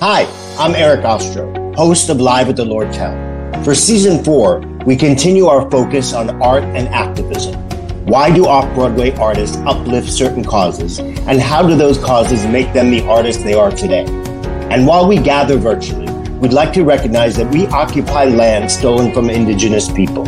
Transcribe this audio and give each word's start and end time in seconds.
Hi, 0.00 0.26
I'm 0.58 0.74
Eric 0.74 1.04
Ostro, 1.04 1.74
host 1.76 2.08
of 2.08 2.22
Live 2.22 2.48
at 2.48 2.56
the 2.56 2.64
Lortel. 2.64 3.62
For 3.66 3.74
season 3.74 4.24
four, 4.24 4.60
we 4.86 4.96
continue 4.96 5.44
our 5.44 5.70
focus 5.70 6.14
on 6.14 6.40
art 6.40 6.64
and 6.64 6.88
activism. 6.88 7.54
Why 8.06 8.34
do 8.34 8.46
off 8.46 8.64
Broadway 8.74 9.14
artists 9.16 9.58
uplift 9.66 10.10
certain 10.10 10.42
causes, 10.42 11.00
and 11.00 11.38
how 11.38 11.68
do 11.68 11.76
those 11.76 11.98
causes 11.98 12.46
make 12.46 12.72
them 12.72 12.90
the 12.90 13.06
artists 13.06 13.42
they 13.42 13.52
are 13.52 13.70
today? 13.70 14.06
And 14.70 14.86
while 14.86 15.06
we 15.06 15.18
gather 15.18 15.58
virtually, 15.58 16.10
we'd 16.38 16.54
like 16.54 16.72
to 16.72 16.82
recognize 16.82 17.36
that 17.36 17.52
we 17.52 17.66
occupy 17.66 18.24
land 18.24 18.70
stolen 18.70 19.12
from 19.12 19.28
indigenous 19.28 19.92
people. 19.92 20.24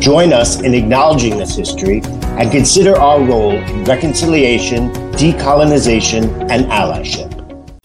Join 0.00 0.32
us 0.32 0.62
in 0.62 0.74
acknowledging 0.74 1.38
this 1.38 1.54
history 1.54 2.00
and 2.40 2.50
consider 2.50 2.96
our 2.96 3.20
role 3.22 3.52
in 3.52 3.84
reconciliation, 3.84 4.90
decolonization, 5.12 6.50
and 6.50 6.64
allyship. 6.72 7.35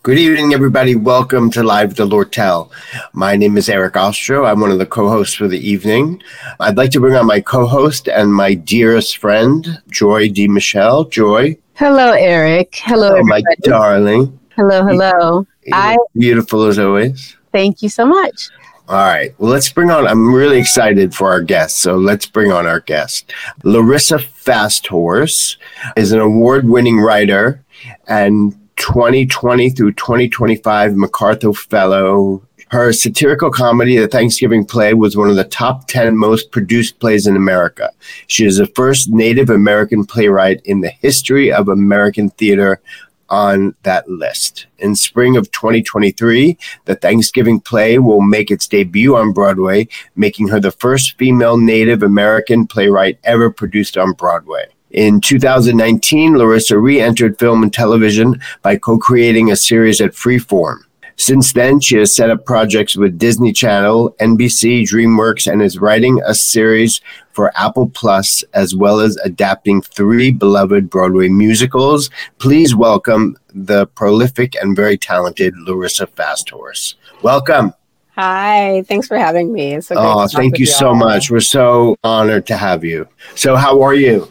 Good 0.04 0.18
evening, 0.18 0.56
everybody. 0.56 0.96
Welcome 0.96 1.52
to 1.52 1.62
Live 1.62 1.94
the 1.94 2.08
Lortel. 2.08 2.72
My 3.14 3.36
name 3.36 3.56
is 3.56 3.70
Eric 3.70 3.94
Ostro. 3.94 4.48
I'm 4.48 4.60
one 4.60 4.72
of 4.72 4.80
the 4.80 4.86
co-hosts 4.88 5.36
for 5.36 5.48
the 5.48 5.60
evening. 5.60 6.24
I'd 6.60 6.76
like 6.76 6.90
to 6.92 7.00
bring 7.00 7.14
on 7.14 7.28
my 7.28 7.40
co-host 7.40 8.10
and 8.10 8.34
my 8.34 8.56
dearest 8.56 9.20
friend, 9.20 9.80
Joy 9.92 10.30
D. 10.30 10.48
Michelle. 10.48 11.04
Joy. 11.04 11.56
Hello, 11.76 12.14
Eric. 12.14 12.78
Hello, 12.78 13.16
oh, 13.16 13.24
my 13.26 13.44
darling. 13.62 14.40
Hello, 14.56 14.84
hello. 14.84 15.46
I 15.72 15.96
beautiful 16.18 16.64
as 16.64 16.80
always. 16.80 17.38
Thank 17.52 17.84
you 17.84 17.90
so 17.90 18.04
much. 18.08 18.50
All 18.88 18.96
right. 18.96 19.36
Well, 19.38 19.52
let's 19.52 19.72
bring 19.72 19.92
on. 19.92 20.08
I'm 20.08 20.34
really 20.34 20.58
excited 20.58 21.14
for 21.14 21.30
our 21.30 21.42
guest. 21.42 21.78
So 21.78 21.96
let's 21.96 22.26
bring 22.26 22.52
on 22.52 22.66
our 22.66 22.80
guest. 22.80 23.32
Larissa 23.64 24.18
Fasthorse 24.18 25.58
is 25.96 26.12
an 26.12 26.20
award 26.20 26.68
winning 26.68 27.00
writer 27.00 27.64
and 28.08 28.58
2020 28.82 29.70
through 29.70 29.92
2025 29.94 30.96
MacArthur 30.96 31.54
Fellow. 31.54 32.42
Her 32.70 32.92
satirical 32.92 33.52
comedy, 33.52 33.98
The 33.98 34.08
Thanksgiving 34.08 34.66
Play, 34.66 34.96
was 34.96 35.16
one 35.16 35.30
of 35.30 35.36
the 35.36 35.44
top 35.44 35.88
10 35.88 36.18
most 36.18 36.52
produced 36.52 36.98
plays 37.00 37.28
in 37.28 37.36
America. 37.36 37.92
She 38.26 38.44
is 38.44 38.58
the 38.58 38.66
first 38.66 39.10
Native 39.10 39.52
American 39.52 40.04
playwright 40.04 40.62
in 40.66 40.82
the 40.82 40.90
history 40.90 41.54
of 41.54 41.68
American 41.68 42.32
theater 42.32 42.82
on 43.30 43.76
that 43.84 44.10
list. 44.10 44.66
In 44.80 44.96
spring 44.96 45.38
of 45.38 45.52
2023, 45.52 46.58
the 46.86 46.96
Thanksgiving 46.96 47.60
play 47.60 48.00
will 48.00 48.22
make 48.22 48.50
its 48.50 48.68
debut 48.68 49.16
on 49.16 49.32
Broadway, 49.32 49.90
making 50.16 50.48
her 50.48 50.60
the 50.60 50.72
first 50.72 51.20
female 51.20 51.58
Native 51.58 52.02
American 52.02 52.66
playwright 52.66 53.20
ever 53.24 53.52
produced 53.52 53.96
on 53.96 54.14
Broadway. 54.14 54.66
In 54.94 55.22
2019, 55.22 56.38
Larissa 56.38 56.78
re 56.78 57.00
entered 57.00 57.40
film 57.40 57.64
and 57.64 57.72
television 57.72 58.42
by 58.62 58.76
co 58.76 58.98
creating 58.98 59.50
a 59.50 59.56
series 59.56 60.02
at 60.02 60.12
Freeform. 60.12 60.80
Since 61.16 61.54
then, 61.54 61.80
she 61.80 61.98
has 61.98 62.16
set 62.16 62.30
up 62.30 62.46
projects 62.46 62.98
with 62.98 63.18
Disney 63.18 63.54
Channel, 63.54 64.16
NBC, 64.20 64.84
DreamWorks, 64.84 65.50
and 65.50 65.62
is 65.62 65.78
writing 65.78 66.20
a 66.26 66.34
series 66.34 67.00
for 67.32 67.52
Apple 67.56 67.90
Plus, 67.90 68.44
as 68.54 68.76
well 68.76 69.00
as 69.00 69.18
adapting 69.18 69.82
three 69.82 70.32
beloved 70.32 70.90
Broadway 70.90 71.30
musicals. 71.30 72.10
Please 72.40 72.76
welcome 72.76 73.38
the 73.54 73.86
prolific 73.88 74.56
and 74.56 74.76
very 74.76 74.98
talented 74.98 75.56
Larissa 75.58 76.08
Fasthorse. 76.08 76.96
Welcome. 77.22 77.74
Hi, 78.16 78.84
thanks 78.88 79.08
for 79.08 79.18
having 79.18 79.54
me. 79.54 79.80
So 79.80 79.96
oh, 79.98 80.28
thank 80.28 80.60
you 80.60 80.66
so 80.66 80.94
much. 80.94 81.32
We're 81.32 81.40
so 81.40 81.96
honored 82.04 82.46
to 82.48 82.58
have 82.58 82.84
you. 82.84 83.08
So, 83.36 83.56
how 83.56 83.82
are 83.82 83.94
you? 83.94 84.30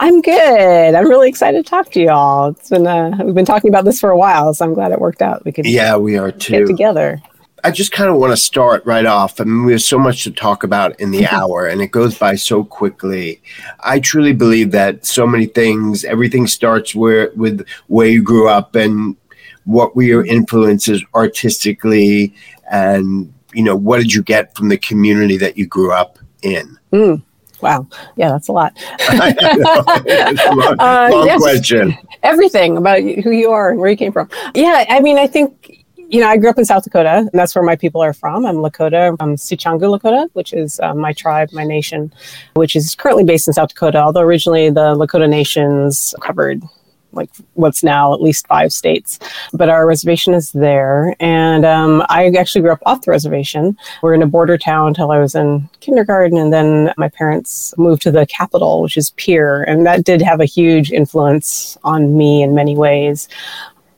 I'm 0.00 0.20
good. 0.20 0.94
I'm 0.94 1.08
really 1.08 1.28
excited 1.28 1.64
to 1.64 1.68
talk 1.68 1.90
to 1.92 2.00
you 2.00 2.10
all. 2.10 2.48
It's 2.48 2.70
been 2.70 2.86
uh, 2.86 3.16
we've 3.22 3.34
been 3.34 3.44
talking 3.44 3.68
about 3.68 3.84
this 3.84 4.00
for 4.00 4.10
a 4.10 4.16
while, 4.16 4.52
so 4.54 4.64
I'm 4.64 4.74
glad 4.74 4.92
it 4.92 5.00
worked 5.00 5.22
out. 5.22 5.44
We 5.44 5.52
could 5.52 5.66
yeah, 5.66 5.96
we 5.96 6.18
are 6.18 6.30
too 6.30 6.52
get 6.52 6.66
together. 6.66 7.22
I 7.62 7.70
just 7.70 7.92
kind 7.92 8.10
of 8.10 8.16
want 8.16 8.32
to 8.32 8.38
start 8.38 8.84
right 8.86 9.04
off. 9.04 9.40
I 9.40 9.44
mean, 9.44 9.64
we 9.64 9.72
have 9.72 9.82
so 9.82 9.98
much 9.98 10.24
to 10.24 10.30
talk 10.30 10.62
about 10.62 10.98
in 10.98 11.10
the 11.10 11.26
hour, 11.26 11.66
and 11.66 11.80
it 11.80 11.90
goes 11.90 12.18
by 12.18 12.34
so 12.36 12.64
quickly. 12.64 13.42
I 13.80 14.00
truly 14.00 14.32
believe 14.32 14.70
that 14.70 15.04
so 15.04 15.26
many 15.26 15.46
things, 15.46 16.04
everything 16.04 16.46
starts 16.46 16.94
where 16.94 17.30
with 17.36 17.66
where 17.88 18.08
you 18.08 18.22
grew 18.22 18.48
up 18.48 18.74
and 18.74 19.16
what 19.64 19.94
were 19.94 20.02
your 20.02 20.24
influences 20.24 21.04
artistically, 21.14 22.34
and 22.70 23.32
you 23.52 23.62
know 23.62 23.76
what 23.76 23.98
did 23.98 24.12
you 24.12 24.22
get 24.22 24.56
from 24.56 24.68
the 24.68 24.78
community 24.78 25.36
that 25.36 25.58
you 25.58 25.66
grew 25.66 25.92
up 25.92 26.18
in. 26.42 26.78
Mm. 26.92 27.22
Wow. 27.62 27.86
Yeah, 28.16 28.30
that's 28.30 28.48
a 28.48 28.52
lot. 28.52 28.76
long, 29.12 30.76
uh, 30.78 31.08
long 31.12 31.26
yes, 31.26 31.40
question. 31.40 31.96
Everything 32.22 32.76
about 32.76 33.00
who 33.00 33.30
you 33.30 33.50
are 33.50 33.70
and 33.70 33.80
where 33.80 33.90
you 33.90 33.96
came 33.96 34.12
from. 34.12 34.28
Yeah, 34.54 34.84
I 34.88 35.00
mean, 35.00 35.18
I 35.18 35.26
think, 35.26 35.84
you 35.96 36.20
know, 36.20 36.28
I 36.28 36.36
grew 36.36 36.50
up 36.50 36.58
in 36.58 36.64
South 36.64 36.84
Dakota, 36.84 37.18
and 37.18 37.30
that's 37.32 37.54
where 37.54 37.64
my 37.64 37.76
people 37.76 38.02
are 38.02 38.12
from. 38.12 38.44
I'm 38.46 38.56
Lakota. 38.56 39.16
I'm 39.20 39.36
Sicangu 39.36 39.98
Lakota, 39.98 40.28
which 40.32 40.52
is 40.52 40.80
uh, 40.80 40.94
my 40.94 41.12
tribe, 41.12 41.50
my 41.52 41.64
nation, 41.64 42.12
which 42.54 42.74
is 42.74 42.94
currently 42.94 43.24
based 43.24 43.46
in 43.46 43.54
South 43.54 43.68
Dakota, 43.70 43.98
although 43.98 44.20
originally 44.20 44.70
the 44.70 44.94
Lakota 44.94 45.28
nations 45.28 46.14
covered 46.20 46.62
like 47.12 47.30
what's 47.54 47.82
now 47.82 48.14
at 48.14 48.22
least 48.22 48.46
five 48.46 48.72
states. 48.72 49.18
But 49.52 49.68
our 49.68 49.86
reservation 49.86 50.34
is 50.34 50.52
there. 50.52 51.14
And 51.20 51.64
um, 51.64 52.04
I 52.08 52.26
actually 52.38 52.62
grew 52.62 52.72
up 52.72 52.82
off 52.86 53.02
the 53.02 53.10
reservation. 53.10 53.76
We're 54.02 54.14
in 54.14 54.22
a 54.22 54.26
border 54.26 54.58
town 54.58 54.88
until 54.88 55.10
I 55.10 55.18
was 55.18 55.34
in 55.34 55.68
kindergarten. 55.80 56.38
And 56.38 56.52
then 56.52 56.92
my 56.96 57.08
parents 57.08 57.74
moved 57.76 58.02
to 58.02 58.10
the 58.10 58.26
capital, 58.26 58.82
which 58.82 58.96
is 58.96 59.10
Pierre. 59.10 59.62
And 59.62 59.86
that 59.86 60.04
did 60.04 60.22
have 60.22 60.40
a 60.40 60.44
huge 60.44 60.92
influence 60.92 61.76
on 61.84 62.16
me 62.16 62.42
in 62.42 62.54
many 62.54 62.76
ways 62.76 63.28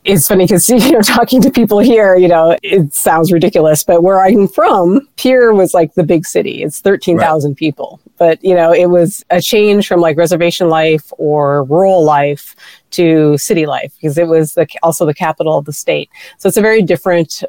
it's 0.04 0.26
funny 0.26 0.44
because 0.44 0.68
you 0.68 0.92
know 0.92 1.00
talking 1.00 1.40
to 1.40 1.50
people 1.50 1.78
here 1.78 2.16
you 2.16 2.28
know 2.28 2.56
it 2.62 2.92
sounds 2.94 3.32
ridiculous 3.32 3.84
but 3.84 4.02
where 4.02 4.20
i'm 4.20 4.48
from 4.48 5.06
pierre 5.16 5.52
was 5.52 5.74
like 5.74 5.94
the 5.94 6.02
big 6.02 6.26
city 6.26 6.62
it's 6.62 6.80
13000 6.80 7.50
right. 7.50 7.56
people 7.56 8.00
but 8.18 8.42
you 8.44 8.54
know 8.54 8.72
it 8.72 8.86
was 8.86 9.24
a 9.30 9.40
change 9.40 9.86
from 9.86 10.00
like 10.00 10.16
reservation 10.16 10.68
life 10.68 11.12
or 11.18 11.64
rural 11.64 12.04
life 12.04 12.54
to 12.90 13.36
city 13.38 13.66
life 13.66 13.92
because 13.96 14.18
it 14.18 14.28
was 14.28 14.54
the, 14.54 14.66
also 14.82 15.06
the 15.06 15.14
capital 15.14 15.56
of 15.56 15.64
the 15.64 15.72
state. 15.72 16.10
So 16.38 16.48
it's 16.48 16.58
a 16.58 16.62
very 16.62 16.82
different 16.82 17.42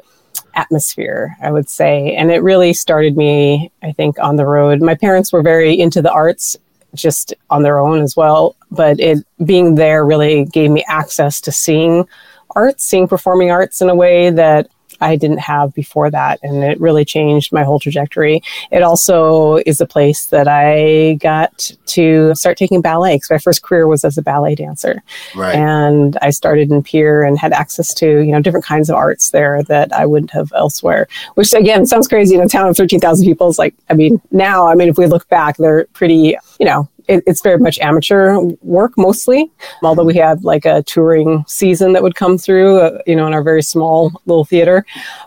atmosphere 0.56 1.36
i 1.42 1.50
would 1.50 1.68
say 1.68 2.14
and 2.16 2.30
it 2.30 2.42
really 2.42 2.72
started 2.72 3.16
me 3.16 3.70
i 3.82 3.92
think 3.92 4.18
on 4.18 4.36
the 4.36 4.46
road. 4.46 4.80
My 4.82 4.94
parents 4.94 5.32
were 5.32 5.42
very 5.42 5.78
into 5.78 6.02
the 6.02 6.10
arts 6.10 6.56
just 6.94 7.34
on 7.50 7.62
their 7.62 7.78
own 7.78 8.00
as 8.02 8.16
well 8.16 8.56
but 8.70 8.98
it 8.98 9.18
being 9.44 9.76
there 9.76 10.04
really 10.04 10.44
gave 10.44 10.70
me 10.70 10.84
access 10.88 11.40
to 11.40 11.52
seeing 11.52 12.06
arts, 12.54 12.84
seeing 12.84 13.08
performing 13.08 13.50
arts 13.50 13.80
in 13.80 13.88
a 13.88 13.94
way 13.94 14.30
that 14.30 14.68
I 15.00 15.16
didn't 15.16 15.38
have 15.38 15.74
before 15.74 16.10
that. 16.10 16.40
And 16.42 16.62
it 16.64 16.80
really 16.80 17.04
changed 17.04 17.52
my 17.52 17.62
whole 17.62 17.78
trajectory. 17.78 18.42
It 18.70 18.82
also 18.82 19.56
is 19.66 19.80
a 19.80 19.86
place 19.86 20.26
that 20.26 20.48
I 20.48 21.14
got 21.14 21.72
to 21.86 22.34
start 22.34 22.56
taking 22.56 22.80
ballet 22.80 23.16
because 23.16 23.30
my 23.30 23.38
first 23.38 23.62
career 23.62 23.86
was 23.86 24.04
as 24.04 24.18
a 24.18 24.22
ballet 24.22 24.54
dancer. 24.54 25.02
Right. 25.34 25.54
And 25.54 26.16
I 26.22 26.30
started 26.30 26.70
in 26.70 26.82
Pierre 26.82 27.22
and 27.22 27.38
had 27.38 27.52
access 27.52 27.94
to, 27.94 28.20
you 28.20 28.32
know, 28.32 28.40
different 28.40 28.64
kinds 28.64 28.90
of 28.90 28.96
arts 28.96 29.30
there 29.30 29.62
that 29.64 29.92
I 29.92 30.06
wouldn't 30.06 30.30
have 30.32 30.52
elsewhere, 30.54 31.08
which 31.34 31.52
again 31.52 31.86
sounds 31.86 32.08
crazy 32.08 32.34
in 32.34 32.40
a 32.40 32.48
town 32.48 32.68
of 32.68 32.76
13,000 32.76 33.24
people. 33.24 33.48
It's 33.48 33.58
like, 33.58 33.74
I 33.90 33.94
mean, 33.94 34.20
now, 34.30 34.68
I 34.68 34.74
mean, 34.74 34.88
if 34.88 34.98
we 34.98 35.06
look 35.06 35.28
back, 35.28 35.56
they're 35.56 35.84
pretty, 35.92 36.36
you 36.58 36.66
know, 36.66 36.88
it, 37.08 37.22
it's 37.26 37.42
very 37.42 37.58
much 37.58 37.78
amateur 37.78 38.38
work 38.62 38.92
mostly, 38.96 39.50
although 39.82 40.04
we 40.04 40.14
had 40.16 40.44
like 40.44 40.64
a 40.64 40.82
touring 40.84 41.44
season 41.46 41.92
that 41.92 42.02
would 42.02 42.14
come 42.14 42.38
through, 42.38 42.80
uh, 42.80 42.98
you 43.06 43.14
know, 43.14 43.26
in 43.26 43.34
our 43.34 43.42
very 43.42 43.62
small 43.62 44.10
little 44.26 44.44
theater. 44.44 44.84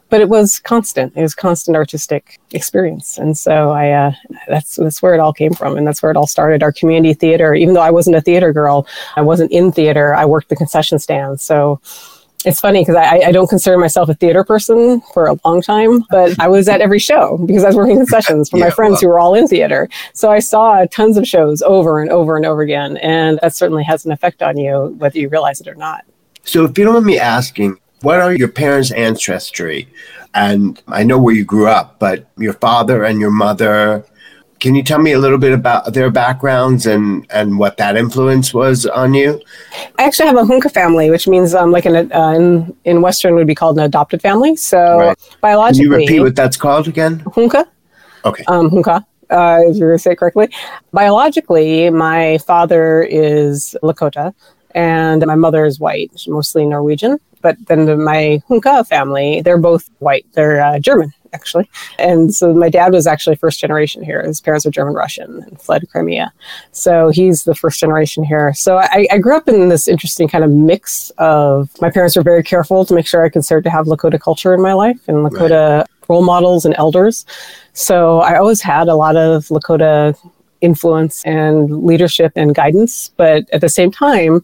But 0.09 0.21
it 0.21 0.29
was 0.29 0.59
constant. 0.59 1.13
It 1.15 1.21
was 1.21 1.35
constant 1.35 1.75
artistic 1.75 2.39
experience, 2.53 3.17
and 3.17 3.37
so 3.37 3.71
I 3.71 3.91
uh, 3.91 4.11
that's 4.47 4.75
that's 4.75 5.01
where 5.01 5.13
it 5.13 5.19
all 5.19 5.33
came 5.33 5.53
from, 5.53 5.77
and 5.77 5.85
that's 5.85 6.01
where 6.01 6.11
it 6.11 6.17
all 6.17 6.27
started. 6.27 6.63
Our 6.63 6.71
community 6.71 7.13
theater. 7.13 7.53
Even 7.53 7.73
though 7.73 7.81
I 7.81 7.91
wasn't 7.91 8.15
a 8.15 8.21
theater 8.21 8.53
girl, 8.53 8.87
I 9.15 9.21
wasn't 9.21 9.51
in 9.51 9.71
theater. 9.71 10.15
I 10.15 10.25
worked 10.25 10.49
the 10.49 10.55
concession 10.55 10.99
stand, 10.99 11.41
so 11.41 11.81
it's 12.47 12.59
funny 12.59 12.81
because 12.81 12.95
I, 12.95 13.19
I, 13.27 13.31
don't 13.31 13.47
consider 13.47 13.77
myself 13.77 14.09
a 14.09 14.13
theater 14.13 14.43
person 14.43 15.01
for 15.13 15.27
a 15.27 15.37
long 15.43 15.61
time, 15.61 16.05
but 16.09 16.39
I 16.39 16.47
was 16.47 16.69
at 16.69 16.81
every 16.81 16.99
show 16.99 17.37
because 17.45 17.63
I 17.63 17.67
was 17.67 17.75
working 17.75 17.99
in 17.99 18.05
sessions 18.07 18.49
for 18.49 18.57
yeah, 18.57 18.65
my 18.65 18.69
friends 18.69 18.93
well. 18.93 19.01
who 19.01 19.07
were 19.09 19.19
all 19.19 19.35
in 19.35 19.47
theater. 19.47 19.89
So 20.13 20.31
I 20.31 20.39
saw 20.39 20.85
tons 20.85 21.17
of 21.17 21.27
shows 21.27 21.61
over 21.61 22.01
and 22.01 22.09
over 22.09 22.37
and 22.37 22.45
over 22.45 22.61
again. 22.61 22.97
And 22.97 23.39
that 23.41 23.53
certainly 23.53 23.83
has 23.83 24.05
an 24.05 24.11
effect 24.11 24.41
on 24.41 24.57
you, 24.57 24.95
whether 24.97 25.19
you 25.19 25.29
realize 25.29 25.59
it 25.59 25.67
or 25.67 25.75
not. 25.75 26.05
So 26.43 26.63
if 26.63 26.77
you 26.77 26.85
don't 26.85 26.93
mind 26.93 27.05
me 27.05 27.19
asking, 27.19 27.77
what 28.01 28.19
are 28.19 28.33
your 28.33 28.47
parents' 28.47 28.91
ancestry? 28.91 29.89
And 30.33 30.81
I 30.87 31.03
know 31.03 31.19
where 31.19 31.35
you 31.35 31.43
grew 31.43 31.67
up, 31.67 31.99
but 31.99 32.27
your 32.37 32.53
father 32.53 33.03
and 33.03 33.19
your 33.19 33.31
mother, 33.31 34.05
can 34.59 34.75
you 34.75 34.83
tell 34.83 34.99
me 34.99 35.11
a 35.11 35.19
little 35.19 35.37
bit 35.37 35.53
about 35.53 35.93
their 35.93 36.09
backgrounds 36.09 36.85
and, 36.85 37.25
and 37.29 37.59
what 37.59 37.77
that 37.77 37.95
influence 37.95 38.53
was 38.53 38.85
on 38.85 39.13
you? 39.13 39.41
I 39.97 40.03
actually 40.03 40.27
have 40.27 40.37
a 40.37 40.43
Hunka 40.43 40.71
family, 40.71 41.09
which 41.09 41.27
means 41.27 41.53
um, 41.53 41.71
like 41.71 41.85
an, 41.85 42.11
uh, 42.11 42.31
in, 42.31 42.75
in 42.85 43.01
Western 43.01 43.35
would 43.35 43.47
be 43.47 43.55
called 43.55 43.77
an 43.77 43.83
adopted 43.83 44.21
family. 44.21 44.55
So 44.55 44.99
right. 44.99 45.37
biologically. 45.41 45.85
Can 45.85 45.91
you 45.91 45.97
repeat 45.97 46.19
what 46.21 46.35
that's 46.35 46.57
called 46.57 46.87
again? 46.87 47.19
Hunka. 47.19 47.65
Okay. 48.25 48.43
Um, 48.47 48.69
Hunka. 48.69 49.05
Uh, 49.29 49.59
if 49.63 49.75
you're 49.75 49.89
going 49.89 49.97
to 49.97 50.01
say 50.01 50.11
it 50.11 50.17
correctly. 50.17 50.49
Biologically, 50.93 51.89
my 51.89 52.37
father 52.39 53.03
is 53.03 53.75
Lakota 53.83 54.33
and 54.73 55.25
my 55.25 55.35
mother 55.35 55.65
is 55.65 55.79
white, 55.79 56.11
mostly 56.27 56.65
Norwegian. 56.65 57.19
But 57.41 57.57
then 57.67 58.03
my 58.03 58.41
Hunka 58.49 58.87
family, 58.87 59.41
they're 59.41 59.57
both 59.57 59.89
white. 59.99 60.25
They're 60.33 60.61
uh, 60.61 60.79
German, 60.79 61.13
actually. 61.37 61.69
And 61.99 62.33
so 62.33 62.53
my 62.53 62.69
dad 62.69 62.91
was 62.93 63.05
actually 63.05 63.35
first 63.35 63.59
generation 63.59 64.03
here. 64.03 64.23
His 64.23 64.41
parents 64.41 64.65
were 64.65 64.71
German 64.71 64.95
Russian 64.95 65.43
and 65.43 65.61
fled 65.61 65.87
Crimea. 65.91 66.33
So 66.71 67.09
he's 67.09 67.43
the 67.43 67.53
first 67.53 67.79
generation 67.79 68.23
here. 68.23 68.53
So 68.55 68.77
I, 68.77 69.07
I, 69.11 69.19
grew 69.19 69.37
up 69.37 69.47
in 69.47 69.69
this 69.69 69.87
interesting 69.87 70.27
kind 70.27 70.43
of 70.43 70.49
mix 70.49 71.11
of 71.19 71.69
my 71.79 71.91
parents 71.91 72.15
were 72.15 72.23
very 72.23 72.43
careful 72.43 72.85
to 72.85 72.93
make 72.93 73.05
sure 73.05 73.23
I 73.23 73.29
could 73.29 73.45
start 73.45 73.63
to 73.65 73.69
have 73.69 73.85
Lakota 73.85 74.19
culture 74.19 74.53
in 74.53 74.61
my 74.61 74.73
life 74.73 74.99
and 75.07 75.17
Lakota 75.17 75.79
right. 75.79 75.87
role 76.09 76.23
models 76.23 76.65
and 76.65 76.73
elders. 76.77 77.25
So 77.73 78.19
I 78.21 78.37
always 78.37 78.61
had 78.61 78.87
a 78.87 78.95
lot 78.95 79.15
of 79.15 79.45
Lakota 79.47 80.17
influence 80.61 81.23
and 81.25 81.83
leadership 81.83 82.31
and 82.35 82.55
guidance. 82.55 83.11
But 83.15 83.47
at 83.51 83.61
the 83.61 83.69
same 83.69 83.91
time, 83.91 84.43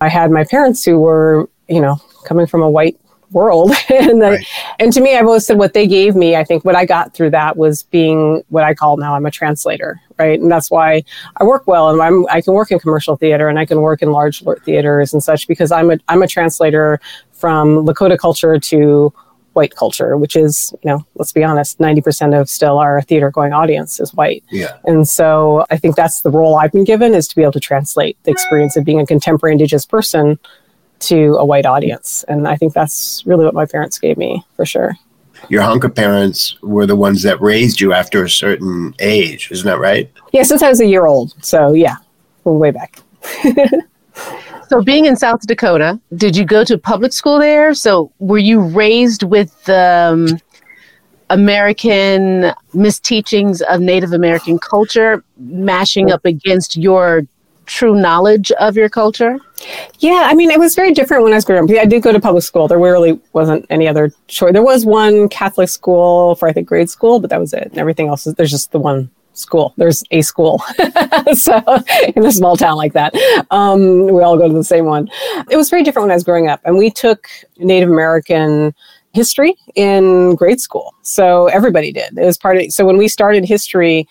I 0.00 0.08
had 0.08 0.30
my 0.30 0.44
parents 0.44 0.84
who 0.84 0.98
were, 0.98 1.48
you 1.68 1.80
know, 1.80 1.96
coming 2.24 2.46
from 2.46 2.62
a 2.62 2.70
white 2.70 2.98
world. 3.32 3.72
and, 3.88 4.20
the, 4.20 4.30
right. 4.30 4.46
and 4.78 4.92
to 4.92 5.00
me, 5.00 5.16
I've 5.16 5.26
always 5.26 5.46
said 5.46 5.58
what 5.58 5.72
they 5.72 5.86
gave 5.86 6.14
me, 6.14 6.36
I 6.36 6.44
think 6.44 6.64
what 6.64 6.74
I 6.74 6.84
got 6.84 7.14
through 7.14 7.30
that 7.30 7.56
was 7.56 7.84
being 7.84 8.42
what 8.48 8.64
I 8.64 8.74
call 8.74 8.96
now 8.96 9.14
I'm 9.14 9.26
a 9.26 9.30
translator, 9.30 10.00
right? 10.18 10.38
And 10.38 10.50
that's 10.50 10.70
why 10.70 11.02
I 11.36 11.44
work 11.44 11.66
well 11.66 11.90
and 11.90 12.00
I'm, 12.02 12.26
I 12.28 12.40
can 12.40 12.54
work 12.54 12.70
in 12.70 12.78
commercial 12.78 13.16
theater 13.16 13.48
and 13.48 13.58
I 13.58 13.66
can 13.66 13.80
work 13.80 14.02
in 14.02 14.12
large 14.12 14.42
theaters 14.64 15.12
and 15.12 15.22
such 15.22 15.48
because 15.48 15.72
I'm 15.72 15.90
a, 15.90 15.98
I'm 16.08 16.22
a 16.22 16.26
translator 16.26 17.00
from 17.32 17.86
Lakota 17.86 18.18
culture 18.18 18.58
to 18.58 19.12
white 19.52 19.74
culture, 19.74 20.16
which 20.16 20.36
is, 20.36 20.72
you 20.82 20.90
know, 20.90 21.04
let's 21.16 21.32
be 21.32 21.42
honest, 21.42 21.78
90% 21.78 22.40
of 22.40 22.48
still 22.48 22.78
our 22.78 23.02
theater 23.02 23.30
going 23.30 23.52
audience 23.52 23.98
is 23.98 24.14
white. 24.14 24.44
Yeah. 24.50 24.76
And 24.84 25.08
so 25.08 25.66
I 25.70 25.76
think 25.76 25.96
that's 25.96 26.20
the 26.20 26.30
role 26.30 26.56
I've 26.56 26.72
been 26.72 26.84
given 26.84 27.14
is 27.14 27.26
to 27.28 27.36
be 27.36 27.42
able 27.42 27.52
to 27.52 27.60
translate 27.60 28.16
the 28.22 28.30
experience 28.30 28.76
of 28.76 28.84
being 28.84 29.00
a 29.00 29.06
contemporary 29.06 29.52
indigenous 29.52 29.86
person 29.86 30.38
to 31.00 31.36
a 31.36 31.44
white 31.44 31.66
audience. 31.66 32.24
And 32.28 32.46
I 32.46 32.56
think 32.56 32.72
that's 32.72 33.22
really 33.26 33.44
what 33.44 33.54
my 33.54 33.66
parents 33.66 33.98
gave 33.98 34.16
me 34.16 34.44
for 34.56 34.64
sure. 34.64 34.96
Your 35.48 35.62
Hunka 35.62 35.94
parents 35.94 36.60
were 36.62 36.86
the 36.86 36.96
ones 36.96 37.22
that 37.22 37.40
raised 37.40 37.80
you 37.80 37.92
after 37.92 38.22
a 38.22 38.30
certain 38.30 38.94
age, 38.98 39.50
isn't 39.50 39.66
that 39.66 39.78
right? 39.78 40.10
Yeah, 40.32 40.42
since 40.42 40.62
I 40.62 40.68
was 40.68 40.80
a 40.80 40.86
year 40.86 41.06
old. 41.06 41.34
So 41.42 41.72
yeah, 41.72 41.96
way 42.44 42.70
back. 42.70 43.00
So, 44.70 44.80
being 44.80 45.06
in 45.06 45.16
South 45.16 45.40
Dakota, 45.48 45.98
did 46.14 46.36
you 46.36 46.44
go 46.44 46.62
to 46.62 46.78
public 46.78 47.12
school 47.12 47.40
there? 47.40 47.74
So, 47.74 48.12
were 48.20 48.38
you 48.38 48.60
raised 48.60 49.24
with 49.24 49.68
um, 49.68 50.38
American 51.28 52.52
misteachings 52.72 53.62
of 53.62 53.80
Native 53.80 54.12
American 54.12 54.60
culture 54.60 55.24
mashing 55.38 56.12
up 56.12 56.24
against 56.24 56.76
your 56.76 57.22
true 57.70 57.94
knowledge 57.94 58.50
of 58.52 58.76
your 58.76 58.88
culture? 58.88 59.38
Yeah, 60.00 60.24
I 60.26 60.34
mean, 60.34 60.50
it 60.50 60.58
was 60.58 60.74
very 60.74 60.92
different 60.92 61.22
when 61.22 61.32
I 61.32 61.36
was 61.36 61.44
growing 61.44 61.64
up. 61.64 61.78
I 61.78 61.84
did 61.84 62.02
go 62.02 62.12
to 62.12 62.20
public 62.20 62.42
school. 62.42 62.66
There 62.66 62.78
really 62.78 63.20
wasn't 63.32 63.64
any 63.70 63.86
other 63.86 64.12
choice. 64.26 64.52
There 64.52 64.62
was 64.62 64.84
one 64.84 65.28
Catholic 65.28 65.68
school 65.68 66.34
for, 66.34 66.48
I 66.48 66.52
think, 66.52 66.68
grade 66.68 66.90
school, 66.90 67.20
but 67.20 67.30
that 67.30 67.38
was 67.38 67.52
it. 67.52 67.68
And 67.70 67.78
everything 67.78 68.08
else 68.08 68.26
is, 68.26 68.34
there's 68.34 68.50
just 68.50 68.72
the 68.72 68.80
one 68.80 69.10
school. 69.34 69.72
There's 69.76 70.02
a 70.10 70.22
school. 70.22 70.62
so 71.34 71.62
in 72.16 72.26
a 72.26 72.32
small 72.32 72.56
town 72.56 72.76
like 72.76 72.92
that, 72.94 73.14
um, 73.50 74.06
we 74.06 74.22
all 74.22 74.36
go 74.36 74.48
to 74.48 74.54
the 74.54 74.64
same 74.64 74.86
one. 74.86 75.08
It 75.48 75.56
was 75.56 75.70
very 75.70 75.84
different 75.84 76.04
when 76.04 76.10
I 76.10 76.14
was 76.14 76.24
growing 76.24 76.48
up, 76.48 76.60
and 76.64 76.76
we 76.76 76.90
took 76.90 77.28
Native 77.58 77.88
American 77.88 78.74
history 79.12 79.54
in 79.74 80.34
grade 80.34 80.60
school. 80.60 80.94
So 81.02 81.46
everybody 81.46 81.92
did. 81.92 82.18
It 82.18 82.24
was 82.24 82.38
part 82.38 82.56
of. 82.56 82.72
So 82.72 82.84
when 82.84 82.96
we 82.96 83.08
started 83.08 83.44
history 83.44 84.08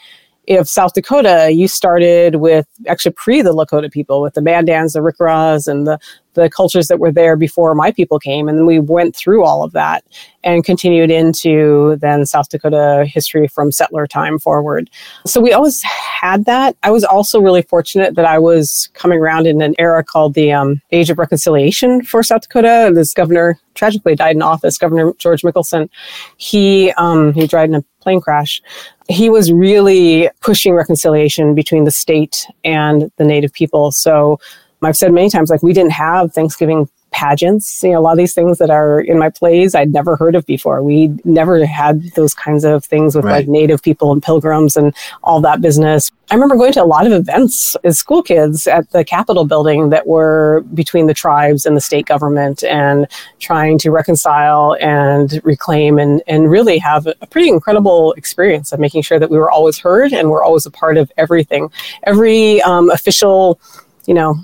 of 0.50 0.68
South 0.68 0.94
Dakota, 0.94 1.52
you 1.52 1.68
started 1.68 2.36
with 2.36 2.68
actually 2.88 3.12
pre 3.12 3.42
the 3.42 3.54
Lakota 3.54 3.92
people 3.92 4.22
with 4.22 4.34
the 4.34 4.42
Mandans, 4.42 4.94
the 4.94 5.00
Rickaras, 5.00 5.68
and 5.68 5.86
the 5.86 6.00
the 6.34 6.50
cultures 6.50 6.88
that 6.88 7.00
were 7.00 7.12
there 7.12 7.36
before 7.36 7.76
my 7.76 7.92
people 7.92 8.20
came. 8.20 8.48
And 8.48 8.58
then 8.58 8.66
we 8.66 8.80
went 8.80 9.16
through 9.16 9.44
all 9.44 9.64
of 9.64 9.74
that 9.74 10.04
and 10.44 10.64
continued 10.64 11.12
into 11.12 11.98
then 11.98 12.26
South 12.26 12.50
Dakota 12.50 13.06
history 13.06 13.48
from 13.48 13.72
settler 13.72 14.08
time 14.08 14.40
forward. 14.40 14.90
So 15.26 15.42
we 15.42 15.52
always 15.52 15.82
had 15.84 16.46
that. 16.46 16.78
I 16.84 16.92
was 16.92 17.04
also 17.04 17.42
really 17.42 17.64
fortunate 17.64 18.16
that 18.16 18.26
I 18.26 18.40
was 18.40 18.90
coming 18.94 19.20
around 19.20 19.48
in 19.48 19.62
an 19.62 19.76
era 19.80 20.04
called 20.04 20.34
the 20.34 20.52
um, 20.52 20.82
Age 20.92 21.10
of 21.10 21.18
Reconciliation 21.18 22.04
for 22.04 22.24
South 22.24 22.42
Dakota. 22.42 22.92
This 22.94 23.14
governor 23.14 23.60
tragically 23.74 24.16
died 24.16 24.36
in 24.36 24.42
office, 24.42 24.78
Governor 24.78 25.14
George 25.18 25.42
Mickelson. 25.42 25.90
He 26.38 26.92
um, 26.94 27.34
he 27.34 27.48
died 27.48 27.70
in 27.70 27.76
a 27.76 27.84
plane 28.02 28.22
crash. 28.22 28.62
He 29.10 29.30
was 29.30 29.52
really 29.52 30.30
pushing 30.40 30.74
reconciliation 30.74 31.56
between 31.56 31.84
the 31.84 31.92
state 31.92 32.46
and 32.64 33.12
the 33.18 33.26
Native 33.26 33.52
people. 33.52 33.92
So 33.92 34.40
I've 34.84 34.96
said 34.96 35.12
many 35.12 35.30
times, 35.30 35.50
like 35.50 35.64
we 35.64 35.74
didn't 35.74 35.92
have 35.94 36.32
Thanksgiving 36.32 36.88
pageants. 37.12 37.84
You 37.84 37.92
know, 37.92 38.00
a 38.00 38.02
lot 38.02 38.12
of 38.12 38.18
these 38.18 38.34
things 38.34 38.58
that 38.58 38.70
are 38.70 39.00
in 39.00 39.18
my 39.18 39.30
plays 39.30 39.76
I'd 39.76 39.94
never 39.94 40.16
heard 40.16 40.36
of 40.36 40.46
before. 40.46 40.84
We 40.84 41.10
never 41.24 41.66
had 41.66 42.02
those 42.16 42.34
kinds 42.34 42.64
of 42.64 42.86
things 42.86 43.16
with 43.16 43.26
right. 43.26 43.40
like 43.40 43.48
native 43.48 43.82
people 43.82 44.12
and 44.12 44.22
pilgrims 44.22 44.78
and 44.78 44.96
all 45.24 45.42
that 45.42 45.62
business. 45.62 46.12
I 46.32 46.36
remember 46.36 46.58
going 46.58 46.74
to 46.74 46.84
a 46.84 46.86
lot 46.86 47.08
of 47.08 47.12
events 47.12 47.76
as 47.84 47.98
school 47.98 48.22
kids 48.22 48.68
at 48.68 48.90
the 48.92 49.04
Capitol 49.04 49.46
building 49.46 49.90
that 49.90 50.06
were 50.06 50.64
between 50.74 51.08
the 51.08 51.14
tribes 51.14 51.66
and 51.66 51.76
the 51.76 51.82
state 51.82 52.06
government 52.06 52.64
and 52.64 53.08
trying 53.40 53.80
to 53.80 53.90
reconcile 53.90 54.76
and 54.80 55.42
reclaim 55.44 55.98
and, 55.98 56.22
and 56.28 56.52
really 56.52 56.78
have 56.78 57.08
a 57.08 57.28
pretty 57.28 57.50
incredible 57.50 58.14
experience 58.14 58.72
of 58.72 58.80
making 58.80 59.02
sure 59.02 59.18
that 59.18 59.32
we 59.32 59.38
were 59.38 59.50
always 59.50 59.80
heard 59.80 60.14
and 60.14 60.30
we're 60.30 60.44
always 60.44 60.68
a 60.68 60.72
part 60.72 60.98
of 60.98 61.12
everything. 61.18 61.72
Every 62.04 62.62
um, 62.62 62.92
official, 62.92 63.60
you 64.06 64.14
know, 64.14 64.36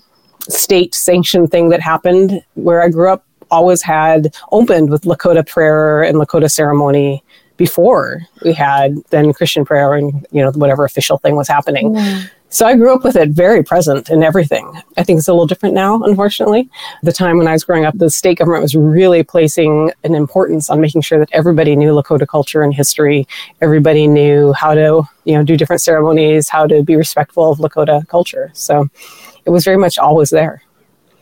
state 0.52 0.94
sanctioned 0.94 1.52
thing 1.52 1.70
that 1.70 1.82
happened 1.82 2.44
where 2.56 2.82
I 2.82 2.90
grew 2.90 3.10
up 3.10 3.26
always 3.52 3.82
had 3.82 4.36
opened 4.52 4.90
with 4.90 5.04
Lakota 5.04 5.48
prayer 5.48 6.04
and 6.04 6.18
Lakota 6.18 6.50
ceremony 6.50 7.24
before 7.58 8.22
we 8.44 8.52
had 8.52 8.98
then 9.12 9.32
Christian 9.34 9.66
prayer 9.66 9.94
and 9.94 10.26
you 10.32 10.42
know 10.42 10.52
whatever 10.52 10.84
official 10.84 11.18
thing 11.18 11.36
was 11.36 11.48
happening. 11.48 11.94
Mm. 11.94 12.30
So 12.50 12.66
I 12.66 12.76
grew 12.76 12.96
up 12.96 13.04
with 13.04 13.18
it 13.18 13.32
very 13.32 13.64
present 13.64 14.10
in 14.10 14.24
everything. 14.24 14.72
I 14.96 15.04
think 15.04 15.20
it's 15.20 15.28
a 15.28 15.34
little 15.34 15.48
different 15.48 15.76
now, 15.76 16.02
unfortunately. 16.04 16.70
The 17.04 17.12
time 17.12 17.38
when 17.38 17.48
I 17.48 17.52
was 17.52 17.66
growing 17.66 17.84
up, 17.84 17.98
the 17.98 18.10
state 18.10 18.38
government 18.38 18.62
was 18.62 18.76
really 18.76 19.24
placing 19.24 19.92
an 20.06 20.16
importance 20.16 20.70
on 20.70 20.80
making 20.80 21.02
sure 21.02 21.20
that 21.20 21.28
everybody 21.34 21.76
knew 21.76 21.92
Lakota 21.92 22.26
culture 22.26 22.62
and 22.62 22.74
history. 22.74 23.28
Everybody 23.60 24.08
knew 24.08 24.54
how 24.54 24.74
to, 24.74 25.04
you 25.26 25.34
know, 25.34 25.44
do 25.44 25.58
different 25.58 25.82
ceremonies, 25.82 26.48
how 26.48 26.66
to 26.66 26.82
be 26.82 26.96
respectful 26.96 27.52
of 27.52 27.58
Lakota 27.58 28.08
culture. 28.08 28.52
So 28.54 28.90
it 29.46 29.50
was 29.50 29.64
very 29.64 29.78
much 29.78 29.98
always 29.98 30.30
there. 30.30 30.62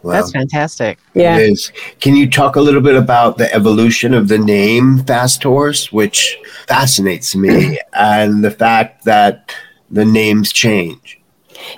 Wow. 0.04 0.14
That's 0.14 0.32
fantastic. 0.32 1.00
Yeah. 1.14 1.38
It 1.38 1.52
is. 1.52 1.72
Can 2.02 2.16
you 2.16 2.30
talk 2.30 2.58
a 2.58 2.62
little 2.62 2.82
bit 2.82 2.96
about 2.96 3.38
the 3.38 3.54
evolution 3.54 4.14
of 4.14 4.28
the 4.28 4.38
name 4.38 5.00
Fast 5.00 5.44
Horse, 5.44 5.94
which 5.94 6.38
fascinates 6.68 7.36
me, 7.36 7.80
and 7.94 8.44
the 8.44 8.52
fact 8.52 9.06
that 9.06 9.54
the 9.90 10.04
names 10.04 10.52
change? 10.52 11.22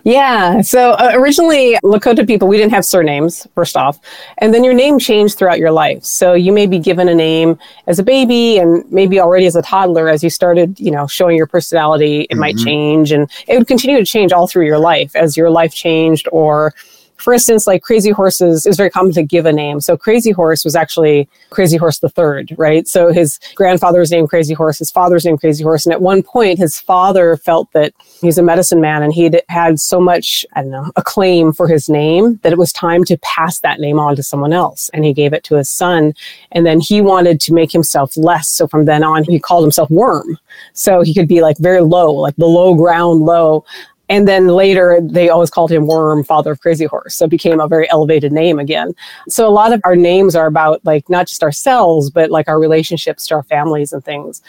Yeah. 0.04 0.62
So 0.62 0.92
uh, 0.92 1.12
originally, 1.13 1.77
Lakota 1.84 2.25
people, 2.25 2.48
we 2.48 2.58
didn't 2.58 2.74
have 2.74 2.86
surnames, 2.86 3.48
first 3.56 3.75
off. 3.75 4.00
And 4.38 4.54
then 4.54 4.63
your 4.63 4.74
name 4.74 5.00
changed 5.00 5.38
throughout 5.38 5.60
your 5.60 5.72
life. 5.72 6.04
So 6.04 6.34
you 6.34 6.51
may 6.51 6.68
be 6.68 6.80
given 6.80 7.10
a 7.10 7.15
name 7.15 7.58
as 7.88 8.00
a 8.00 8.04
baby 8.04 8.58
and 8.58 8.89
maybe 8.92 9.20
already 9.20 9.46
as 9.46 9.56
a 9.56 9.62
toddler, 9.62 10.10
as 10.10 10.24
you 10.24 10.30
started, 10.30 10.80
you 10.80 10.92
know, 10.92 11.08
showing 11.08 11.38
your 11.38 11.48
personality, 11.48 12.22
it 12.22 12.32
mm-hmm. 12.32 12.39
might 12.39 12.58
change. 12.58 13.12
And 13.12 13.30
it 13.48 13.58
would 13.58 13.68
continue 13.68 13.98
to 13.98 14.06
change 14.06 14.32
all 14.32 14.48
through 14.48 14.65
your 14.65 14.80
life 14.80 15.15
as 15.15 15.38
your 15.38 15.50
life 15.50 15.74
changed 15.74 16.27
or 16.32 16.74
for 17.17 17.34
instance, 17.34 17.67
like 17.67 17.81
Crazy 17.81 18.12
Horses 18.12 18.65
is 18.65 18.77
very 18.77 18.89
common 18.89 19.13
to 19.13 19.24
give 19.24 19.45
a 19.45 19.53
name. 19.53 19.79
So 19.81 19.98
Crazy 19.98 20.31
Horse 20.31 20.63
was 20.63 20.75
actually 20.75 21.29
Crazy 21.50 21.77
Horse 21.77 22.00
the 22.00 22.10
Third, 22.10 22.53
right? 22.57 22.88
So 22.88 23.12
his 23.12 23.39
grandfather 23.55 24.00
was 24.00 24.12
named 24.12 24.29
Crazy 24.29 24.53
Horse, 24.53 24.79
his 24.79 24.91
father's 24.91 25.25
named 25.25 25.39
Crazy 25.39 25.63
Horse, 25.63 25.86
and 25.86 25.93
at 25.93 26.01
one 26.01 26.24
point 26.24 26.60
his 26.60 26.79
father 26.79 27.38
felt 27.38 27.72
that 27.72 27.93
he's 28.22 28.38
a 28.38 28.43
medicine 28.43 28.81
man 28.81 29.03
and 29.03 29.13
he'd 29.13 29.41
had 29.50 29.79
so 29.79 30.00
much, 30.00 30.45
I 30.53 30.62
don't 30.62 30.72
know, 30.72 30.91
acclaim 30.95 31.53
for 31.53 31.67
his 31.67 31.89
name 31.89 32.39
that 32.43 32.51
it 32.51 32.57
was 32.57 32.74
time 32.74 33.03
to 33.05 33.17
pass 33.17 33.60
that 33.60 33.79
name 33.79 34.00
on 34.00 34.15
to 34.15 34.24
someone 34.24 34.53
else. 34.53 34.89
And 34.93 35.05
he 35.05 35.13
gave 35.13 35.34
it 35.34 35.43
to 35.45 35.55
his 35.55 35.69
son. 35.69 36.13
And 36.51 36.65
then 36.65 36.79
he 36.79 37.01
wanted 37.01 37.39
to 37.41 37.53
make 37.53 37.72
himself 37.72 38.15
less. 38.17 38.50
So 38.50 38.67
from 38.67 38.86
then 38.86 39.03
on, 39.03 39.24
he 39.24 39.39
called 39.39 39.63
himself 39.63 39.89
Worm. 39.89 40.38
So 40.74 41.01
he 41.01 41.13
could 41.13 41.27
be 41.27 41.41
like 41.41 41.57
very 41.57 41.81
low, 41.81 42.12
like 42.12 42.36
below 42.36 42.75
ground 42.75 43.22
low. 43.22 43.65
And 44.09 44.27
then 44.27 44.47
later, 44.47 45.00
they 45.01 45.29
always 45.29 45.50
called 45.50 45.71
him 45.71 45.88
Worm, 45.88 46.24
father 46.24 46.51
of 46.51 46.59
Crazy 46.59 46.85
Horse. 46.85 47.15
So 47.15 47.25
it 47.25 47.31
became 47.31 47.59
a 47.59 47.67
very 47.67 47.89
elevated 47.89 48.31
name 48.31 48.59
again. 48.59 48.93
So 49.27 49.47
a 49.47 49.50
lot 49.50 49.74
of 49.74 49.81
our 49.83 49.95
names 49.95 50.35
are 50.35 50.45
about 50.45 50.81
like 50.85 51.09
not 51.09 51.27
just 51.27 51.43
ourselves, 51.43 52.09
but 52.09 52.29
like 52.29 52.47
our 52.47 52.59
relationships 52.59 53.27
to 53.27 53.35
our 53.35 53.43
families 53.43 53.93
and 53.93 54.03
things. 54.03 54.41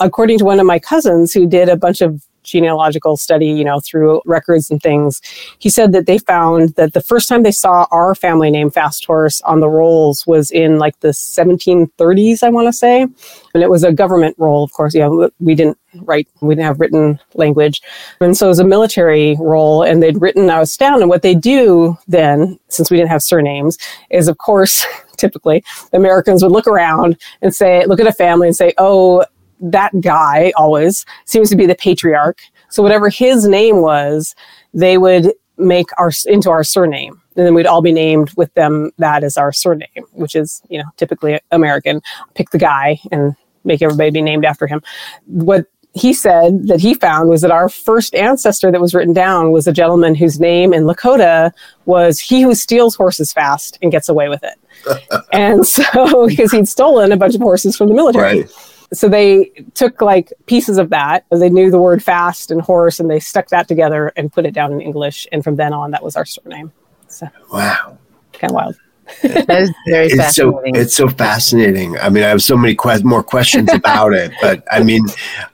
According 0.00 0.38
to 0.38 0.44
one 0.44 0.60
of 0.60 0.66
my 0.66 0.78
cousins 0.78 1.32
who 1.32 1.46
did 1.46 1.68
a 1.68 1.76
bunch 1.76 2.00
of 2.00 2.24
genealogical 2.42 3.16
study, 3.16 3.46
you 3.46 3.64
know, 3.64 3.80
through 3.80 4.20
records 4.26 4.70
and 4.70 4.82
things, 4.82 5.20
he 5.58 5.68
said 5.68 5.92
that 5.92 6.06
they 6.06 6.18
found 6.18 6.70
that 6.76 6.92
the 6.92 7.02
first 7.02 7.28
time 7.28 7.42
they 7.42 7.52
saw 7.52 7.86
our 7.90 8.14
family 8.14 8.50
name 8.50 8.70
Fast 8.70 9.04
Horse 9.04 9.40
on 9.42 9.60
the 9.60 9.68
rolls 9.68 10.26
was 10.26 10.50
in 10.50 10.78
like 10.78 10.98
the 11.00 11.08
1730s, 11.08 12.42
I 12.42 12.50
want 12.50 12.68
to 12.68 12.72
say. 12.72 13.02
And 13.02 13.62
it 13.62 13.70
was 13.70 13.84
a 13.84 13.92
government 13.92 14.36
roll, 14.38 14.64
of 14.64 14.72
course. 14.72 14.94
Yeah, 14.94 15.08
we 15.40 15.54
didn't 15.54 15.78
write, 16.00 16.28
we 16.40 16.54
didn't 16.54 16.66
have 16.66 16.80
written 16.80 17.20
language. 17.34 17.82
And 18.20 18.36
so 18.36 18.46
it 18.46 18.48
was 18.50 18.58
a 18.58 18.64
military 18.64 19.36
roll, 19.38 19.82
and 19.82 20.02
they'd 20.02 20.20
written 20.20 20.48
us 20.50 20.76
down. 20.76 21.00
And 21.00 21.08
what 21.08 21.22
they 21.22 21.34
do 21.34 21.98
then, 22.08 22.58
since 22.68 22.90
we 22.90 22.96
didn't 22.96 23.10
have 23.10 23.22
surnames, 23.22 23.78
is 24.10 24.28
of 24.28 24.38
course, 24.38 24.86
typically, 25.16 25.62
Americans 25.92 26.42
would 26.42 26.52
look 26.52 26.66
around 26.66 27.16
and 27.42 27.54
say, 27.54 27.84
look 27.86 28.00
at 28.00 28.06
a 28.06 28.12
family 28.12 28.48
and 28.48 28.56
say, 28.56 28.72
oh, 28.78 29.24
that 29.62 29.98
guy 30.00 30.52
always 30.56 31.06
seems 31.24 31.48
to 31.50 31.56
be 31.56 31.66
the 31.66 31.74
patriarch. 31.74 32.40
So 32.68 32.82
whatever 32.82 33.08
his 33.08 33.46
name 33.46 33.80
was, 33.80 34.34
they 34.74 34.98
would 34.98 35.32
make 35.56 35.86
our 35.98 36.10
into 36.26 36.50
our 36.50 36.64
surname. 36.64 37.20
And 37.36 37.46
then 37.46 37.54
we'd 37.54 37.66
all 37.66 37.82
be 37.82 37.92
named 37.92 38.32
with 38.36 38.52
them 38.54 38.90
that 38.98 39.24
as 39.24 39.36
our 39.36 39.52
surname 39.52 39.88
which 40.12 40.34
is 40.34 40.60
you 40.68 40.78
know 40.78 40.84
typically 40.96 41.38
american. 41.50 42.00
Pick 42.34 42.50
the 42.50 42.58
guy 42.58 43.00
and 43.10 43.34
make 43.64 43.80
everybody 43.82 44.10
be 44.10 44.22
named 44.22 44.44
after 44.44 44.66
him. 44.66 44.82
What 45.26 45.66
he 45.94 46.14
said 46.14 46.68
that 46.68 46.80
he 46.80 46.94
found 46.94 47.28
was 47.28 47.42
that 47.42 47.50
our 47.50 47.68
first 47.68 48.14
ancestor 48.14 48.70
that 48.72 48.80
was 48.80 48.94
written 48.94 49.12
down 49.12 49.52
was 49.52 49.66
a 49.66 49.72
gentleman 49.72 50.14
whose 50.14 50.40
name 50.40 50.72
in 50.72 50.84
lakota 50.84 51.52
was 51.84 52.18
he 52.18 52.40
who 52.40 52.54
steals 52.54 52.94
horses 52.94 53.32
fast 53.32 53.78
and 53.82 53.92
gets 53.92 54.08
away 54.08 54.28
with 54.28 54.42
it. 54.42 54.58
And 55.32 55.66
so 55.66 56.26
because 56.26 56.50
he'd 56.50 56.68
stolen 56.68 57.12
a 57.12 57.16
bunch 57.16 57.34
of 57.34 57.40
horses 57.40 57.76
from 57.76 57.88
the 57.88 57.94
military. 57.94 58.42
Right. 58.42 58.71
So 58.92 59.08
they 59.08 59.46
took 59.74 60.00
like 60.00 60.32
pieces 60.46 60.78
of 60.78 60.90
that. 60.90 61.24
They 61.30 61.50
knew 61.50 61.70
the 61.70 61.80
word 61.80 62.02
fast 62.02 62.50
and 62.50 62.60
horse, 62.60 63.00
and 63.00 63.10
they 63.10 63.20
stuck 63.20 63.48
that 63.48 63.68
together 63.68 64.12
and 64.16 64.32
put 64.32 64.46
it 64.46 64.52
down 64.54 64.72
in 64.72 64.80
English. 64.80 65.26
And 65.32 65.42
from 65.42 65.56
then 65.56 65.72
on, 65.72 65.90
that 65.92 66.02
was 66.02 66.16
our 66.16 66.24
surname. 66.24 66.72
So 67.08 67.28
Wow. 67.52 67.98
kind 68.32 68.50
of 68.50 68.54
wild. 68.54 68.76
That 69.22 69.62
is 69.62 69.70
very 69.88 70.06
It's 70.06 70.34
so 70.34 70.52
fascinating. 70.52 70.76
it's 70.76 70.96
so 70.96 71.08
fascinating. 71.08 71.98
I 71.98 72.08
mean, 72.08 72.22
I 72.22 72.28
have 72.28 72.42
so 72.42 72.56
many 72.56 72.74
que- 72.74 73.02
more 73.02 73.22
questions 73.22 73.70
about 73.74 74.14
it, 74.14 74.32
but 74.40 74.62
I 74.70 74.82
mean, 74.82 75.04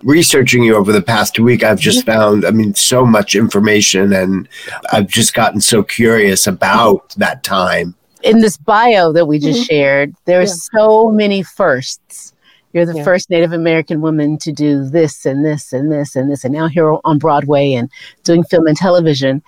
researching 0.03 0.63
you 0.63 0.77
over 0.77 0.93
the 0.93 1.03
past 1.03 1.39
week, 1.39 1.63
I've 1.63 1.81
just 1.81 2.01
mm-hmm. 2.01 2.11
found, 2.11 2.45
I 2.45 2.51
mean, 2.51 2.75
so 2.75 3.07
much 3.07 3.35
information, 3.35 4.13
and 4.13 4.49
I've 4.93 5.09
just 5.09 5.35
gotten 5.35 5.61
so 5.61 5.83
curious 5.83 6.47
about 6.47 7.15
that 7.17 7.43
time. 7.43 7.95
in 8.23 8.41
this 8.41 8.57
bio 8.57 9.13
that 9.13 9.27
we 9.27 9.39
just 9.39 9.61
mm-hmm. 9.61 9.75
shared, 9.75 10.15
there 10.25 10.41
are 10.41 10.47
so 10.47 11.11
many 11.11 11.43
firsts. 11.43 12.35
You're 12.73 12.87
the 12.87 12.97
Yeah. 12.97 13.05
first 13.05 13.31
Native 13.31 13.53
American 13.53 14.01
woman 14.01 14.39
to 14.39 14.53
do 14.53 14.85
this 14.85 15.25
and 15.25 15.45
this 15.45 15.73
and 15.73 15.91
this 15.91 16.15
and 16.15 16.31
this, 16.31 16.45
and 16.45 16.53
now 16.53 16.69
here 16.69 16.97
on 17.05 17.19
Broadway 17.19 17.73
and 17.73 17.91
doing 18.25 18.45
film 18.45 18.67
and 18.67 18.77
television. 18.77 19.43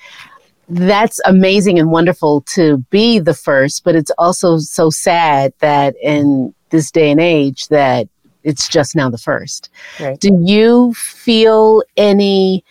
That's 0.68 1.20
amazing 1.24 1.78
and 1.78 1.90
wonderful 1.90 2.42
to 2.52 2.78
be 2.90 3.18
the 3.18 3.34
first, 3.34 3.82
but 3.84 3.96
it's 3.96 4.12
also 4.18 4.58
so 4.58 4.88
sad 4.88 5.52
that 5.58 5.96
in 6.02 6.54
this 6.70 6.90
day 6.90 7.10
and 7.10 7.20
age 7.20 7.68
that 7.68 8.08
it's 8.44 8.68
just 8.68 8.94
now 8.94 9.10
the 9.10 9.18
first. 9.18 9.68
Right. 9.98 10.18
Do 10.18 10.30
you 10.42 10.94
feel 10.94 11.82
any 11.96 12.64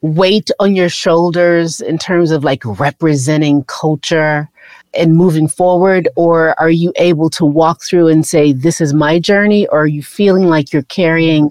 weight 0.00 0.50
on 0.58 0.74
your 0.74 0.88
shoulders 0.88 1.80
in 1.80 1.98
terms 1.98 2.30
of 2.30 2.44
like 2.44 2.62
representing 2.64 3.64
culture 3.64 4.48
and 4.96 5.16
moving 5.16 5.48
forward? 5.48 6.08
Or 6.16 6.58
are 6.60 6.70
you 6.70 6.92
able 6.96 7.30
to 7.30 7.44
walk 7.44 7.82
through 7.82 8.08
and 8.08 8.26
say, 8.26 8.52
This 8.52 8.80
is 8.80 8.94
my 8.94 9.18
journey? 9.18 9.66
Or 9.68 9.82
are 9.82 9.86
you 9.86 10.02
feeling 10.02 10.46
like 10.46 10.72
you're 10.72 10.82
carrying 10.82 11.50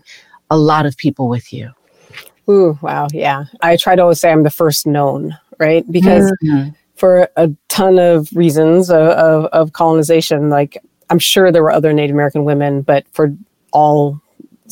a 0.49 0.57
lot 0.57 0.85
of 0.85 0.97
people 0.97 1.27
with 1.29 1.51
you? 1.53 1.71
Ooh, 2.49 2.77
wow. 2.81 3.07
Yeah. 3.11 3.45
I 3.61 3.77
try 3.77 3.95
to 3.95 4.01
always 4.01 4.19
say 4.19 4.31
I'm 4.31 4.43
the 4.43 4.49
first 4.49 4.85
known, 4.85 5.37
right? 5.59 5.89
Because 5.89 6.31
Mhm. 6.43 6.75
for 6.95 7.29
a 7.37 7.49
ton 7.69 7.99
of 7.99 8.29
reasons 8.35 8.89
of, 8.89 9.07
of, 9.07 9.45
of 9.45 9.73
colonization, 9.73 10.49
like 10.49 10.77
I'm 11.09 11.19
sure 11.19 11.51
there 11.51 11.63
were 11.63 11.71
other 11.71 11.93
Native 11.93 12.13
American 12.15 12.43
women, 12.43 12.81
but 12.81 13.05
for 13.13 13.33
all 13.71 14.21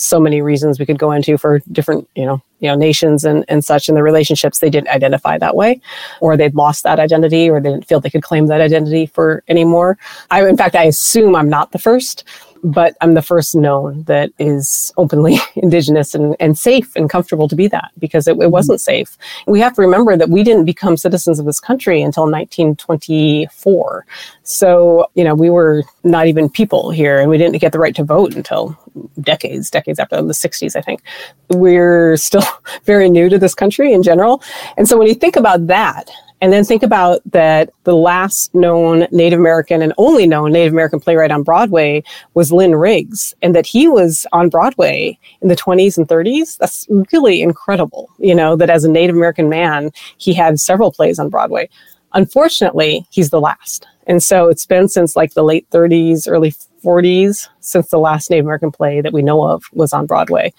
so 0.01 0.19
many 0.19 0.41
reasons 0.41 0.79
we 0.79 0.85
could 0.85 0.99
go 0.99 1.11
into 1.11 1.37
for 1.37 1.59
different, 1.71 2.07
you 2.15 2.25
know, 2.25 2.41
you 2.59 2.67
know, 2.67 2.75
nations 2.75 3.23
and, 3.23 3.43
and 3.47 3.65
such 3.65 3.87
and 3.87 3.97
the 3.97 4.03
relationships, 4.03 4.59
they 4.59 4.69
didn't 4.69 4.89
identify 4.89 5.37
that 5.37 5.55
way, 5.55 5.81
or 6.19 6.37
they'd 6.37 6.55
lost 6.55 6.83
that 6.83 6.99
identity, 6.99 7.49
or 7.49 7.59
they 7.59 7.69
didn't 7.69 7.87
feel 7.87 7.99
they 7.99 8.09
could 8.09 8.23
claim 8.23 8.47
that 8.47 8.61
identity 8.61 9.05
for 9.05 9.43
anymore. 9.47 9.97
I, 10.29 10.47
in 10.47 10.57
fact, 10.57 10.75
I 10.75 10.83
assume 10.83 11.35
I'm 11.35 11.49
not 11.49 11.71
the 11.71 11.79
first, 11.79 12.23
but 12.63 12.95
I'm 13.01 13.13
the 13.13 13.21
first 13.21 13.55
known 13.55 14.03
that 14.03 14.31
is 14.39 14.93
openly 14.97 15.37
indigenous 15.55 16.13
and, 16.13 16.35
and 16.39 16.57
safe 16.57 16.95
and 16.95 17.09
comfortable 17.09 17.47
to 17.47 17.55
be 17.55 17.67
that 17.67 17.91
because 17.97 18.27
it, 18.27 18.31
it 18.31 18.39
mm-hmm. 18.39 18.51
wasn't 18.51 18.81
safe. 18.81 19.17
We 19.47 19.59
have 19.59 19.73
to 19.75 19.81
remember 19.81 20.15
that 20.17 20.29
we 20.29 20.43
didn't 20.43 20.65
become 20.65 20.97
citizens 20.97 21.39
of 21.39 21.45
this 21.45 21.59
country 21.59 22.01
until 22.01 22.23
1924. 22.23 24.05
So, 24.43 25.09
you 25.15 25.23
know, 25.23 25.35
we 25.35 25.49
were 25.49 25.83
not 26.03 26.27
even 26.27 26.49
people 26.49 26.91
here 26.91 27.19
and 27.19 27.29
we 27.29 27.37
didn't 27.37 27.59
get 27.59 27.71
the 27.71 27.79
right 27.79 27.95
to 27.95 28.03
vote 28.03 28.35
until 28.35 28.77
decades, 29.21 29.69
decades 29.69 29.99
after 29.99 30.21
the 30.21 30.33
60s, 30.33 30.75
I 30.75 30.81
think. 30.81 31.01
We're 31.49 32.17
still 32.17 32.43
very 32.83 33.09
new 33.09 33.29
to 33.29 33.37
this 33.37 33.55
country 33.55 33.93
in 33.93 34.03
general. 34.03 34.43
And 34.77 34.87
so 34.87 34.97
when 34.97 35.07
you 35.07 35.15
think 35.15 35.35
about 35.35 35.67
that, 35.67 36.09
and 36.41 36.51
then 36.51 36.63
think 36.63 36.81
about 36.81 37.21
that 37.31 37.69
the 37.83 37.95
last 37.95 38.53
known 38.55 39.07
Native 39.11 39.39
American 39.39 39.81
and 39.81 39.93
only 39.97 40.25
known 40.25 40.51
Native 40.51 40.73
American 40.73 40.99
playwright 40.99 41.31
on 41.31 41.43
Broadway 41.43 42.03
was 42.33 42.51
Lynn 42.51 42.75
Riggs, 42.75 43.35
and 43.41 43.55
that 43.55 43.67
he 43.67 43.87
was 43.87 44.25
on 44.33 44.49
Broadway 44.49 45.17
in 45.41 45.49
the 45.49 45.55
20s 45.55 45.97
and 45.97 46.07
30s. 46.07 46.57
That's 46.57 46.87
really 47.13 47.41
incredible, 47.41 48.09
you 48.17 48.33
know, 48.33 48.55
that 48.55 48.71
as 48.71 48.83
a 48.83 48.89
Native 48.91 49.15
American 49.15 49.49
man, 49.49 49.91
he 50.17 50.33
had 50.33 50.59
several 50.59 50.91
plays 50.91 51.19
on 51.19 51.29
Broadway. 51.29 51.69
Unfortunately, 52.13 53.05
he's 53.11 53.29
the 53.29 53.39
last. 53.39 53.87
And 54.07 54.21
so 54.21 54.49
it's 54.49 54.65
been 54.65 54.89
since 54.89 55.15
like 55.15 55.35
the 55.35 55.43
late 55.43 55.69
30s, 55.69 56.27
early 56.27 56.53
40s 56.83 57.47
since 57.59 57.89
the 57.89 57.99
last 57.99 58.29
Native 58.29 58.45
American 58.45 58.71
play 58.71 59.01
that 59.01 59.13
we 59.13 59.21
know 59.21 59.43
of 59.43 59.63
was 59.73 59.93
on 59.93 60.07
Broadway 60.07 60.51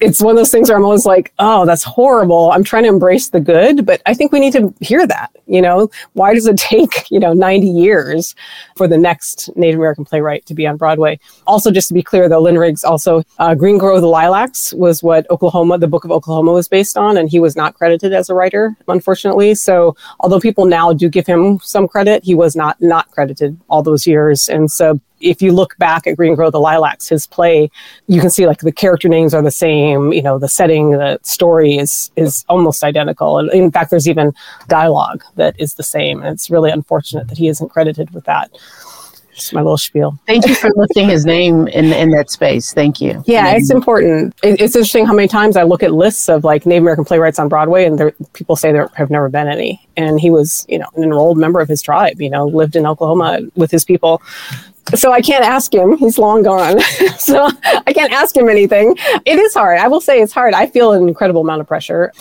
it's 0.00 0.20
one 0.20 0.32
of 0.32 0.36
those 0.36 0.50
things 0.50 0.68
where 0.68 0.76
I'm 0.76 0.84
always 0.84 1.06
like, 1.06 1.32
oh, 1.38 1.64
that's 1.64 1.84
horrible. 1.84 2.50
I'm 2.50 2.64
trying 2.64 2.82
to 2.82 2.88
embrace 2.88 3.28
the 3.28 3.40
good, 3.40 3.86
but 3.86 4.02
I 4.06 4.14
think 4.14 4.32
we 4.32 4.40
need 4.40 4.52
to 4.54 4.74
hear 4.80 5.06
that. 5.06 5.30
You 5.46 5.62
know, 5.62 5.88
why 6.14 6.34
does 6.34 6.46
it 6.46 6.56
take, 6.56 7.10
you 7.10 7.20
know, 7.20 7.32
90 7.32 7.68
years 7.68 8.34
for 8.76 8.88
the 8.88 8.98
next 8.98 9.50
Native 9.56 9.78
American 9.78 10.04
playwright 10.04 10.46
to 10.46 10.54
be 10.54 10.66
on 10.66 10.76
Broadway? 10.76 11.20
Also, 11.46 11.70
just 11.70 11.88
to 11.88 11.94
be 11.94 12.02
clear, 12.02 12.28
though, 12.28 12.40
Lynn 12.40 12.58
Riggs 12.58 12.82
also, 12.82 13.22
uh, 13.38 13.54
Green 13.54 13.78
Grow 13.78 14.00
the 14.00 14.06
Lilacs 14.06 14.72
was 14.74 15.02
what 15.02 15.30
Oklahoma, 15.30 15.78
the 15.78 15.88
Book 15.88 16.04
of 16.04 16.10
Oklahoma 16.10 16.52
was 16.52 16.66
based 16.66 16.98
on, 16.98 17.16
and 17.16 17.30
he 17.30 17.38
was 17.38 17.54
not 17.54 17.74
credited 17.74 18.12
as 18.12 18.28
a 18.28 18.34
writer, 18.34 18.76
unfortunately. 18.88 19.54
So, 19.54 19.96
although 20.20 20.40
people 20.40 20.66
now 20.66 20.92
do 20.92 21.08
give 21.08 21.26
him 21.26 21.60
some 21.62 21.86
credit, 21.86 22.24
he 22.24 22.34
was 22.34 22.56
not 22.56 22.80
not 22.80 23.10
credited 23.10 23.58
all 23.68 23.82
those 23.82 24.06
years. 24.06 24.48
And 24.48 24.70
so, 24.70 25.00
if 25.24 25.42
you 25.42 25.52
look 25.52 25.76
back 25.78 26.06
at 26.06 26.16
Green 26.16 26.34
Grow 26.34 26.50
the 26.50 26.60
Lilacs, 26.60 27.08
his 27.08 27.26
play, 27.26 27.70
you 28.06 28.20
can 28.20 28.30
see 28.30 28.46
like 28.46 28.60
the 28.60 28.72
character 28.72 29.08
names 29.08 29.34
are 29.34 29.42
the 29.42 29.50
same. 29.50 30.12
You 30.12 30.22
know, 30.22 30.38
the 30.38 30.48
setting, 30.48 30.90
the 30.90 31.18
story 31.22 31.76
is 31.76 32.10
is 32.16 32.44
almost 32.48 32.84
identical. 32.84 33.38
And 33.38 33.50
in 33.50 33.70
fact, 33.70 33.90
there's 33.90 34.08
even 34.08 34.32
dialogue 34.68 35.24
that 35.36 35.58
is 35.58 35.74
the 35.74 35.82
same. 35.82 36.22
And 36.22 36.34
it's 36.34 36.50
really 36.50 36.70
unfortunate 36.70 37.28
that 37.28 37.38
he 37.38 37.48
isn't 37.48 37.70
credited 37.70 38.10
with 38.10 38.24
that. 38.26 38.50
Just 39.34 39.52
my 39.52 39.62
little 39.62 39.76
spiel. 39.76 40.16
Thank 40.28 40.46
you 40.46 40.54
for 40.54 40.70
lifting 40.76 41.08
his 41.08 41.26
name 41.26 41.66
in, 41.66 41.86
in 41.86 42.10
that 42.10 42.30
space. 42.30 42.72
Thank 42.72 43.00
you. 43.00 43.20
Yeah, 43.26 43.56
it's 43.56 43.70
important. 43.70 44.32
It, 44.44 44.60
it's 44.60 44.76
interesting 44.76 45.06
how 45.06 45.12
many 45.12 45.26
times 45.26 45.56
I 45.56 45.64
look 45.64 45.82
at 45.82 45.92
lists 45.92 46.28
of 46.28 46.44
like 46.44 46.66
Native 46.66 46.84
American 46.84 47.04
playwrights 47.04 47.40
on 47.40 47.48
Broadway, 47.48 47.84
and 47.84 47.98
there, 47.98 48.12
people 48.32 48.54
say 48.54 48.70
there 48.70 48.88
have 48.94 49.10
never 49.10 49.28
been 49.28 49.48
any. 49.48 49.84
And 49.96 50.20
he 50.20 50.30
was, 50.30 50.64
you 50.68 50.78
know, 50.78 50.86
an 50.94 51.02
enrolled 51.02 51.36
member 51.36 51.60
of 51.60 51.68
his 51.68 51.82
tribe. 51.82 52.20
You 52.20 52.30
know, 52.30 52.46
lived 52.46 52.76
in 52.76 52.86
Oklahoma 52.86 53.40
with 53.56 53.72
his 53.72 53.84
people. 53.84 54.22
So 54.92 55.12
I 55.12 55.20
can't 55.20 55.44
ask 55.44 55.72
him. 55.72 55.96
He's 55.96 56.18
long 56.18 56.42
gone. 56.42 56.80
so 57.18 57.48
I 57.86 57.92
can't 57.92 58.12
ask 58.12 58.36
him 58.36 58.48
anything. 58.48 58.96
It 59.24 59.38
is 59.38 59.54
hard. 59.54 59.78
I 59.78 59.88
will 59.88 60.00
say 60.00 60.20
it's 60.20 60.32
hard. 60.32 60.54
I 60.54 60.66
feel 60.66 60.92
an 60.92 61.08
incredible 61.08 61.40
amount 61.40 61.62
of 61.62 61.66
pressure, 61.66 62.12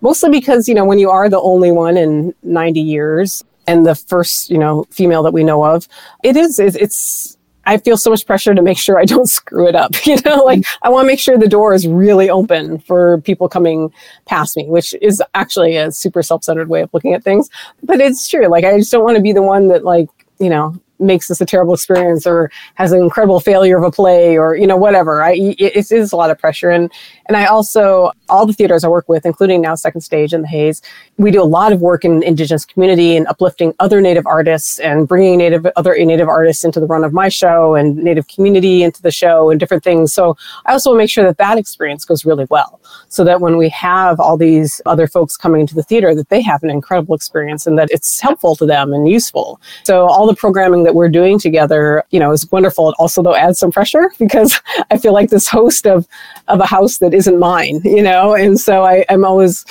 mostly 0.00 0.30
because 0.30 0.68
you 0.68 0.74
know 0.74 0.84
when 0.84 0.98
you 0.98 1.10
are 1.10 1.28
the 1.28 1.40
only 1.40 1.72
one 1.72 1.96
in 1.96 2.34
90 2.42 2.80
years 2.80 3.42
and 3.66 3.86
the 3.86 3.94
first 3.94 4.50
you 4.50 4.58
know 4.58 4.84
female 4.90 5.22
that 5.24 5.32
we 5.32 5.42
know 5.42 5.64
of, 5.64 5.88
it 6.22 6.36
is 6.36 6.58
it's. 6.58 7.36
I 7.66 7.78
feel 7.78 7.96
so 7.96 8.10
much 8.10 8.26
pressure 8.26 8.54
to 8.54 8.60
make 8.60 8.76
sure 8.76 8.98
I 8.98 9.06
don't 9.06 9.26
screw 9.38 9.66
it 9.66 9.74
up. 9.74 9.92
You 10.06 10.16
know, 10.26 10.44
like 10.44 10.64
I 10.82 10.90
want 10.90 11.04
to 11.04 11.06
make 11.06 11.18
sure 11.18 11.38
the 11.38 11.48
door 11.48 11.72
is 11.72 11.88
really 11.88 12.28
open 12.28 12.78
for 12.80 13.22
people 13.22 13.48
coming 13.48 13.90
past 14.26 14.54
me, 14.56 14.66
which 14.66 14.94
is 15.00 15.22
actually 15.34 15.76
a 15.76 15.90
super 15.90 16.22
self-centered 16.22 16.68
way 16.68 16.82
of 16.82 16.92
looking 16.92 17.14
at 17.14 17.24
things. 17.24 17.48
But 17.82 18.00
it's 18.00 18.28
true. 18.28 18.48
Like 18.48 18.64
I 18.64 18.78
just 18.78 18.92
don't 18.92 19.02
want 19.02 19.16
to 19.16 19.22
be 19.22 19.32
the 19.32 19.42
one 19.42 19.68
that 19.68 19.82
like, 19.82 20.08
you 20.38 20.50
know, 20.50 20.78
makes 20.98 21.28
this 21.28 21.40
a 21.40 21.46
terrible 21.46 21.74
experience 21.74 22.26
or 22.26 22.50
has 22.74 22.92
an 22.92 23.00
incredible 23.00 23.40
failure 23.40 23.76
of 23.76 23.84
a 23.84 23.90
play 23.90 24.38
or 24.38 24.54
you 24.54 24.66
know 24.66 24.76
whatever 24.76 25.22
I, 25.22 25.32
it, 25.32 25.60
it 25.60 25.92
is 25.92 26.12
a 26.12 26.16
lot 26.16 26.30
of 26.30 26.38
pressure 26.38 26.70
and 26.70 26.90
and 27.26 27.36
i 27.36 27.46
also 27.46 28.10
all 28.28 28.46
the 28.46 28.52
theaters 28.52 28.84
i 28.84 28.88
work 28.88 29.08
with 29.08 29.24
including 29.26 29.60
now 29.60 29.74
second 29.74 30.00
stage 30.00 30.32
and 30.32 30.44
the 30.44 30.48
Hayes 30.48 30.82
we 31.18 31.30
do 31.30 31.42
a 31.42 31.44
lot 31.44 31.72
of 31.72 31.80
work 31.80 32.04
in 32.04 32.22
indigenous 32.22 32.64
community 32.64 33.16
and 33.16 33.26
uplifting 33.28 33.74
other 33.78 34.00
native 34.00 34.26
artists 34.26 34.78
and 34.78 35.06
bringing 35.08 35.38
native 35.38 35.66
other 35.76 35.96
native 36.04 36.28
artists 36.28 36.64
into 36.64 36.80
the 36.80 36.86
run 36.86 37.04
of 37.04 37.12
my 37.12 37.28
show 37.28 37.74
and 37.74 37.96
native 37.96 38.26
community 38.28 38.82
into 38.82 39.00
the 39.02 39.10
show 39.10 39.50
and 39.50 39.60
different 39.60 39.84
things 39.84 40.12
so 40.12 40.36
i 40.66 40.72
also 40.72 40.90
want 40.90 40.98
to 40.98 41.02
make 41.02 41.10
sure 41.10 41.24
that 41.24 41.38
that 41.38 41.58
experience 41.58 42.04
goes 42.04 42.24
really 42.24 42.46
well 42.50 42.80
so 43.08 43.24
that 43.24 43.40
when 43.40 43.56
we 43.56 43.68
have 43.68 44.20
all 44.20 44.36
these 44.36 44.80
other 44.86 45.06
folks 45.06 45.36
coming 45.36 45.60
into 45.60 45.74
the 45.74 45.82
theater 45.82 46.14
that 46.14 46.28
they 46.28 46.42
have 46.42 46.62
an 46.62 46.70
incredible 46.70 47.14
experience 47.14 47.66
and 47.66 47.78
that 47.78 47.88
it's 47.90 48.20
helpful 48.20 48.56
to 48.56 48.66
them 48.66 48.92
and 48.92 49.08
useful 49.08 49.60
so 49.84 50.08
all 50.08 50.26
the 50.26 50.34
programming 50.34 50.82
that 50.84 50.94
we're 50.94 51.08
doing 51.08 51.38
together, 51.38 52.04
you 52.10 52.20
know, 52.20 52.32
is 52.32 52.50
wonderful. 52.50 52.90
It 52.90 52.94
also 52.98 53.22
though 53.22 53.34
adds 53.34 53.58
some 53.58 53.72
pressure 53.72 54.10
because 54.18 54.60
I 54.90 54.98
feel 54.98 55.12
like 55.12 55.30
this 55.30 55.48
host 55.48 55.86
of 55.86 56.06
of 56.48 56.60
a 56.60 56.66
house 56.66 56.98
that 56.98 57.13
isn't 57.14 57.38
mine, 57.38 57.80
you 57.84 58.02
know, 58.02 58.34
and 58.34 58.58
so 58.58 58.84
I, 58.84 59.04
I'm 59.08 59.24
always 59.24 59.64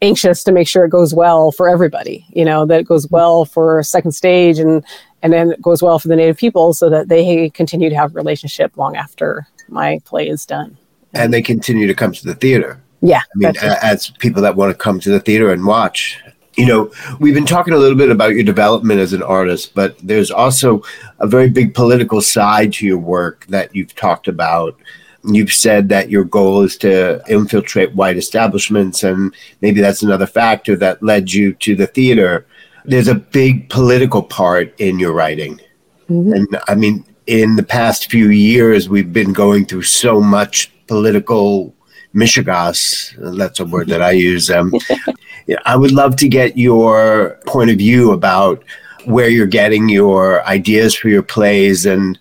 anxious 0.00 0.44
to 0.44 0.52
make 0.52 0.68
sure 0.68 0.84
it 0.84 0.90
goes 0.90 1.12
well 1.14 1.50
for 1.52 1.68
everybody, 1.68 2.24
you 2.30 2.44
know, 2.44 2.64
that 2.66 2.80
it 2.80 2.86
goes 2.86 3.08
well 3.10 3.44
for 3.44 3.82
second 3.82 4.12
stage 4.12 4.58
and 4.58 4.84
and 5.22 5.32
then 5.32 5.50
it 5.50 5.60
goes 5.60 5.82
well 5.82 5.98
for 5.98 6.06
the 6.06 6.14
native 6.14 6.36
people 6.36 6.72
so 6.72 6.88
that 6.88 7.08
they 7.08 7.50
continue 7.50 7.90
to 7.90 7.96
have 7.96 8.12
a 8.12 8.14
relationship 8.14 8.76
long 8.76 8.94
after 8.94 9.48
my 9.68 9.98
play 10.04 10.28
is 10.28 10.46
done. 10.46 10.76
And 11.12 11.34
they 11.34 11.42
continue 11.42 11.88
to 11.88 11.94
come 11.94 12.12
to 12.12 12.24
the 12.24 12.36
theater. 12.36 12.80
Yeah. 13.00 13.22
I 13.22 13.22
mean, 13.34 13.52
as 13.82 14.10
people 14.18 14.42
that 14.42 14.54
want 14.54 14.70
to 14.70 14.78
come 14.78 15.00
to 15.00 15.10
the 15.10 15.18
theater 15.18 15.52
and 15.52 15.66
watch 15.66 16.20
you 16.58 16.66
know, 16.66 16.90
we've 17.20 17.34
been 17.34 17.46
talking 17.46 17.72
a 17.72 17.78
little 17.78 17.96
bit 17.96 18.10
about 18.10 18.34
your 18.34 18.42
development 18.42 18.98
as 18.98 19.12
an 19.12 19.22
artist, 19.22 19.76
but 19.76 19.96
there's 20.00 20.32
also 20.32 20.82
a 21.20 21.26
very 21.26 21.48
big 21.48 21.72
political 21.72 22.20
side 22.20 22.72
to 22.74 22.86
your 22.86 22.98
work 22.98 23.46
that 23.46 23.72
you've 23.76 23.94
talked 23.94 24.26
about. 24.26 24.76
You've 25.24 25.52
said 25.52 25.88
that 25.88 26.10
your 26.10 26.24
goal 26.24 26.62
is 26.62 26.76
to 26.78 27.22
infiltrate 27.28 27.94
white 27.94 28.16
establishments, 28.16 29.02
and 29.02 29.34
maybe 29.60 29.80
that's 29.80 30.02
another 30.02 30.26
factor 30.26 30.76
that 30.76 31.02
led 31.02 31.32
you 31.32 31.54
to 31.54 31.74
the 31.74 31.86
theater. 31.86 32.46
There's 32.84 33.08
a 33.08 33.14
big 33.14 33.68
political 33.68 34.22
part 34.22 34.74
in 34.78 34.98
your 34.98 35.12
writing. 35.12 35.60
Mm-hmm. 36.08 36.32
And 36.32 36.60
I 36.68 36.74
mean, 36.74 37.04
in 37.26 37.56
the 37.56 37.62
past 37.62 38.10
few 38.10 38.30
years, 38.30 38.88
we've 38.88 39.12
been 39.12 39.32
going 39.32 39.66
through 39.66 39.82
so 39.82 40.20
much 40.20 40.72
political 40.86 41.74
mishigas. 42.14 43.14
That's 43.36 43.60
a 43.60 43.64
word 43.64 43.88
that 43.88 44.02
I 44.02 44.12
use. 44.12 44.50
Um, 44.50 44.72
I 45.66 45.76
would 45.76 45.92
love 45.92 46.16
to 46.16 46.28
get 46.28 46.56
your 46.56 47.38
point 47.46 47.70
of 47.70 47.78
view 47.78 48.12
about 48.12 48.64
where 49.04 49.28
you're 49.28 49.46
getting 49.46 49.88
your 49.88 50.44
ideas 50.46 50.94
for 50.94 51.08
your 51.08 51.22
plays 51.22 51.86
and 51.86 52.18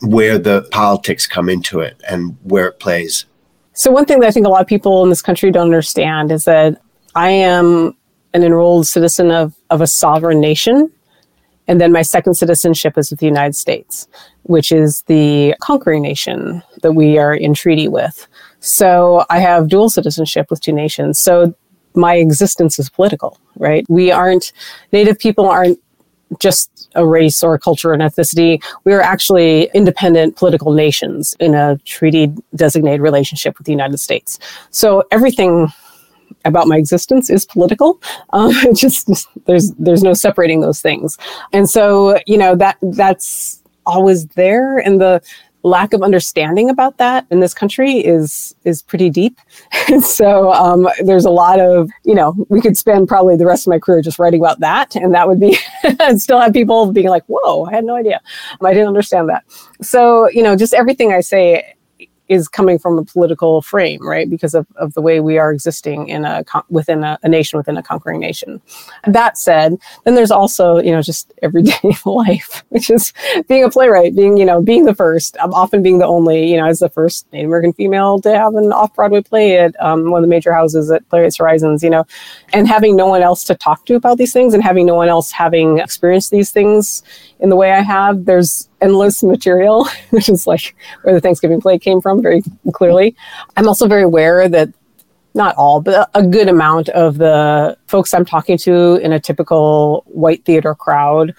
where 0.00 0.38
the 0.38 0.62
politics 0.70 1.26
come 1.26 1.48
into 1.48 1.80
it 1.80 2.00
and 2.08 2.36
where 2.42 2.66
it 2.66 2.78
plays. 2.78 3.24
So, 3.72 3.90
one 3.90 4.06
thing 4.06 4.20
that 4.20 4.26
I 4.26 4.30
think 4.30 4.46
a 4.46 4.48
lot 4.48 4.60
of 4.60 4.66
people 4.66 5.02
in 5.04 5.10
this 5.10 5.22
country 5.22 5.50
don't 5.50 5.66
understand 5.66 6.32
is 6.32 6.44
that 6.44 6.80
I 7.14 7.30
am 7.30 7.96
an 8.34 8.42
enrolled 8.42 8.86
citizen 8.86 9.30
of, 9.30 9.54
of 9.70 9.80
a 9.80 9.86
sovereign 9.86 10.40
nation. 10.40 10.90
And 11.66 11.80
then 11.80 11.92
my 11.92 12.02
second 12.02 12.34
citizenship 12.34 12.96
is 12.96 13.10
with 13.10 13.20
the 13.20 13.26
United 13.26 13.54
States, 13.54 14.08
which 14.44 14.72
is 14.72 15.02
the 15.02 15.54
conquering 15.60 16.02
nation 16.02 16.62
that 16.82 16.92
we 16.92 17.18
are 17.18 17.34
in 17.34 17.52
treaty 17.54 17.88
with. 17.88 18.26
So 18.60 19.24
I 19.28 19.38
have 19.40 19.68
dual 19.68 19.90
citizenship 19.90 20.46
with 20.50 20.60
two 20.60 20.72
nations. 20.72 21.20
So 21.20 21.54
my 21.94 22.14
existence 22.14 22.78
is 22.78 22.88
political, 22.88 23.38
right? 23.56 23.84
We 23.88 24.10
aren't, 24.10 24.52
Native 24.92 25.18
people 25.18 25.48
aren't 25.48 25.78
just 26.38 26.90
a 26.94 27.06
race 27.06 27.42
or 27.42 27.54
a 27.54 27.58
culture 27.58 27.92
and 27.92 28.02
ethnicity. 28.02 28.62
We 28.84 28.92
are 28.92 29.00
actually 29.00 29.70
independent 29.74 30.36
political 30.36 30.72
nations 30.72 31.36
in 31.40 31.54
a 31.54 31.78
treaty 31.84 32.32
designated 32.54 33.00
relationship 33.00 33.58
with 33.58 33.66
the 33.66 33.72
United 33.72 33.98
States. 33.98 34.38
So 34.70 35.04
everything 35.10 35.68
about 36.44 36.66
my 36.66 36.76
existence 36.76 37.30
is 37.30 37.44
political. 37.44 38.00
Um, 38.32 38.52
just 38.74 39.08
there's 39.46 39.72
there's 39.72 40.02
no 40.02 40.14
separating 40.14 40.60
those 40.60 40.80
things, 40.80 41.18
and 41.52 41.68
so 41.68 42.18
you 42.26 42.38
know 42.38 42.54
that 42.56 42.76
that's 42.82 43.62
always 43.86 44.26
there. 44.28 44.78
And 44.78 45.00
the 45.00 45.22
lack 45.62 45.92
of 45.92 46.02
understanding 46.02 46.70
about 46.70 46.98
that 46.98 47.26
in 47.30 47.40
this 47.40 47.54
country 47.54 47.98
is 47.98 48.54
is 48.64 48.82
pretty 48.82 49.10
deep. 49.10 49.38
so 50.00 50.52
um, 50.52 50.88
there's 51.04 51.24
a 51.24 51.30
lot 51.30 51.60
of 51.60 51.90
you 52.04 52.14
know 52.14 52.34
we 52.48 52.60
could 52.60 52.76
spend 52.76 53.08
probably 53.08 53.36
the 53.36 53.46
rest 53.46 53.66
of 53.66 53.70
my 53.70 53.78
career 53.78 54.02
just 54.02 54.18
writing 54.18 54.40
about 54.40 54.60
that, 54.60 54.94
and 54.96 55.14
that 55.14 55.28
would 55.28 55.40
be 55.40 55.58
still 56.16 56.40
have 56.40 56.52
people 56.52 56.92
being 56.92 57.08
like, 57.08 57.24
"Whoa, 57.26 57.64
I 57.64 57.74
had 57.74 57.84
no 57.84 57.96
idea, 57.96 58.20
I 58.62 58.72
didn't 58.72 58.88
understand 58.88 59.28
that." 59.28 59.44
So 59.82 60.28
you 60.30 60.42
know, 60.42 60.56
just 60.56 60.74
everything 60.74 61.12
I 61.12 61.20
say 61.20 61.74
is 62.28 62.48
coming 62.48 62.78
from 62.78 62.98
a 62.98 63.04
political 63.04 63.62
frame, 63.62 64.06
right? 64.06 64.28
Because 64.28 64.54
of, 64.54 64.66
of 64.76 64.94
the 64.94 65.00
way 65.00 65.20
we 65.20 65.38
are 65.38 65.52
existing 65.52 66.08
in 66.08 66.24
a 66.24 66.44
within 66.68 67.04
a, 67.04 67.18
a, 67.22 67.28
nation 67.28 67.56
within 67.56 67.76
a 67.76 67.82
conquering 67.82 68.20
nation. 68.20 68.60
That 69.06 69.38
said, 69.38 69.76
then 70.04 70.14
there's 70.14 70.30
also 70.30 70.78
you 70.78 70.92
know 70.92 71.02
just 71.02 71.32
everyday 71.42 71.72
life, 72.04 72.64
which 72.68 72.90
is 72.90 73.12
being 73.48 73.64
a 73.64 73.70
playwright, 73.70 74.14
being 74.14 74.36
you 74.36 74.44
know 74.44 74.60
being 74.60 74.84
the 74.84 74.94
first. 74.94 75.36
Often 75.38 75.82
being 75.82 75.98
the 75.98 76.06
only 76.06 76.50
you 76.50 76.56
know 76.56 76.66
as 76.66 76.80
the 76.80 76.88
first 76.88 77.30
Native 77.32 77.48
American 77.48 77.72
female 77.72 78.20
to 78.20 78.36
have 78.36 78.54
an 78.54 78.72
off 78.72 78.94
Broadway 78.94 79.22
play 79.22 79.58
at 79.58 79.74
um, 79.80 80.10
one 80.10 80.22
of 80.22 80.22
the 80.22 80.28
major 80.28 80.52
houses 80.52 80.90
at 80.90 81.08
Playwrights 81.08 81.38
Horizons, 81.38 81.82
you 81.82 81.90
know, 81.90 82.04
and 82.52 82.68
having 82.68 82.96
no 82.96 83.06
one 83.06 83.22
else 83.22 83.44
to 83.44 83.54
talk 83.54 83.86
to 83.86 83.94
about 83.94 84.18
these 84.18 84.32
things 84.32 84.54
and 84.54 84.62
having 84.62 84.86
no 84.86 84.94
one 84.94 85.08
else 85.08 85.30
having 85.30 85.78
experienced 85.78 86.30
these 86.30 86.50
things 86.50 87.02
in 87.40 87.50
the 87.50 87.56
way 87.56 87.72
I 87.72 87.80
have. 87.80 88.24
There's 88.24 88.68
endless 88.80 89.22
material, 89.22 89.86
which 90.10 90.28
is 90.28 90.46
like 90.46 90.74
where 91.02 91.14
the 91.14 91.20
Thanksgiving 91.20 91.60
play 91.60 91.78
came 91.78 92.00
from 92.00 92.22
very 92.22 92.42
clearly. 92.72 93.16
I'm 93.56 93.68
also 93.68 93.86
very 93.86 94.02
aware 94.02 94.48
that 94.48 94.70
not 95.34 95.54
all, 95.56 95.80
but 95.80 96.10
a 96.14 96.26
good 96.26 96.48
amount 96.48 96.88
of 96.90 97.18
the 97.18 97.76
folks 97.86 98.12
I'm 98.12 98.24
talking 98.24 98.58
to 98.58 98.96
in 98.96 99.12
a 99.12 99.20
typical 99.20 100.02
white 100.06 100.44
theater 100.44 100.74
crowd 100.74 101.34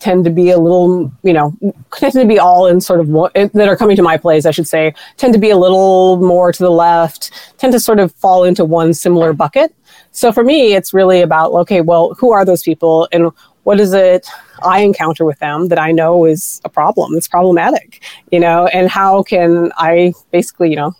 tend 0.00 0.24
to 0.24 0.30
be 0.30 0.50
a 0.50 0.58
little, 0.58 1.12
you 1.22 1.32
know, 1.32 1.54
tend 1.92 2.14
to 2.14 2.24
be 2.24 2.38
all 2.38 2.66
in 2.66 2.80
sort 2.80 3.00
of 3.00 3.08
what, 3.08 3.32
that 3.34 3.68
are 3.68 3.76
coming 3.76 3.96
to 3.96 4.02
my 4.02 4.16
plays, 4.16 4.46
I 4.46 4.50
should 4.50 4.66
say, 4.66 4.94
tend 5.18 5.34
to 5.34 5.38
be 5.38 5.50
a 5.50 5.56
little 5.56 6.16
more 6.16 6.52
to 6.52 6.62
the 6.62 6.70
left, 6.70 7.30
tend 7.58 7.72
to 7.74 7.80
sort 7.80 8.00
of 8.00 8.12
fall 8.12 8.44
into 8.44 8.64
one 8.64 8.94
similar 8.94 9.32
bucket. 9.32 9.74
So 10.12 10.32
for 10.32 10.42
me, 10.42 10.74
it's 10.74 10.92
really 10.92 11.20
about, 11.20 11.52
okay, 11.52 11.82
well, 11.82 12.14
who 12.14 12.32
are 12.32 12.44
those 12.44 12.62
people 12.62 13.08
and 13.12 13.30
what 13.64 13.80
is 13.80 13.92
it 13.92 14.26
I 14.62 14.80
encounter 14.80 15.24
with 15.24 15.38
them 15.38 15.68
that 15.68 15.78
I 15.78 15.92
know 15.92 16.24
is 16.24 16.60
a 16.64 16.68
problem, 16.68 17.16
it's 17.16 17.28
problematic, 17.28 18.02
you 18.30 18.40
know, 18.40 18.66
and 18.68 18.88
how 18.88 19.22
can 19.22 19.72
I 19.76 20.12
basically, 20.30 20.70
you 20.70 20.76
know, 20.76 20.94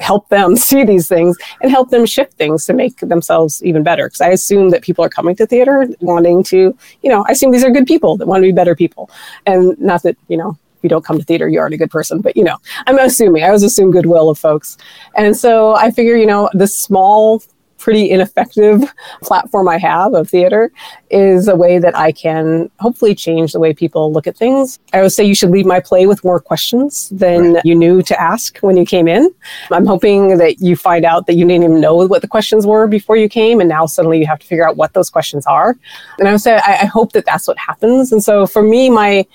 help 0.00 0.28
them 0.28 0.56
see 0.68 0.84
these 0.84 1.08
things 1.08 1.36
and 1.60 1.70
help 1.70 1.90
them 1.90 2.06
shift 2.06 2.34
things 2.34 2.64
to 2.66 2.72
make 2.72 2.98
themselves 2.98 3.62
even 3.62 3.82
better. 3.82 4.06
Because 4.06 4.20
I 4.20 4.28
assume 4.28 4.70
that 4.70 4.82
people 4.82 5.04
are 5.04 5.08
coming 5.08 5.36
to 5.36 5.46
theater 5.46 5.88
wanting 6.00 6.42
to, 6.44 6.76
you 7.02 7.10
know, 7.10 7.24
I 7.28 7.32
assume 7.32 7.52
these 7.52 7.64
are 7.64 7.70
good 7.70 7.86
people 7.86 8.16
that 8.16 8.26
want 8.26 8.42
to 8.42 8.48
be 8.48 8.52
better 8.52 8.74
people. 8.74 9.10
And 9.46 9.78
not 9.78 10.02
that, 10.02 10.16
you 10.28 10.36
know, 10.36 10.58
if 10.76 10.84
you 10.84 10.88
don't 10.88 11.04
come 11.04 11.18
to 11.18 11.24
theater, 11.24 11.48
you 11.48 11.60
aren't 11.60 11.74
a 11.74 11.78
good 11.78 11.90
person. 11.90 12.22
But, 12.22 12.36
you 12.36 12.44
know, 12.44 12.56
I'm 12.86 12.98
assuming, 12.98 13.42
I 13.42 13.48
always 13.48 13.62
assume 13.62 13.90
goodwill 13.90 14.30
of 14.30 14.38
folks. 14.38 14.78
And 15.14 15.36
so 15.36 15.74
I 15.74 15.90
figure, 15.90 16.16
you 16.16 16.26
know, 16.26 16.48
the 16.54 16.66
small 16.66 17.42
pretty 17.80 18.10
ineffective 18.10 18.82
platform 19.22 19.68
I 19.68 19.78
have 19.78 20.14
of 20.14 20.28
theater 20.28 20.70
is 21.10 21.48
a 21.48 21.56
way 21.56 21.78
that 21.78 21.96
I 21.96 22.12
can 22.12 22.70
hopefully 22.78 23.14
change 23.14 23.52
the 23.52 23.58
way 23.58 23.72
people 23.72 24.12
look 24.12 24.26
at 24.26 24.36
things. 24.36 24.78
I 24.92 24.98
always 24.98 25.16
say 25.16 25.24
you 25.24 25.34
should 25.34 25.50
leave 25.50 25.66
my 25.66 25.80
play 25.80 26.06
with 26.06 26.22
more 26.22 26.38
questions 26.38 27.08
than 27.08 27.54
right. 27.54 27.64
you 27.64 27.74
knew 27.74 28.02
to 28.02 28.20
ask 28.20 28.58
when 28.58 28.76
you 28.76 28.84
came 28.84 29.08
in. 29.08 29.34
I'm 29.72 29.86
hoping 29.86 30.36
that 30.38 30.60
you 30.60 30.76
find 30.76 31.04
out 31.04 31.26
that 31.26 31.34
you 31.34 31.46
didn't 31.46 31.64
even 31.64 31.80
know 31.80 31.96
what 31.96 32.22
the 32.22 32.28
questions 32.28 32.66
were 32.66 32.86
before 32.86 33.16
you 33.16 33.28
came, 33.28 33.60
and 33.60 33.68
now 33.68 33.86
suddenly 33.86 34.18
you 34.18 34.26
have 34.26 34.38
to 34.38 34.46
figure 34.46 34.68
out 34.68 34.76
what 34.76 34.92
those 34.92 35.10
questions 35.10 35.46
are. 35.46 35.76
And 36.18 36.28
I 36.28 36.32
would 36.32 36.40
say 36.40 36.56
I, 36.56 36.82
I 36.82 36.84
hope 36.84 37.12
that 37.12 37.24
that's 37.24 37.48
what 37.48 37.58
happens. 37.58 38.12
And 38.12 38.22
so 38.22 38.46
for 38.46 38.62
me, 38.62 38.90
my 38.90 39.26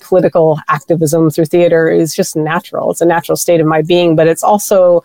political 0.00 0.58
activism 0.68 1.30
through 1.30 1.44
theater 1.44 1.88
is 1.88 2.14
just 2.14 2.34
natural. 2.34 2.90
It's 2.90 3.00
a 3.00 3.06
natural 3.06 3.36
state 3.36 3.60
of 3.60 3.66
my 3.66 3.82
being, 3.82 4.16
but 4.16 4.26
it's 4.26 4.42
also 4.42 5.02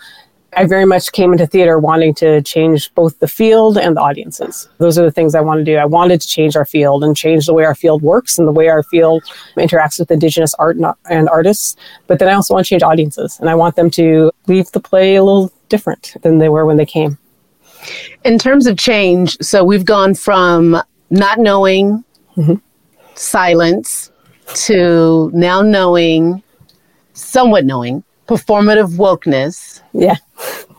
I 0.56 0.66
very 0.66 0.86
much 0.86 1.12
came 1.12 1.32
into 1.32 1.48
theater 1.48 1.80
wanting 1.80 2.14
to 2.16 2.42
change 2.42 2.94
both 2.94 3.20
the 3.20 3.28
field 3.28 3.78
and 3.78 3.98
the 3.98 4.02
audiences. 4.02 4.70
Those 4.78 4.98
are 4.98 5.04
the 5.04 5.12
things 5.12 5.36
I 5.36 5.42
want 5.42 5.60
to 5.60 5.64
do. 5.64 5.78
I 5.78 5.86
wanted 5.86 6.22
to 6.22 6.28
change 6.28 6.56
our 6.56 6.66
field 6.66 7.04
and 7.04 7.16
change 7.16 7.46
the 7.46 7.54
way 7.54 7.66
our 7.66 7.76
field 7.76 8.02
works 8.02 8.38
and 8.38 8.48
the 8.48 8.52
way 8.52 8.68
our 8.68 8.84
field 8.84 9.24
interacts 9.58 10.00
with 10.00 10.12
Indigenous 10.12 10.54
art 10.56 10.78
and 11.10 11.30
artists. 11.30 11.76
But 12.08 12.20
then 12.20 12.30
I 12.30 12.34
also 12.34 12.54
want 12.54 12.66
to 12.66 12.70
change 12.70 12.84
audiences 12.84 13.40
and 13.40 13.50
I 13.50 13.56
want 13.56 13.76
them 13.76 13.90
to 13.92 14.32
leave 14.48 14.72
the 14.72 14.80
play 14.80 15.16
a 15.16 15.24
little 15.24 15.52
different 15.70 16.16
than 16.22 16.38
they 16.38 16.50
were 16.50 16.66
when 16.66 16.78
they 16.78 16.86
came. 16.86 17.18
In 18.24 18.40
terms 18.40 18.68
of 18.68 18.78
change, 18.78 19.38
so 19.42 19.64
we've 19.64 19.86
gone 19.86 20.16
from 20.16 20.82
not 21.10 21.40
knowing, 21.40 22.04
mm-hmm. 22.38 22.56
silence, 23.16 24.12
to 24.54 25.32
now 25.34 25.62
knowing, 25.62 26.42
somewhat 27.14 27.66
knowing, 27.66 28.04
performative 28.28 28.96
wokeness. 28.98 29.82
Yeah. 29.94 30.16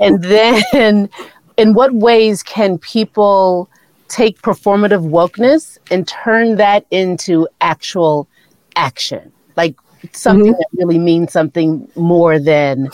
and 0.01 0.23
then, 0.23 1.09
in 1.57 1.75
what 1.75 1.95
ways 1.95 2.43
can 2.43 2.79
people 2.79 3.69
take 4.09 4.41
performative 4.43 5.09
wokeness 5.09 5.79
and 5.91 6.07
turn 6.07 6.57
that 6.57 6.87
into 6.91 7.49
actual 7.61 8.29
action, 8.77 9.33
like 9.57 9.75
something 10.13 10.53
mm-hmm. 10.53 10.59
that 10.59 10.69
really 10.73 10.99
means 10.99 11.33
something 11.33 11.89
more 11.97 12.39
than 12.39 12.91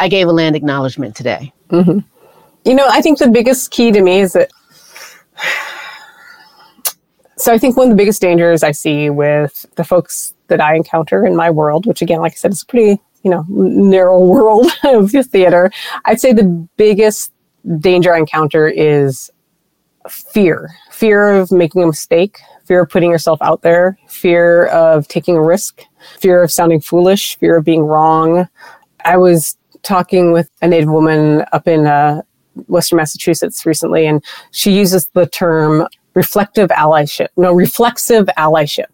I 0.00 0.08
gave 0.08 0.28
a 0.28 0.32
land 0.32 0.56
acknowledgement 0.56 1.14
today. 1.14 1.52
Mm-hmm. 1.70 2.00
You 2.64 2.74
know, 2.74 2.86
I 2.88 3.00
think 3.00 3.18
the 3.18 3.28
biggest 3.28 3.70
key 3.70 3.92
to 3.92 4.02
me 4.02 4.20
is 4.20 4.32
that. 4.34 4.50
So 7.38 7.52
I 7.52 7.58
think 7.58 7.76
one 7.76 7.88
of 7.88 7.90
the 7.90 7.96
biggest 7.96 8.22
dangers 8.22 8.62
I 8.62 8.70
see 8.70 9.10
with 9.10 9.66
the 9.74 9.84
folks 9.84 10.32
that 10.46 10.58
I 10.58 10.74
encounter 10.74 11.26
in 11.26 11.36
my 11.36 11.50
world, 11.50 11.84
which 11.84 12.00
again, 12.00 12.20
like 12.20 12.32
I 12.32 12.34
said, 12.34 12.52
is 12.52 12.64
pretty 12.64 12.98
you 13.26 13.30
know 13.32 13.44
narrow 13.48 14.24
world 14.34 14.70
of 14.84 15.10
theater. 15.10 15.72
I'd 16.04 16.20
say 16.20 16.32
the 16.32 16.44
biggest 16.76 17.32
danger 17.80 18.14
I 18.14 18.18
encounter 18.18 18.68
is 18.68 19.30
fear 20.08 20.70
fear 20.96 21.28
of 21.36 21.52
making 21.52 21.82
a 21.82 21.86
mistake, 21.86 22.38
fear 22.64 22.80
of 22.82 22.88
putting 22.88 23.10
yourself 23.10 23.38
out 23.42 23.60
there, 23.60 23.98
fear 24.08 24.66
of 24.66 25.06
taking 25.08 25.36
a 25.36 25.42
risk, 25.42 25.82
fear 26.18 26.42
of 26.42 26.50
sounding 26.50 26.80
foolish, 26.80 27.36
fear 27.36 27.58
of 27.58 27.64
being 27.64 27.82
wrong. 27.82 28.48
I 29.04 29.18
was 29.18 29.58
talking 29.82 30.32
with 30.32 30.48
a 30.62 30.68
Native 30.68 30.88
woman 30.88 31.44
up 31.52 31.68
in 31.68 31.86
uh, 31.86 32.22
Western 32.66 32.96
Massachusetts 32.96 33.66
recently, 33.66 34.06
and 34.06 34.24
she 34.52 34.72
uses 34.72 35.08
the 35.08 35.26
term 35.26 35.86
reflective 36.14 36.70
allyship. 36.70 37.28
No, 37.36 37.52
reflexive 37.52 38.26
allyship. 38.38 38.86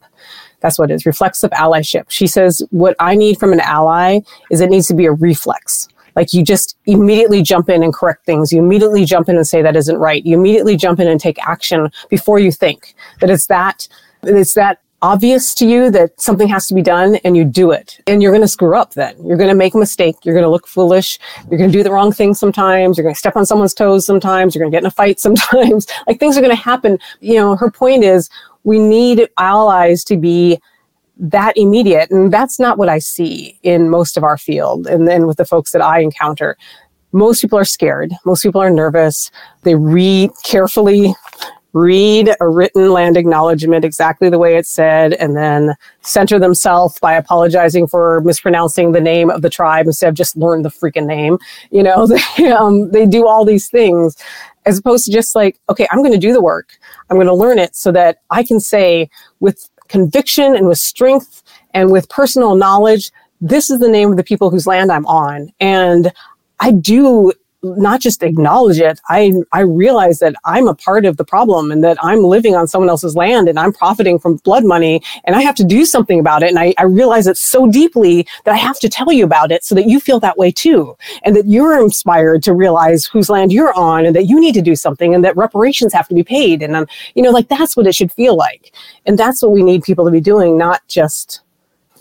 That's 0.62 0.78
what 0.78 0.90
it 0.90 0.94
is, 0.94 1.04
reflexive 1.04 1.50
allyship. 1.50 2.04
She 2.08 2.26
says, 2.26 2.62
What 2.70 2.96
I 2.98 3.14
need 3.14 3.38
from 3.38 3.52
an 3.52 3.60
ally 3.60 4.20
is 4.50 4.60
it 4.60 4.70
needs 4.70 4.86
to 4.88 4.94
be 4.94 5.06
a 5.06 5.12
reflex. 5.12 5.88
Like 6.16 6.32
you 6.32 6.44
just 6.44 6.76
immediately 6.86 7.42
jump 7.42 7.68
in 7.68 7.82
and 7.82 7.92
correct 7.92 8.26
things. 8.26 8.52
You 8.52 8.62
immediately 8.62 9.04
jump 9.04 9.28
in 9.28 9.36
and 9.36 9.46
say 9.46 9.62
that 9.62 9.76
isn't 9.76 9.96
right. 9.96 10.24
You 10.24 10.38
immediately 10.38 10.76
jump 10.76 11.00
in 11.00 11.08
and 11.08 11.20
take 11.20 11.38
action 11.46 11.90
before 12.10 12.38
you 12.38 12.52
think 12.52 12.94
that 13.20 13.30
it's 13.30 13.46
that, 13.46 13.88
it's 14.22 14.54
that 14.54 14.80
obvious 15.02 15.52
to 15.56 15.66
you 15.66 15.90
that 15.90 16.18
something 16.20 16.48
has 16.48 16.68
to 16.68 16.74
be 16.74 16.82
done 16.82 17.16
and 17.24 17.36
you 17.36 17.44
do 17.44 17.72
it. 17.72 18.00
And 18.06 18.22
you're 18.22 18.30
going 18.30 18.42
to 18.42 18.48
screw 18.48 18.76
up 18.76 18.94
then. 18.94 19.14
You're 19.26 19.36
going 19.36 19.48
to 19.48 19.54
make 19.54 19.74
a 19.74 19.78
mistake. 19.78 20.16
You're 20.22 20.34
going 20.34 20.44
to 20.44 20.50
look 20.50 20.68
foolish. 20.68 21.18
You're 21.50 21.58
going 21.58 21.72
to 21.72 21.76
do 21.76 21.82
the 21.82 21.90
wrong 21.90 22.12
thing 22.12 22.34
sometimes. 22.34 22.96
You're 22.96 23.02
going 23.02 23.14
to 23.14 23.18
step 23.18 23.36
on 23.36 23.44
someone's 23.44 23.74
toes 23.74 24.06
sometimes. 24.06 24.54
You're 24.54 24.62
going 24.62 24.70
to 24.70 24.76
get 24.76 24.84
in 24.84 24.86
a 24.86 24.92
fight 24.92 25.18
sometimes. 25.20 25.86
like 26.06 26.20
things 26.20 26.38
are 26.38 26.40
going 26.40 26.56
to 26.56 26.62
happen. 26.62 26.98
You 27.20 27.34
know, 27.34 27.56
her 27.56 27.70
point 27.70 28.04
is 28.04 28.30
we 28.64 28.78
need 28.78 29.28
allies 29.38 30.04
to 30.04 30.16
be 30.16 30.60
that 31.18 31.56
immediate. 31.56 32.10
And 32.10 32.32
that's 32.32 32.58
not 32.58 32.78
what 32.78 32.88
I 32.88 32.98
see 32.98 33.58
in 33.62 33.90
most 33.90 34.16
of 34.16 34.24
our 34.24 34.38
field. 34.38 34.86
And 34.86 35.06
then 35.06 35.26
with 35.26 35.36
the 35.36 35.44
folks 35.44 35.72
that 35.72 35.82
I 35.82 36.00
encounter, 36.00 36.56
most 37.12 37.42
people 37.42 37.58
are 37.58 37.64
scared. 37.64 38.12
Most 38.24 38.42
people 38.42 38.60
are 38.60 38.70
nervous. 38.70 39.30
They 39.62 39.74
read 39.74 40.30
carefully, 40.44 41.14
read 41.74 42.34
a 42.40 42.48
written 42.48 42.90
land 42.90 43.16
acknowledgement 43.16 43.84
exactly 43.84 44.30
the 44.30 44.38
way 44.38 44.56
it's 44.56 44.70
said, 44.70 45.12
and 45.14 45.36
then 45.36 45.74
center 46.00 46.38
themselves 46.38 46.98
by 47.00 47.14
apologizing 47.14 47.86
for 47.86 48.22
mispronouncing 48.22 48.92
the 48.92 49.00
name 49.00 49.30
of 49.30 49.42
the 49.42 49.50
tribe 49.50 49.86
instead 49.86 50.08
of 50.08 50.14
just 50.14 50.36
learn 50.36 50.62
the 50.62 50.70
freaking 50.70 51.06
name. 51.06 51.38
You 51.70 51.82
know, 51.82 52.06
they, 52.36 52.50
um, 52.50 52.90
they 52.90 53.06
do 53.06 53.26
all 53.26 53.44
these 53.44 53.68
things 53.68 54.16
as 54.66 54.78
opposed 54.78 55.04
to 55.06 55.12
just 55.12 55.34
like, 55.34 55.58
okay, 55.68 55.86
I'm 55.90 55.98
going 55.98 56.12
to 56.12 56.18
do 56.18 56.32
the 56.32 56.42
work. 56.42 56.78
I'm 57.10 57.16
going 57.16 57.26
to 57.26 57.34
learn 57.34 57.58
it 57.58 57.74
so 57.74 57.92
that 57.92 58.22
I 58.30 58.42
can 58.42 58.60
say 58.60 59.10
with 59.40 59.68
conviction 59.88 60.54
and 60.54 60.68
with 60.68 60.78
strength 60.78 61.42
and 61.74 61.90
with 61.90 62.08
personal 62.08 62.54
knowledge, 62.54 63.10
this 63.40 63.70
is 63.70 63.80
the 63.80 63.88
name 63.88 64.10
of 64.10 64.16
the 64.16 64.24
people 64.24 64.50
whose 64.50 64.66
land 64.66 64.92
I'm 64.92 65.06
on. 65.06 65.52
And 65.60 66.12
I 66.60 66.70
do 66.70 67.32
not 67.62 68.00
just 68.00 68.22
acknowledge 68.22 68.80
it, 68.80 69.00
I, 69.08 69.32
I 69.52 69.60
realize 69.60 70.18
that 70.18 70.34
I'm 70.44 70.68
a 70.68 70.74
part 70.74 71.04
of 71.04 71.16
the 71.16 71.24
problem 71.24 71.70
and 71.70 71.82
that 71.84 71.96
I'm 72.02 72.22
living 72.22 72.56
on 72.56 72.66
someone 72.66 72.88
else's 72.88 73.14
land 73.14 73.48
and 73.48 73.58
I'm 73.58 73.72
profiting 73.72 74.18
from 74.18 74.36
blood 74.36 74.64
money 74.64 75.02
and 75.24 75.36
I 75.36 75.42
have 75.42 75.54
to 75.56 75.64
do 75.64 75.84
something 75.84 76.18
about 76.18 76.42
it. 76.42 76.50
And 76.50 76.58
I, 76.58 76.74
I 76.78 76.84
realize 76.84 77.26
it 77.26 77.36
so 77.36 77.70
deeply 77.70 78.26
that 78.44 78.52
I 78.52 78.56
have 78.56 78.78
to 78.80 78.88
tell 78.88 79.12
you 79.12 79.24
about 79.24 79.52
it 79.52 79.64
so 79.64 79.74
that 79.74 79.86
you 79.86 80.00
feel 80.00 80.18
that 80.20 80.36
way 80.36 80.50
too. 80.50 80.96
And 81.24 81.36
that 81.36 81.46
you're 81.46 81.80
inspired 81.80 82.42
to 82.44 82.54
realize 82.54 83.06
whose 83.06 83.30
land 83.30 83.52
you're 83.52 83.74
on 83.74 84.06
and 84.06 84.16
that 84.16 84.24
you 84.24 84.40
need 84.40 84.54
to 84.54 84.62
do 84.62 84.74
something 84.74 85.14
and 85.14 85.24
that 85.24 85.36
reparations 85.36 85.92
have 85.92 86.08
to 86.08 86.14
be 86.14 86.24
paid. 86.24 86.62
And, 86.62 86.74
um, 86.74 86.86
you 87.14 87.22
know, 87.22 87.30
like 87.30 87.48
that's 87.48 87.76
what 87.76 87.86
it 87.86 87.94
should 87.94 88.12
feel 88.12 88.36
like. 88.36 88.74
And 89.06 89.18
that's 89.18 89.42
what 89.42 89.52
we 89.52 89.62
need 89.62 89.82
people 89.82 90.04
to 90.04 90.10
be 90.10 90.20
doing, 90.20 90.58
not 90.58 90.86
just 90.88 91.42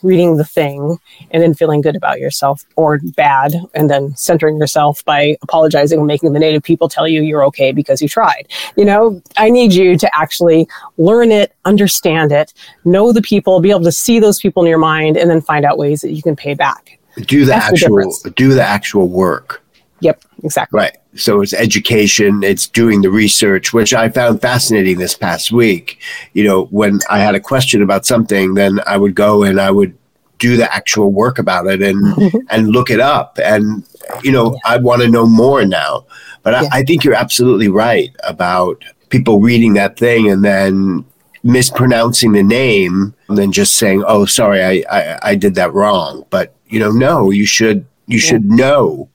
reading 0.04 0.38
the 0.38 0.46
thing 0.46 0.98
and 1.32 1.44
then 1.44 1.54
feeling 1.54 1.82
good 1.82 1.96
about 1.96 2.20
yourself 2.20 2.66
or 2.76 3.00
bad 3.16 3.54
and 3.74 3.90
then 3.90 4.16
centering 4.16 4.58
yourself 4.58 5.04
by 5.06 5.38
apologizing 5.42 6.00
and 6.00 6.08
making 6.08 6.34
the 6.34 6.40
native 6.40 6.64
people 6.64 6.90
tell 6.90 7.08
you 7.08 7.22
you're 7.22 7.46
okay 7.46 7.72
because 7.72 8.02
you 8.02 8.08
tried. 8.08 8.48
You 8.76 8.86
know, 8.86 9.22
I 9.38 9.50
need 9.50 9.74
you 9.74 9.98
to 9.98 10.10
actually 10.16 10.68
learn 10.98 11.32
it, 11.32 11.54
understand 11.66 12.32
it, 12.32 12.54
know 12.86 13.12
the 13.12 13.22
people, 13.22 13.60
be 13.60 13.72
able 13.72 13.84
to 13.84 13.92
see 13.92 14.20
those 14.20 14.40
people 14.40 14.64
in 14.64 14.70
your 14.70 14.78
mind 14.78 15.18
and 15.18 15.30
then 15.30 15.42
find 15.42 15.66
out 15.66 15.78
ways 15.78 16.02
that 16.02 16.12
you 16.12 16.22
can 16.22 16.36
pay 16.36 16.54
back. 16.54 17.00
Do 17.18 17.46
the 17.46 17.52
That's 17.52 17.84
actual 17.84 18.12
the 18.24 18.32
do 18.36 18.54
the 18.54 18.64
actual 18.64 19.10
work. 19.10 19.61
Yep, 20.02 20.24
exactly. 20.44 20.78
Right. 20.78 20.98
So 21.16 21.42
it's 21.42 21.54
education, 21.54 22.44
it's 22.44 22.68
doing 22.68 23.02
the 23.02 23.10
research, 23.10 23.74
which 23.74 23.94
I 23.94 24.10
found 24.10 24.42
fascinating 24.42 24.98
this 24.98 25.16
past 25.16 25.52
week. 25.52 26.00
You 26.34 26.44
know, 26.44 26.66
when 26.66 27.00
I 27.10 27.20
had 27.20 27.36
a 27.36 27.40
question 27.40 27.82
about 27.82 28.06
something, 28.06 28.56
then 28.56 28.80
I 28.88 28.98
would 28.98 29.16
go 29.16 29.44
and 29.44 29.60
I 29.60 29.72
would 29.72 29.98
do 30.40 30.58
the 30.58 30.74
actual 30.74 31.12
work 31.12 31.38
about 31.38 31.68
it 31.68 31.82
and 31.82 32.44
and 32.50 32.70
look 32.70 32.90
it 32.90 33.00
up. 33.00 33.40
And 33.42 33.86
you 34.24 34.32
know, 34.32 34.54
yeah. 34.54 34.60
I 34.66 34.78
want 34.78 35.02
to 35.04 35.08
know 35.08 35.26
more 35.26 35.66
now. 35.66 36.06
But 36.44 36.54
yeah. 36.54 36.70
I, 36.72 36.80
I 36.80 36.84
think 36.84 37.04
you're 37.04 37.14
absolutely 37.14 37.70
right 37.70 38.14
about 38.24 38.84
people 39.10 39.40
reading 39.40 39.74
that 39.74 39.98
thing 39.98 40.32
and 40.32 40.44
then 40.44 41.06
mispronouncing 41.44 42.32
the 42.32 42.44
name 42.44 43.14
and 43.28 43.38
then 43.38 43.52
just 43.52 43.76
saying, 43.76 44.04
"Oh, 44.08 44.26
sorry, 44.26 44.64
I, 44.64 44.84
I, 44.90 45.20
I 45.32 45.36
did 45.36 45.56
that 45.56 45.74
wrong." 45.74 46.26
But 46.30 46.56
you 46.68 46.80
know, 46.80 46.92
no, 46.92 47.30
you 47.30 47.46
should 47.46 47.86
you 48.08 48.18
should 48.18 48.46
know 48.46 49.10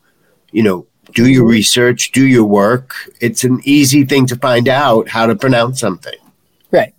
you 0.57 0.63
know, 0.63 0.87
do 1.13 1.29
your 1.29 1.45
research, 1.45 2.13
do 2.13 2.27
your 2.27 2.47
work. 2.47 2.95
It's 3.21 3.45
an 3.45 3.61
easy 3.65 4.07
thing 4.07 4.27
to 4.29 4.37
find 4.37 4.69
out 4.69 5.07
how 5.07 5.27
to 5.27 5.37
pronounce 5.37 5.79
something. 5.79 6.19
Right. 6.73 6.95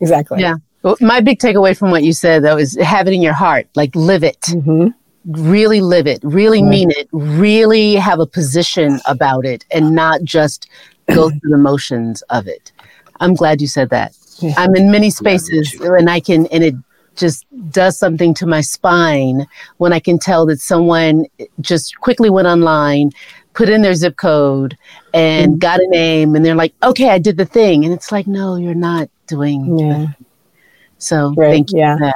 Exactly. 0.00 0.42
Yeah. 0.42 0.56
Well, 0.82 0.96
my 1.00 1.20
big 1.20 1.38
takeaway 1.38 1.74
from 1.74 1.90
what 1.90 2.04
you 2.04 2.12
said, 2.12 2.44
though, 2.44 2.58
is 2.58 2.76
have 2.76 3.08
it 3.08 3.14
in 3.14 3.22
your 3.22 3.32
heart. 3.32 3.66
Like, 3.76 3.96
live 3.96 4.22
it. 4.22 4.42
Mm-hmm. 4.42 4.88
Really 5.48 5.80
live 5.80 6.06
it. 6.06 6.20
Really 6.22 6.60
mm-hmm. 6.60 6.68
mean 6.68 6.90
it. 6.90 7.08
Really 7.12 7.94
have 7.94 8.20
a 8.20 8.26
position 8.26 9.00
about 9.06 9.46
it 9.46 9.64
and 9.70 9.94
not 9.94 10.22
just 10.22 10.68
go 11.14 11.30
through 11.30 11.50
the 11.50 11.56
motions 11.56 12.20
of 12.28 12.46
it. 12.46 12.72
I'm 13.20 13.32
glad 13.32 13.62
you 13.62 13.68
said 13.68 13.88
that. 13.88 14.14
Yeah. 14.40 14.52
I'm 14.58 14.76
in 14.76 14.90
many 14.90 15.08
spaces 15.08 15.72
and 15.80 16.10
I 16.10 16.20
can, 16.20 16.46
and 16.48 16.62
it 16.62 16.74
just 17.16 17.46
does 17.70 17.98
something 17.98 18.34
to 18.34 18.46
my 18.46 18.60
spine 18.60 19.46
when 19.78 19.92
I 19.92 20.00
can 20.00 20.18
tell 20.18 20.46
that 20.46 20.60
someone 20.60 21.26
just 21.60 21.98
quickly 22.00 22.30
went 22.30 22.48
online, 22.48 23.10
put 23.54 23.68
in 23.68 23.82
their 23.82 23.94
zip 23.94 24.16
code, 24.16 24.76
and 25.14 25.52
mm-hmm. 25.52 25.58
got 25.58 25.80
a 25.80 25.88
name, 25.88 26.34
and 26.36 26.44
they're 26.44 26.54
like, 26.54 26.74
"Okay, 26.82 27.10
I 27.10 27.18
did 27.18 27.36
the 27.36 27.46
thing," 27.46 27.84
and 27.84 27.92
it's 27.92 28.12
like, 28.12 28.26
"No, 28.26 28.56
you're 28.56 28.74
not 28.74 29.08
doing." 29.26 29.78
Yeah. 29.78 30.06
So 30.98 31.34
right. 31.36 31.50
thank 31.50 31.72
you. 31.72 31.80
Yeah. 31.80 32.12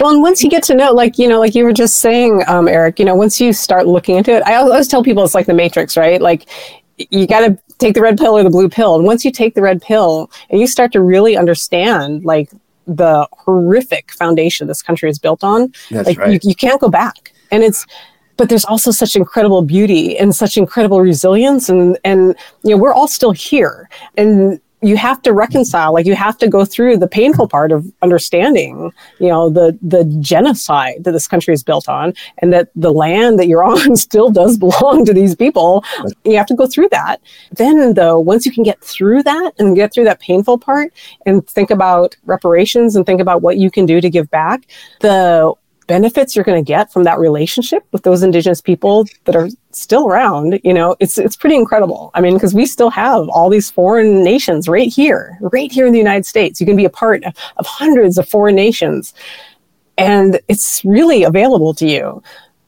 Well, 0.00 0.12
and 0.12 0.22
once 0.22 0.42
you 0.42 0.50
get 0.50 0.62
to 0.64 0.74
know, 0.74 0.92
like 0.92 1.18
you 1.18 1.28
know, 1.28 1.40
like 1.40 1.54
you 1.54 1.64
were 1.64 1.72
just 1.72 2.00
saying, 2.00 2.42
um, 2.46 2.68
Eric, 2.68 2.98
you 2.98 3.04
know, 3.04 3.14
once 3.14 3.40
you 3.40 3.52
start 3.52 3.86
looking 3.86 4.16
into 4.16 4.32
it, 4.32 4.42
I 4.44 4.54
always 4.54 4.88
tell 4.88 5.02
people 5.02 5.24
it's 5.24 5.34
like 5.34 5.46
the 5.46 5.54
Matrix, 5.54 5.96
right? 5.96 6.20
Like 6.20 6.48
you 6.96 7.26
got 7.26 7.40
to 7.40 7.58
take 7.78 7.94
the 7.94 8.02
red 8.02 8.18
pill 8.18 8.36
or 8.36 8.42
the 8.42 8.50
blue 8.50 8.68
pill, 8.68 8.94
and 8.96 9.04
once 9.04 9.24
you 9.24 9.32
take 9.32 9.54
the 9.54 9.62
red 9.62 9.82
pill 9.82 10.30
and 10.50 10.60
you 10.60 10.66
start 10.66 10.92
to 10.92 11.02
really 11.02 11.36
understand, 11.36 12.24
like 12.24 12.50
the 12.86 13.28
horrific 13.32 14.12
foundation 14.12 14.66
this 14.66 14.82
country 14.82 15.08
is 15.08 15.18
built 15.18 15.44
on. 15.44 15.72
That's 15.90 16.08
like 16.08 16.18
right. 16.18 16.32
you, 16.32 16.50
you 16.50 16.54
can't 16.54 16.80
go 16.80 16.88
back. 16.88 17.32
And 17.50 17.62
it's 17.62 17.86
but 18.36 18.48
there's 18.48 18.64
also 18.64 18.90
such 18.90 19.14
incredible 19.14 19.62
beauty 19.62 20.16
and 20.18 20.34
such 20.34 20.56
incredible 20.56 21.00
resilience 21.00 21.68
and 21.68 21.98
and 22.04 22.34
you 22.64 22.70
know 22.70 22.76
we're 22.76 22.94
all 22.94 23.08
still 23.08 23.32
here 23.32 23.88
and 24.16 24.60
you 24.82 24.96
have 24.96 25.22
to 25.22 25.32
reconcile 25.32 25.92
like 25.92 26.06
you 26.06 26.14
have 26.14 26.36
to 26.38 26.48
go 26.48 26.64
through 26.64 26.96
the 26.96 27.06
painful 27.06 27.48
part 27.48 27.70
of 27.70 27.86
understanding 28.02 28.92
you 29.18 29.28
know 29.28 29.48
the 29.48 29.78
the 29.80 30.04
genocide 30.20 31.04
that 31.04 31.12
this 31.12 31.28
country 31.28 31.54
is 31.54 31.62
built 31.62 31.88
on 31.88 32.12
and 32.38 32.52
that 32.52 32.68
the 32.74 32.92
land 32.92 33.38
that 33.38 33.46
you're 33.46 33.64
on 33.72 33.96
still 33.96 34.30
does 34.30 34.56
belong 34.56 35.04
to 35.04 35.14
these 35.14 35.34
people. 35.34 35.84
You 36.24 36.36
have 36.36 36.46
to 36.46 36.54
go 36.54 36.66
through 36.66 36.88
that. 36.90 37.20
Then 37.52 37.94
though 37.94 38.18
once 38.18 38.44
you 38.44 38.52
can 38.52 38.62
get 38.62 38.80
through 38.80 39.22
that 39.22 39.52
and 39.58 39.76
get 39.76 39.92
through 39.92 40.04
that 40.04 40.20
painful 40.20 40.58
part 40.58 40.92
and 41.26 41.46
think 41.46 41.70
about 41.70 42.16
reparations 42.24 42.96
and 42.96 43.06
think 43.06 43.20
about 43.20 43.42
what 43.42 43.58
you 43.58 43.70
can 43.70 43.86
do 43.86 44.00
to 44.00 44.10
give 44.10 44.30
back 44.30 44.66
the 45.00 45.52
benefits 45.86 46.34
you're 46.34 46.44
going 46.44 46.62
to 46.62 46.66
get 46.66 46.92
from 46.92 47.04
that 47.04 47.18
relationship 47.18 47.84
with 47.92 48.02
those 48.02 48.22
indigenous 48.22 48.60
people 48.60 49.06
that 49.24 49.36
are 49.36 49.48
still 49.74 50.06
around 50.06 50.60
you 50.64 50.72
know 50.72 50.96
it's 51.00 51.18
it's 51.18 51.36
pretty 51.36 51.56
incredible 51.56 52.10
i 52.14 52.20
mean 52.20 52.34
because 52.34 52.54
we 52.54 52.66
still 52.66 52.90
have 52.90 53.28
all 53.28 53.48
these 53.48 53.70
foreign 53.70 54.22
nations 54.22 54.68
right 54.68 54.92
here 54.92 55.38
right 55.40 55.72
here 55.72 55.86
in 55.86 55.92
the 55.92 55.98
united 55.98 56.26
states 56.26 56.60
you 56.60 56.66
can 56.66 56.76
be 56.76 56.84
a 56.84 56.90
part 56.90 57.22
of, 57.24 57.34
of 57.56 57.66
hundreds 57.66 58.18
of 58.18 58.28
foreign 58.28 58.54
nations 58.54 59.14
and 59.98 60.40
it's 60.48 60.84
really 60.84 61.22
available 61.22 61.74
to 61.74 61.86
you 61.86 62.22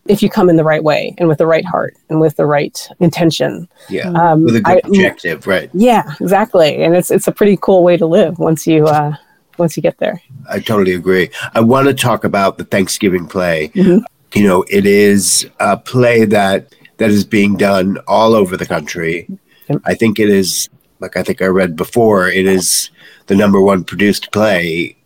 if 0.07 0.23
you 0.23 0.29
come 0.29 0.51
in 0.51 0.57
the 0.57 0.65
right 0.65 0.85
way 0.85 1.15
and 1.19 1.29
with 1.29 1.39
the 1.39 1.47
right 1.47 1.65
heart 1.65 1.97
and 2.09 2.21
with 2.21 2.37
the 2.37 2.47
right 2.47 2.89
intention. 3.01 3.69
Yeah, 3.89 4.11
um, 4.11 4.45
with 4.45 4.57
a 4.57 4.61
good 4.61 4.81
I, 4.85 4.89
objective, 4.89 5.47
right? 5.47 5.71
Yeah, 5.73 6.13
exactly. 6.21 6.83
And 6.83 6.95
it's 6.95 7.11
it's 7.11 7.27
a 7.27 7.33
pretty 7.33 7.59
cool 7.61 7.83
way 7.83 7.97
to 7.97 8.07
live 8.07 8.39
once 8.39 8.67
you 8.67 8.87
uh, 8.87 9.17
once 9.59 9.77
you 9.77 9.83
get 9.83 9.99
there. 9.99 10.21
I 10.49 10.61
totally 10.61 10.95
agree. 10.95 11.31
I 11.55 11.61
want 11.61 11.89
to 11.89 11.95
talk 11.95 12.25
about 12.25 12.59
the 12.59 12.65
Thanksgiving 12.65 13.27
play. 13.27 13.69
Mm-hmm. 13.69 14.05
You 14.35 14.49
know, 14.49 14.65
it 14.69 14.85
is 14.85 15.49
a 15.61 15.77
play 15.77 16.25
that 16.27 16.75
that 16.99 17.11
is 17.11 17.25
being 17.25 17.57
done 17.57 17.99
all 18.07 18.35
over 18.35 18.57
the 18.57 18.67
country. 18.67 19.29
I 19.85 19.95
think 19.95 20.19
it 20.19 20.29
is 20.29 20.69
like 21.01 21.17
I 21.17 21.23
think 21.23 21.43
I 21.43 21.47
read 21.47 21.77
before, 21.77 22.29
it 22.29 22.47
is 22.47 22.91
the 23.27 23.37
number 23.37 23.61
one 23.61 23.85
produced 23.85 24.33
play. 24.33 24.97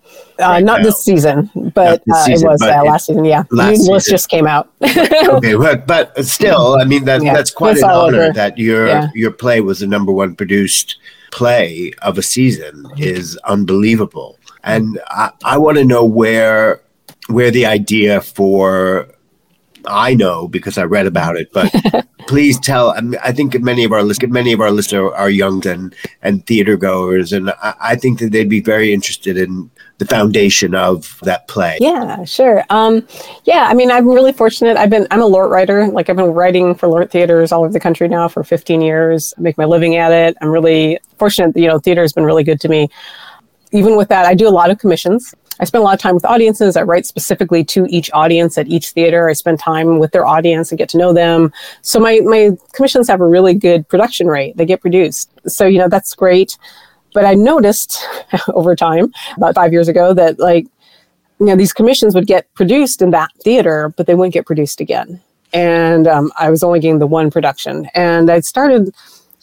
Uh, 0.41 0.45
right 0.45 0.65
not 0.65 0.79
now. 0.79 0.85
this 0.85 1.05
season, 1.05 1.51
but 1.75 2.01
this 2.07 2.17
uh, 2.17 2.31
it 2.31 2.49
was 2.49 2.61
but 2.61 2.71
uh, 2.71 2.85
last 2.85 3.07
season. 3.07 3.25
Yeah, 3.25 3.43
last 3.51 3.89
list 3.89 4.09
just 4.09 4.29
came 4.29 4.47
out. 4.47 4.71
okay, 4.83 5.55
but, 5.57 5.87
but 5.87 6.25
still, 6.25 6.77
I 6.81 6.85
mean 6.85 7.05
that 7.07 7.23
yeah. 7.23 7.35
that's 7.35 7.51
quite 7.51 7.73
it's 7.73 7.83
an 7.83 7.91
honor 7.91 8.23
over. 8.23 8.33
that 8.35 8.57
your 8.57 8.87
yeah. 8.87 9.09
your 9.15 9.33
play 9.33 9.61
was 9.61 9.81
the 9.81 9.89
number 9.89 10.13
one 10.13 10.37
produced 10.37 10.97
play 11.33 11.93
of 12.03 12.19
a 12.19 12.23
season 12.23 12.87
is 12.97 13.37
unbelievable, 13.45 14.39
and 14.63 15.01
I, 15.09 15.33
I 15.45 15.59
want 15.59 15.77
to 15.79 15.85
know 15.85 16.05
where 16.05 16.83
where 17.29 17.51
the 17.51 17.67
idea 17.67 18.21
for 18.21 19.09
I 19.87 20.15
know 20.15 20.49
because 20.49 20.79
I 20.79 20.85
read 20.85 21.07
about 21.07 21.37
it, 21.37 21.53
but 21.53 21.73
please 22.27 22.59
tell. 22.59 22.95
I, 23.23 23.33
think 23.33 23.59
many 23.61 23.85
of 23.85 23.93
our 23.93 24.05
many 24.29 24.53
of 24.53 24.61
our 24.61 24.71
listeners 24.71 25.13
are 25.15 25.31
young 25.31 25.67
and 25.67 25.95
and 26.23 26.47
theater 26.47 26.77
goers, 26.77 27.33
and 27.33 27.51
I, 27.51 27.75
I, 27.81 27.97
think 27.97 28.19
that 28.19 28.33
they'd 28.33 28.49
be 28.49 28.61
very 28.61 28.93
interested 28.93 29.37
in 29.37 29.71
the 29.99 30.07
foundation 30.07 30.75
of 30.75 31.19
that 31.23 31.49
play. 31.49 31.79
Yeah, 31.81 32.25
sure. 32.25 32.65
Um, 32.71 33.07
yeah, 33.45 33.67
I 33.69 33.75
mean, 33.75 33.91
I'm 33.91 34.07
really 34.09 34.33
fortunate. 34.33 34.77
I've 34.77 34.91
been 34.91 35.07
I'm 35.11 35.23
a 35.23 35.27
LORT 35.27 35.51
writer. 35.51 35.87
Like 35.89 36.09
I've 36.09 36.17
been 36.17 36.33
writing 36.33 36.75
for 36.75 36.89
LORT 36.89 37.11
theaters 37.11 37.53
all 37.53 37.65
over 37.65 37.73
the 37.73 37.81
country 37.81 38.09
now 38.09 38.29
for 38.29 38.45
15 38.45 38.81
years. 38.81 39.35
I 39.39 39.41
make 39.41 39.59
my 39.59 39.65
living 39.65 39.97
at 39.97 40.13
it. 40.13 40.37
I'm 40.41 40.49
really 40.49 40.99
fortunate. 41.19 41.57
You 41.57 41.69
know, 41.69 41.79
theater 41.79 42.03
has 42.03 42.13
been 42.13 42.25
really 42.25 42.45
good 42.45 42.61
to 42.61 42.69
me. 42.69 42.89
Even 43.73 43.97
with 43.97 44.09
that, 44.09 44.25
I 44.25 44.35
do 44.35 44.49
a 44.49 44.51
lot 44.51 44.71
of 44.71 44.79
commissions. 44.79 45.35
I 45.61 45.65
spend 45.65 45.83
a 45.83 45.85
lot 45.85 45.95
of 45.95 46.01
time 46.01 46.15
with 46.15 46.25
audiences. 46.25 46.77
I 46.77 46.83
write 46.83 47.07
specifically 47.07 47.65
to 47.65 47.87
each 47.89 48.11
audience 48.13 48.57
at 48.59 48.69
each 48.69 48.91
theater. 48.91 49.29
I 49.29 49.33
spend 49.33 49.59
time 49.59 49.99
with 49.99 50.13
their 50.13 50.27
audience 50.27 50.71
and 50.71 50.79
get 50.79 50.89
to 50.91 50.99
know 50.99 51.13
them. 51.13 51.53
So 51.83 51.99
my, 51.99 52.21
my 52.25 52.51
commissions 52.73 53.09
have 53.09 53.21
a 53.21 53.27
really 53.27 53.55
good 53.55 53.89
production 53.89 54.29
rate. 54.29 54.57
They 54.57 54.67
get 54.67 54.81
produced. 54.81 55.31
So, 55.47 55.67
you 55.67 55.79
know, 55.79 55.89
that's 55.89 56.15
great. 56.15 56.57
But 57.15 57.25
I 57.25 57.35
noticed 57.35 58.05
over 58.49 58.77
time, 58.77 59.13
about 59.37 59.55
five 59.55 59.73
years 59.73 59.89
ago, 59.89 60.15
that 60.15 60.39
like, 60.39 60.67
you 61.41 61.47
know, 61.47 61.57
these 61.57 61.73
commissions 61.73 62.15
would 62.15 62.27
get 62.27 62.53
produced 62.55 63.03
in 63.03 63.11
that 63.11 63.31
theater, 63.43 63.93
but 63.97 64.07
they 64.07 64.15
wouldn't 64.15 64.35
get 64.35 64.47
produced 64.47 64.81
again. 64.81 65.21
And 65.53 66.07
um, 66.07 66.31
I 66.39 66.51
was 66.51 66.63
only 66.63 66.81
getting 66.81 66.99
the 66.99 67.07
one 67.07 67.31
production. 67.31 67.89
And 67.95 68.31
I 68.31 68.41
started 68.41 68.95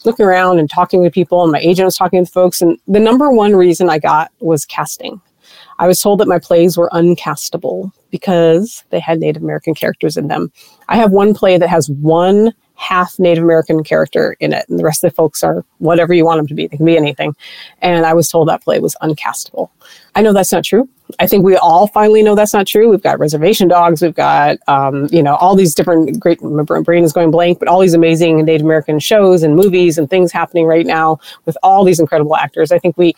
looking 0.04 0.24
around 0.24 0.58
and 0.58 0.70
talking 0.70 1.02
to 1.02 1.10
people, 1.10 1.42
and 1.42 1.52
my 1.52 1.58
agent 1.58 1.84
was 1.84 1.96
talking 1.96 2.24
to 2.24 2.30
folks. 2.30 2.62
And 2.62 2.78
the 2.86 3.00
number 3.00 3.30
one 3.30 3.56
reason 3.56 3.90
I 3.90 3.98
got 3.98 4.30
was 4.40 4.64
casting. 4.64 5.20
I 5.78 5.86
was 5.86 6.00
told 6.00 6.20
that 6.20 6.28
my 6.28 6.38
plays 6.38 6.76
were 6.76 6.90
uncastable 6.92 7.92
because 8.10 8.84
they 8.90 9.00
had 9.00 9.18
Native 9.18 9.42
American 9.42 9.74
characters 9.74 10.16
in 10.16 10.28
them. 10.28 10.52
I 10.88 10.96
have 10.96 11.10
one 11.10 11.34
play 11.34 11.58
that 11.58 11.68
has 11.68 11.90
one 11.90 12.52
half 12.76 13.18
Native 13.18 13.42
American 13.42 13.82
character 13.82 14.36
in 14.38 14.52
it, 14.52 14.68
and 14.68 14.78
the 14.78 14.84
rest 14.84 15.02
of 15.02 15.10
the 15.10 15.14
folks 15.14 15.42
are 15.42 15.64
whatever 15.78 16.12
you 16.14 16.24
want 16.24 16.38
them 16.38 16.46
to 16.46 16.54
be. 16.54 16.66
They 16.66 16.76
can 16.76 16.86
be 16.86 16.96
anything. 16.96 17.34
And 17.82 18.04
I 18.04 18.12
was 18.12 18.28
told 18.28 18.48
that 18.48 18.62
play 18.62 18.78
was 18.80 18.96
uncastable. 19.02 19.70
I 20.14 20.22
know 20.22 20.32
that's 20.32 20.52
not 20.52 20.64
true. 20.64 20.88
I 21.20 21.26
think 21.26 21.44
we 21.44 21.56
all 21.56 21.86
finally 21.86 22.22
know 22.22 22.34
that's 22.34 22.52
not 22.52 22.66
true. 22.66 22.90
We've 22.90 23.02
got 23.02 23.18
reservation 23.18 23.68
dogs. 23.68 24.02
We've 24.02 24.14
got, 24.14 24.58
um, 24.66 25.08
you 25.10 25.22
know, 25.22 25.36
all 25.36 25.54
these 25.54 25.74
different 25.74 26.18
great, 26.18 26.42
my 26.42 26.62
brain 26.64 27.04
is 27.04 27.12
going 27.12 27.30
blank, 27.30 27.60
but 27.60 27.68
all 27.68 27.80
these 27.80 27.94
amazing 27.94 28.44
Native 28.44 28.64
American 28.64 28.98
shows 28.98 29.42
and 29.42 29.54
movies 29.54 29.98
and 29.98 30.10
things 30.10 30.32
happening 30.32 30.66
right 30.66 30.84
now 30.84 31.18
with 31.44 31.56
all 31.62 31.84
these 31.84 32.00
incredible 32.00 32.36
actors. 32.36 32.72
I 32.72 32.78
think 32.78 32.98
we, 32.98 33.14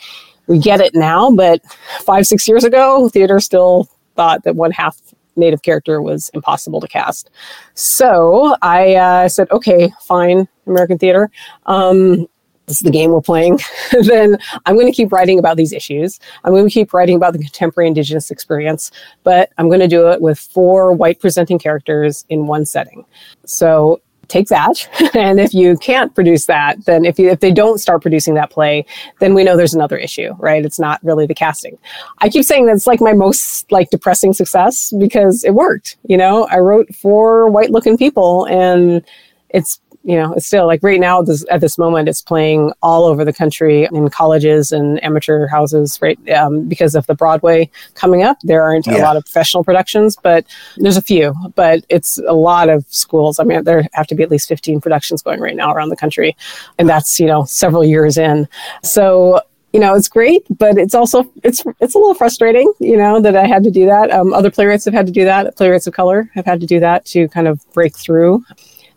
we 0.48 0.58
get 0.58 0.80
it 0.80 0.94
now, 0.94 1.30
but 1.30 1.64
five, 2.00 2.26
six 2.26 2.48
years 2.48 2.64
ago, 2.64 3.08
theater 3.08 3.38
still 3.38 3.88
thought 4.16 4.42
that 4.44 4.56
one 4.56 4.72
half 4.72 4.98
native 5.37 5.62
character 5.62 6.02
was 6.02 6.30
impossible 6.34 6.80
to 6.80 6.88
cast. 6.88 7.30
So 7.74 8.56
I 8.61 8.96
uh, 8.96 9.28
said, 9.28 9.50
okay, 9.52 9.92
fine, 10.00 10.48
American 10.66 10.98
theater. 10.98 11.30
Um, 11.66 12.26
this 12.66 12.78
is 12.78 12.82
the 12.82 12.90
game 12.90 13.11
we're 13.12 13.22
playing. 13.22 13.58
then 14.02 14.37
I'm 14.66 14.74
going 14.74 14.87
to 14.87 14.92
keep 14.92 15.11
writing 15.11 15.38
about 15.38 15.56
these 15.56 15.72
issues. 15.72 16.20
I'm 16.44 16.52
going 16.52 16.68
to 16.68 16.70
keep 16.70 16.92
writing 16.92 17.16
about 17.16 17.32
the 17.32 17.38
contemporary 17.38 17.88
Indigenous 17.88 18.30
experience, 18.30 18.90
but 19.22 19.50
I'm 19.56 19.68
going 19.68 19.80
to 19.80 19.88
do 19.88 20.11
it 20.11 20.20
with 20.20 20.38
four 20.38 20.92
white 20.92 21.18
presenting 21.18 21.58
characters 21.58 22.26
in 22.28 22.46
one 22.46 22.66
setting. 22.66 23.06
So 23.46 24.02
take 24.28 24.48
that. 24.48 24.88
and 25.14 25.40
if 25.40 25.52
you 25.52 25.76
can't 25.78 26.14
produce 26.14 26.46
that, 26.46 26.84
then 26.84 27.04
if 27.04 27.18
you, 27.18 27.28
if 27.30 27.40
they 27.40 27.50
don't 27.50 27.78
start 27.78 28.02
producing 28.02 28.34
that 28.34 28.50
play, 28.50 28.84
then 29.20 29.34
we 29.34 29.44
know 29.44 29.56
there's 29.56 29.74
another 29.74 29.96
issue, 29.96 30.34
right? 30.38 30.64
It's 30.64 30.78
not 30.78 31.02
really 31.02 31.26
the 31.26 31.34
casting. 31.34 31.78
I 32.18 32.28
keep 32.28 32.44
saying 32.44 32.66
that's 32.66 32.86
like 32.86 33.00
my 33.00 33.12
most 33.12 33.70
like 33.72 33.90
depressing 33.90 34.32
success 34.32 34.92
because 34.98 35.44
it 35.44 35.54
worked. 35.54 35.96
You 36.04 36.16
know, 36.16 36.44
I 36.44 36.58
wrote 36.58 36.94
four 36.94 37.48
white 37.48 37.70
looking 37.70 37.96
people 37.96 38.46
and 38.46 39.02
it's 39.50 39.80
you 40.08 40.16
know, 40.16 40.32
it's 40.32 40.46
still 40.46 40.66
like 40.66 40.82
right 40.82 40.98
now 40.98 41.20
this, 41.20 41.44
at 41.50 41.60
this 41.60 41.76
moment, 41.76 42.08
it's 42.08 42.22
playing 42.22 42.72
all 42.82 43.04
over 43.04 43.26
the 43.26 43.32
country 43.32 43.86
in 43.92 44.08
colleges 44.08 44.72
and 44.72 45.04
amateur 45.04 45.46
houses, 45.46 45.98
right? 46.00 46.18
Um, 46.30 46.66
because 46.66 46.94
of 46.94 47.06
the 47.06 47.14
Broadway 47.14 47.70
coming 47.92 48.22
up, 48.22 48.38
there 48.42 48.62
aren't 48.62 48.86
yeah. 48.86 48.96
a 48.96 49.02
lot 49.02 49.18
of 49.18 49.24
professional 49.26 49.62
productions, 49.62 50.16
but 50.16 50.46
there's 50.78 50.96
a 50.96 51.02
few. 51.02 51.34
But 51.54 51.84
it's 51.90 52.16
a 52.26 52.32
lot 52.32 52.70
of 52.70 52.86
schools. 52.88 53.38
I 53.38 53.44
mean, 53.44 53.64
there 53.64 53.86
have 53.92 54.06
to 54.06 54.14
be 54.14 54.22
at 54.22 54.30
least 54.30 54.48
15 54.48 54.80
productions 54.80 55.20
going 55.20 55.40
right 55.40 55.54
now 55.54 55.74
around 55.74 55.90
the 55.90 55.96
country, 55.96 56.34
and 56.78 56.88
that's 56.88 57.20
you 57.20 57.26
know 57.26 57.44
several 57.44 57.84
years 57.84 58.16
in. 58.16 58.48
So 58.82 59.42
you 59.74 59.80
know 59.80 59.94
it's 59.94 60.08
great 60.08 60.46
but 60.56 60.78
it's 60.78 60.94
also 60.94 61.30
it's 61.44 61.62
it's 61.80 61.94
a 61.94 61.98
little 61.98 62.14
frustrating 62.14 62.72
you 62.80 62.96
know 62.96 63.20
that 63.20 63.36
i 63.36 63.46
had 63.46 63.62
to 63.62 63.70
do 63.70 63.84
that 63.84 64.10
um, 64.10 64.32
other 64.32 64.50
playwrights 64.50 64.86
have 64.86 64.94
had 64.94 65.04
to 65.04 65.12
do 65.12 65.26
that 65.26 65.54
playwrights 65.58 65.86
of 65.86 65.92
color 65.92 66.30
have 66.34 66.46
had 66.46 66.58
to 66.58 66.66
do 66.66 66.80
that 66.80 67.04
to 67.04 67.28
kind 67.28 67.46
of 67.46 67.60
break 67.74 67.94
through 67.94 68.42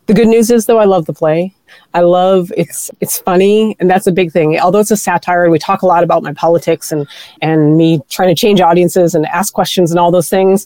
the 0.08 0.14
good 0.14 0.28
news 0.28 0.52
is 0.52 0.66
though 0.66 0.80
I 0.80 0.86
love 0.86 1.06
the 1.06 1.14
play. 1.14 1.56
I 1.94 2.02
love 2.02 2.52
it's 2.58 2.92
it's 3.00 3.20
funny 3.20 3.78
and 3.80 3.90
that's 3.90 4.08
a 4.08 4.12
big 4.12 4.32
thing. 4.32 4.60
Although 4.60 4.80
it's 4.80 4.92
a 4.92 4.98
satire 4.98 5.44
and 5.44 5.52
we 5.52 5.60
talk 5.60 5.84
a 5.84 5.86
lot 5.86 6.04
about 6.04 6.24
my 6.24 6.34
politics 6.34 6.92
and 6.92 7.08
and 7.42 7.78
me 7.78 8.02
trying 8.10 8.30
to 8.30 8.40
change 8.40 8.60
audiences 8.60 9.16
and 9.16 9.26
ask 9.28 9.54
questions 9.54 9.92
and 9.92 10.00
all 10.00 10.12
those 10.12 10.30
things 10.30 10.66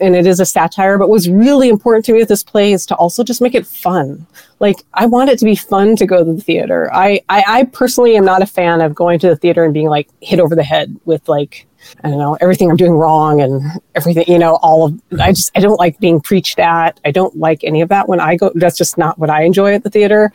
and 0.00 0.16
it 0.16 0.26
is 0.26 0.40
a 0.40 0.46
satire 0.46 0.98
but 0.98 1.08
what's 1.08 1.28
really 1.28 1.68
important 1.68 2.04
to 2.06 2.12
me 2.12 2.18
with 2.18 2.28
this 2.28 2.42
play 2.42 2.72
is 2.72 2.86
to 2.86 2.96
also 2.96 3.22
just 3.22 3.40
make 3.40 3.54
it 3.54 3.66
fun. 3.66 4.26
Like 4.58 4.82
I 4.94 5.06
want 5.06 5.30
it 5.30 5.38
to 5.40 5.44
be 5.44 5.54
fun 5.54 5.94
to 5.96 6.06
go 6.06 6.24
to 6.24 6.32
the 6.32 6.40
theater. 6.40 6.92
I 6.92 7.20
I, 7.28 7.44
I 7.46 7.64
personally 7.64 8.16
am 8.16 8.24
not 8.24 8.42
a 8.42 8.46
fan 8.46 8.80
of 8.80 8.94
going 8.94 9.18
to 9.20 9.28
the 9.28 9.36
theater 9.36 9.64
and 9.64 9.74
being 9.74 9.88
like 9.88 10.08
hit 10.20 10.40
over 10.40 10.54
the 10.54 10.64
head 10.64 10.98
with 11.04 11.28
like 11.28 11.66
I 12.04 12.10
don't 12.10 12.18
know, 12.18 12.36
everything 12.40 12.70
I'm 12.70 12.76
doing 12.76 12.92
wrong 12.92 13.40
and 13.40 13.80
everything, 13.94 14.24
you 14.26 14.38
know, 14.38 14.58
all 14.62 14.86
of, 14.86 15.00
I 15.20 15.32
just, 15.32 15.50
I 15.54 15.60
don't 15.60 15.78
like 15.78 15.98
being 15.98 16.20
preached 16.20 16.58
at. 16.58 16.98
I 17.04 17.10
don't 17.10 17.36
like 17.36 17.64
any 17.64 17.80
of 17.80 17.88
that 17.90 18.08
when 18.08 18.20
I 18.20 18.36
go. 18.36 18.50
That's 18.54 18.76
just 18.76 18.98
not 18.98 19.18
what 19.18 19.30
I 19.30 19.42
enjoy 19.42 19.74
at 19.74 19.84
the 19.84 19.90
theater. 19.90 20.32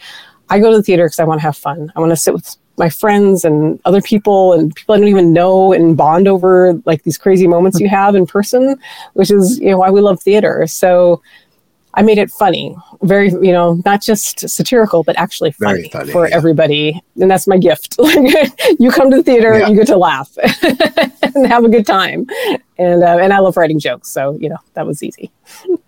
I 0.50 0.60
go 0.60 0.72
to 0.72 0.78
the 0.78 0.84
theater 0.84 1.06
because 1.06 1.20
I 1.20 1.26
want 1.26 1.40
to 1.40 1.44
have 1.44 1.58
fun. 1.58 1.92
I 1.96 2.00
want 2.00 2.12
to 2.12 2.16
sit 2.16 2.34
with 2.34 2.56
my 2.78 2.90
friends 2.90 3.44
and 3.44 3.80
other 3.86 4.02
people 4.02 4.54
and 4.54 4.74
people 4.74 4.96
I 4.96 5.00
don't 5.00 5.08
even 5.08 5.34
know 5.34 5.74
and 5.74 5.98
bond 5.98 6.28
over 6.28 6.80
like 6.86 7.04
these 7.04 7.18
crazy 7.18 7.48
moments 7.48 7.80
you 7.80 7.90
have 7.90 8.16
in 8.16 8.28
person, 8.28 8.80
which 9.14 9.32
is, 9.32 9.60
you 9.60 9.72
know, 9.72 9.80
why 9.80 9.90
we 9.90 10.00
love 10.00 10.22
theater. 10.22 10.66
So, 10.68 11.22
I 11.98 12.04
made 12.04 12.20
it 12.20 12.30
funny, 12.30 12.78
very, 13.02 13.32
you 13.32 13.52
know, 13.52 13.82
not 13.84 14.04
just 14.04 14.48
satirical, 14.48 15.04
but 15.04 15.18
actually 15.18 15.52
funny, 15.54 15.90
funny 15.90 16.12
for 16.12 16.30
yeah. 16.30 16.36
everybody. 16.36 17.02
And 17.20 17.30
that's 17.30 17.48
my 17.48 17.58
gift. 17.58 17.96
you 18.80 18.92
come 18.92 19.10
to 19.10 19.18
the 19.18 19.24
theater, 19.24 19.58
yeah. 19.58 19.68
you 19.68 19.76
get 19.76 19.88
to 19.88 19.98
laugh 19.98 20.30
and 21.24 21.48
have 21.48 21.66
a 21.66 21.70
good 21.70 21.88
time. 21.88 22.28
And, 22.78 23.04
uh, 23.04 23.18
and 23.18 23.34
I 23.34 23.40
love 23.40 23.58
writing 23.58 23.80
jokes. 23.80 24.10
So, 24.10 24.38
you 24.40 24.48
know, 24.48 24.60
that 24.76 24.86
was 24.86 25.02
easy. 25.02 25.32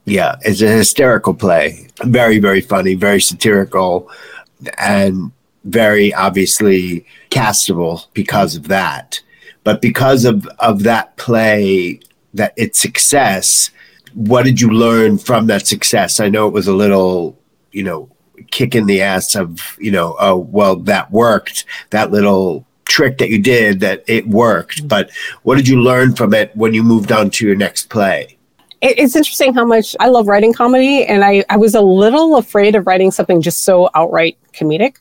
Yeah. 0.05 0.37
It's 0.41 0.61
a 0.61 0.67
hysterical 0.67 1.35
play. 1.35 1.87
Very, 2.03 2.39
very 2.39 2.61
funny, 2.61 2.95
very 2.95 3.21
satirical, 3.21 4.09
and 4.79 5.31
very 5.65 6.11
obviously 6.11 7.05
castable 7.29 8.07
because 8.13 8.55
of 8.55 8.67
that. 8.69 9.21
But 9.63 9.79
because 9.79 10.25
of, 10.25 10.47
of 10.57 10.81
that 10.83 11.17
play, 11.17 11.99
that 12.33 12.53
its 12.57 12.79
success, 12.79 13.69
what 14.13 14.45
did 14.45 14.59
you 14.59 14.69
learn 14.69 15.17
from 15.17 15.47
that 15.47 15.67
success? 15.67 16.19
I 16.19 16.29
know 16.29 16.47
it 16.47 16.53
was 16.53 16.67
a 16.67 16.73
little, 16.73 17.37
you 17.71 17.83
know, 17.83 18.09
kick 18.51 18.75
in 18.75 18.85
the 18.85 19.01
ass 19.01 19.35
of, 19.35 19.77
you 19.79 19.91
know, 19.91 20.15
oh, 20.19 20.37
well, 20.37 20.75
that 20.77 21.11
worked. 21.11 21.65
That 21.91 22.11
little 22.11 22.65
trick 22.85 23.19
that 23.19 23.29
you 23.29 23.39
did, 23.39 23.79
that 23.81 24.03
it 24.07 24.27
worked. 24.27 24.79
Mm-hmm. 24.79 24.87
But 24.87 25.11
what 25.43 25.55
did 25.55 25.67
you 25.67 25.79
learn 25.81 26.15
from 26.15 26.33
it 26.33 26.55
when 26.55 26.73
you 26.73 26.83
moved 26.83 27.11
on 27.11 27.29
to 27.31 27.45
your 27.45 27.55
next 27.55 27.89
play? 27.89 28.38
It's 28.81 29.15
interesting 29.15 29.53
how 29.53 29.65
much 29.65 29.95
I 29.99 30.07
love 30.07 30.27
writing 30.27 30.53
comedy, 30.53 31.05
and 31.05 31.23
I, 31.23 31.43
I 31.49 31.57
was 31.57 31.75
a 31.75 31.81
little 31.81 32.37
afraid 32.37 32.75
of 32.75 32.87
writing 32.87 33.11
something 33.11 33.41
just 33.41 33.63
so 33.63 33.89
outright 33.93 34.37
comedic. 34.53 34.95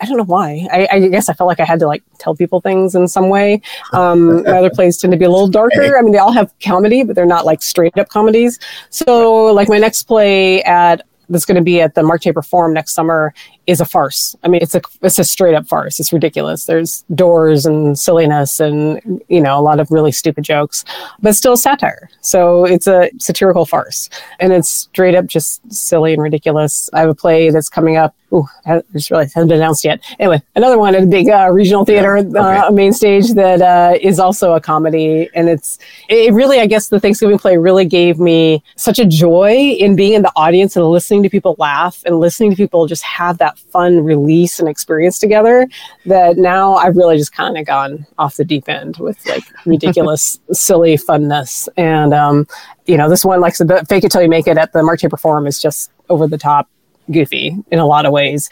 I 0.00 0.06
don't 0.06 0.18
know 0.18 0.24
why. 0.24 0.68
I, 0.70 0.88
I 0.90 1.08
guess 1.08 1.28
I 1.28 1.34
felt 1.34 1.48
like 1.48 1.60
I 1.60 1.64
had 1.64 1.78
to 1.80 1.86
like 1.86 2.02
tell 2.18 2.34
people 2.34 2.60
things 2.60 2.94
in 2.94 3.08
some 3.08 3.30
way. 3.30 3.62
Um, 3.92 4.42
my 4.44 4.58
other 4.58 4.70
plays 4.70 4.98
tend 4.98 5.12
to 5.12 5.16
be 5.16 5.24
a 5.24 5.30
little 5.30 5.48
darker. 5.48 5.98
I 5.98 6.02
mean, 6.02 6.12
they 6.12 6.18
all 6.18 6.32
have 6.32 6.52
comedy, 6.60 7.04
but 7.04 7.16
they're 7.16 7.24
not 7.24 7.46
like 7.46 7.62
straight 7.62 7.96
up 7.96 8.08
comedies. 8.10 8.58
So, 8.90 9.46
like 9.46 9.68
my 9.68 9.78
next 9.78 10.02
play 10.02 10.62
at 10.64 11.02
that's 11.28 11.46
going 11.46 11.56
to 11.56 11.62
be 11.62 11.80
at 11.80 11.94
the 11.94 12.02
Mark 12.02 12.20
Taper 12.20 12.42
Forum 12.42 12.74
next 12.74 12.92
summer 12.92 13.32
is 13.66 13.80
a 13.80 13.84
farce. 13.84 14.34
I 14.42 14.48
mean, 14.48 14.60
it's 14.62 14.74
a 14.74 14.82
it's 15.02 15.18
a 15.18 15.24
straight 15.24 15.54
up 15.54 15.66
farce. 15.66 16.00
It's 16.00 16.12
ridiculous. 16.12 16.66
There's 16.66 17.04
doors 17.14 17.64
and 17.66 17.98
silliness 17.98 18.60
and 18.60 19.22
you 19.28 19.40
know 19.40 19.58
a 19.58 19.62
lot 19.62 19.80
of 19.80 19.90
really 19.90 20.12
stupid 20.12 20.44
jokes, 20.44 20.84
but 21.20 21.34
still 21.36 21.56
satire. 21.56 22.10
So 22.20 22.64
it's 22.64 22.86
a 22.86 23.10
satirical 23.18 23.66
farce, 23.66 24.08
and 24.40 24.52
it's 24.52 24.68
straight 24.68 25.14
up 25.14 25.26
just 25.26 25.60
silly 25.72 26.12
and 26.12 26.22
ridiculous. 26.22 26.90
I 26.92 27.00
have 27.00 27.10
a 27.10 27.14
play 27.14 27.50
that's 27.50 27.68
coming 27.68 27.96
up. 27.96 28.14
Ooh, 28.32 28.46
I 28.64 28.82
just 28.94 29.10
realized 29.10 29.34
hasn't 29.34 29.50
been 29.50 29.58
announced 29.58 29.84
yet. 29.84 30.00
Anyway, 30.18 30.40
another 30.56 30.78
one 30.78 30.94
at 30.94 31.02
a 31.02 31.06
big 31.06 31.28
uh, 31.28 31.50
regional 31.50 31.84
theater 31.84 32.16
Yeah, 32.16 32.22
okay. 32.22 32.38
uh, 32.38 32.70
main 32.70 32.94
stage 32.94 33.34
that 33.34 33.60
uh, 33.60 33.98
is 34.00 34.18
also 34.18 34.54
a 34.54 34.60
comedy, 34.60 35.28
and 35.34 35.48
it's 35.50 35.78
it 36.08 36.32
really 36.32 36.58
I 36.58 36.66
guess 36.66 36.88
the 36.88 36.98
Thanksgiving 36.98 37.38
play 37.38 37.58
really 37.58 37.84
gave 37.84 38.18
me 38.18 38.62
such 38.76 38.98
a 38.98 39.04
joy 39.04 39.52
in 39.78 39.96
being 39.96 40.14
in 40.14 40.22
the 40.22 40.32
audience 40.34 40.76
and 40.76 40.84
listening 40.86 41.22
to 41.24 41.30
people 41.30 41.56
laugh 41.58 42.02
and 42.06 42.18
listening 42.18 42.50
to 42.50 42.56
people 42.56 42.86
just 42.86 43.02
have 43.02 43.38
that 43.38 43.51
fun 43.58 44.04
release 44.04 44.58
and 44.58 44.68
experience 44.68 45.18
together 45.18 45.68
that 46.06 46.36
now 46.36 46.74
I've 46.74 46.96
really 46.96 47.16
just 47.16 47.32
kind 47.32 47.56
of 47.56 47.66
gone 47.66 48.06
off 48.18 48.36
the 48.36 48.44
deep 48.44 48.68
end 48.68 48.96
with 48.98 49.24
like 49.26 49.44
ridiculous, 49.66 50.38
silly 50.52 50.96
funness. 50.96 51.68
And, 51.76 52.12
um, 52.12 52.46
you 52.86 52.96
know, 52.96 53.08
this 53.08 53.24
one, 53.24 53.40
like 53.40 53.56
the 53.56 53.84
fake 53.88 54.04
it 54.04 54.12
till 54.12 54.22
you 54.22 54.28
make 54.28 54.46
it 54.46 54.58
at 54.58 54.72
the 54.72 54.82
Mark 54.82 55.00
Taper 55.00 55.16
Forum 55.16 55.46
is 55.46 55.60
just 55.60 55.90
over 56.08 56.26
the 56.26 56.38
top 56.38 56.68
goofy 57.10 57.56
in 57.70 57.78
a 57.78 57.86
lot 57.86 58.06
of 58.06 58.12
ways. 58.12 58.50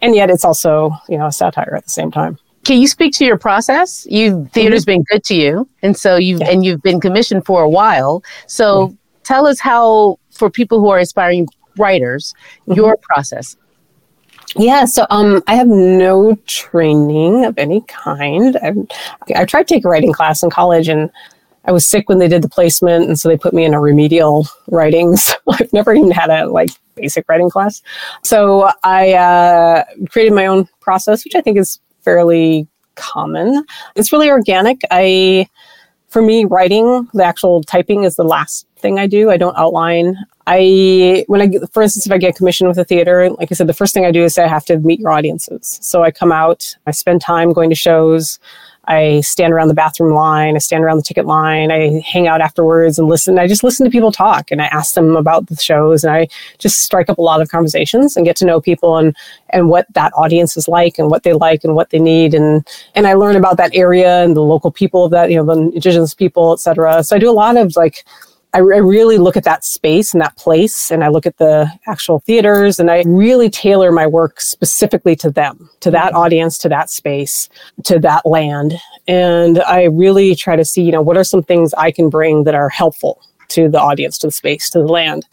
And 0.00 0.14
yet 0.14 0.30
it's 0.30 0.44
also, 0.44 0.90
you 1.08 1.16
know, 1.16 1.26
a 1.26 1.32
satire 1.32 1.74
at 1.76 1.84
the 1.84 1.90
same 1.90 2.10
time. 2.10 2.38
Can 2.64 2.80
you 2.80 2.86
speak 2.86 3.12
to 3.14 3.24
your 3.24 3.38
process? 3.38 4.06
You 4.08 4.48
theater's 4.52 4.82
mm-hmm. 4.82 4.92
been 4.92 5.04
good 5.10 5.24
to 5.24 5.34
you, 5.34 5.68
and 5.82 5.96
so 5.96 6.16
you've 6.16 6.40
Yeah. 6.40 6.50
and 6.50 6.64
you've 6.64 6.82
been 6.82 7.00
commissioned 7.00 7.44
for 7.44 7.62
a 7.62 7.68
while. 7.68 8.22
So 8.46 8.86
mm-hmm. 8.86 8.94
tell 9.24 9.46
us 9.46 9.58
how, 9.58 10.18
for 10.30 10.48
people 10.48 10.78
who 10.78 10.88
are 10.90 10.98
aspiring 10.98 11.48
writers, 11.76 12.34
mm-hmm. 12.60 12.74
your 12.74 12.96
process. 12.98 13.56
Yeah, 14.56 14.84
so 14.84 15.06
um, 15.10 15.42
I 15.46 15.54
have 15.54 15.66
no 15.66 16.36
training 16.46 17.44
of 17.44 17.56
any 17.58 17.82
kind. 17.82 18.56
I've, 18.62 18.76
I 19.34 19.44
tried 19.44 19.68
to 19.68 19.74
take 19.74 19.84
a 19.84 19.88
writing 19.88 20.12
class 20.12 20.42
in 20.42 20.50
college, 20.50 20.88
and 20.88 21.10
I 21.64 21.72
was 21.72 21.86
sick 21.86 22.08
when 22.08 22.18
they 22.18 22.28
did 22.28 22.42
the 22.42 22.48
placement, 22.48 23.06
and 23.06 23.18
so 23.18 23.28
they 23.28 23.36
put 23.36 23.54
me 23.54 23.64
in 23.64 23.74
a 23.74 23.80
remedial 23.80 24.46
writing. 24.68 25.16
So 25.16 25.34
I've 25.50 25.72
never 25.72 25.94
even 25.94 26.10
had 26.10 26.30
a 26.30 26.46
like 26.46 26.70
basic 26.94 27.28
writing 27.28 27.50
class. 27.50 27.82
So 28.22 28.70
I 28.84 29.12
uh, 29.12 29.84
created 30.10 30.34
my 30.34 30.46
own 30.46 30.68
process, 30.80 31.24
which 31.24 31.34
I 31.34 31.40
think 31.40 31.58
is 31.58 31.80
fairly 32.02 32.66
common. 32.94 33.64
It's 33.96 34.12
really 34.12 34.30
organic. 34.30 34.80
I 34.90 35.48
for 36.12 36.20
me, 36.20 36.44
writing, 36.44 37.08
the 37.14 37.24
actual 37.24 37.62
typing 37.62 38.04
is 38.04 38.16
the 38.16 38.22
last 38.22 38.66
thing 38.82 38.98
I 38.98 39.06
do. 39.06 39.30
I 39.30 39.36
don't 39.36 39.56
outline. 39.56 40.16
I, 40.46 41.24
when 41.28 41.40
I, 41.40 41.46
get- 41.46 41.72
for 41.72 41.82
instance, 41.82 42.04
if 42.04 42.12
I 42.12 42.18
get 42.18 42.36
commissioned 42.36 42.68
with 42.68 42.78
a 42.78 42.84
theater, 42.84 43.30
like 43.30 43.50
I 43.50 43.54
said, 43.54 43.68
the 43.68 43.74
first 43.74 43.94
thing 43.94 44.04
I 44.04 44.10
do 44.10 44.24
is 44.24 44.36
I 44.36 44.48
have 44.48 44.64
to 44.66 44.78
meet 44.78 45.00
your 45.00 45.10
audiences. 45.10 45.78
So 45.80 46.02
I 46.02 46.10
come 46.10 46.32
out, 46.32 46.76
I 46.86 46.90
spend 46.90 47.20
time 47.20 47.52
going 47.52 47.70
to 47.70 47.76
shows. 47.76 48.38
I 48.86 49.20
stand 49.20 49.52
around 49.52 49.68
the 49.68 49.74
bathroom 49.74 50.12
line. 50.12 50.56
I 50.56 50.58
stand 50.58 50.82
around 50.82 50.96
the 50.96 51.04
ticket 51.04 51.24
line. 51.24 51.70
I 51.70 52.00
hang 52.00 52.26
out 52.26 52.40
afterwards 52.40 52.98
and 52.98 53.06
listen. 53.08 53.38
I 53.38 53.46
just 53.46 53.62
listen 53.62 53.84
to 53.84 53.90
people 53.92 54.10
talk 54.10 54.50
and 54.50 54.60
I 54.60 54.66
ask 54.66 54.94
them 54.94 55.14
about 55.14 55.46
the 55.46 55.54
shows 55.54 56.02
and 56.02 56.12
I 56.12 56.26
just 56.58 56.80
strike 56.80 57.08
up 57.08 57.18
a 57.18 57.22
lot 57.22 57.40
of 57.40 57.48
conversations 57.48 58.16
and 58.16 58.26
get 58.26 58.34
to 58.38 58.44
know 58.44 58.60
people 58.60 58.96
and, 58.96 59.14
and 59.50 59.68
what 59.68 59.86
that 59.94 60.12
audience 60.16 60.56
is 60.56 60.66
like 60.66 60.98
and 60.98 61.12
what 61.12 61.22
they 61.22 61.32
like 61.32 61.62
and 61.62 61.76
what 61.76 61.90
they 61.90 62.00
need. 62.00 62.34
And, 62.34 62.66
and 62.96 63.06
I 63.06 63.14
learn 63.14 63.36
about 63.36 63.56
that 63.58 63.70
area 63.72 64.24
and 64.24 64.34
the 64.34 64.42
local 64.42 64.72
people 64.72 65.04
of 65.04 65.12
that, 65.12 65.30
you 65.30 65.36
know, 65.36 65.44
the 65.44 65.60
indigenous 65.76 66.12
people, 66.12 66.52
et 66.52 66.58
cetera. 66.58 67.04
So 67.04 67.14
I 67.14 67.20
do 67.20 67.30
a 67.30 67.38
lot 67.44 67.56
of 67.56 67.76
like, 67.76 68.04
I, 68.54 68.58
I 68.58 68.60
really 68.60 69.18
look 69.18 69.36
at 69.36 69.44
that 69.44 69.64
space 69.64 70.12
and 70.12 70.20
that 70.20 70.36
place, 70.36 70.90
and 70.90 71.02
I 71.02 71.08
look 71.08 71.26
at 71.26 71.38
the 71.38 71.70
actual 71.86 72.20
theaters, 72.20 72.78
and 72.78 72.90
I 72.90 73.02
really 73.06 73.48
tailor 73.48 73.92
my 73.92 74.06
work 74.06 74.40
specifically 74.40 75.16
to 75.16 75.30
them, 75.30 75.70
to 75.80 75.90
that 75.90 76.08
mm-hmm. 76.08 76.18
audience, 76.18 76.58
to 76.58 76.68
that 76.68 76.90
space, 76.90 77.48
to 77.84 77.98
that 78.00 78.26
land. 78.26 78.74
And 79.08 79.60
I 79.62 79.84
really 79.84 80.34
try 80.34 80.56
to 80.56 80.64
see, 80.64 80.82
you 80.82 80.92
know, 80.92 81.02
what 81.02 81.16
are 81.16 81.24
some 81.24 81.42
things 81.42 81.72
I 81.74 81.90
can 81.90 82.10
bring 82.10 82.44
that 82.44 82.54
are 82.54 82.68
helpful 82.68 83.22
to 83.48 83.68
the 83.68 83.80
audience, 83.80 84.18
to 84.18 84.28
the 84.28 84.32
space, 84.32 84.70
to 84.70 84.80
the 84.80 84.86
land. 84.86 85.26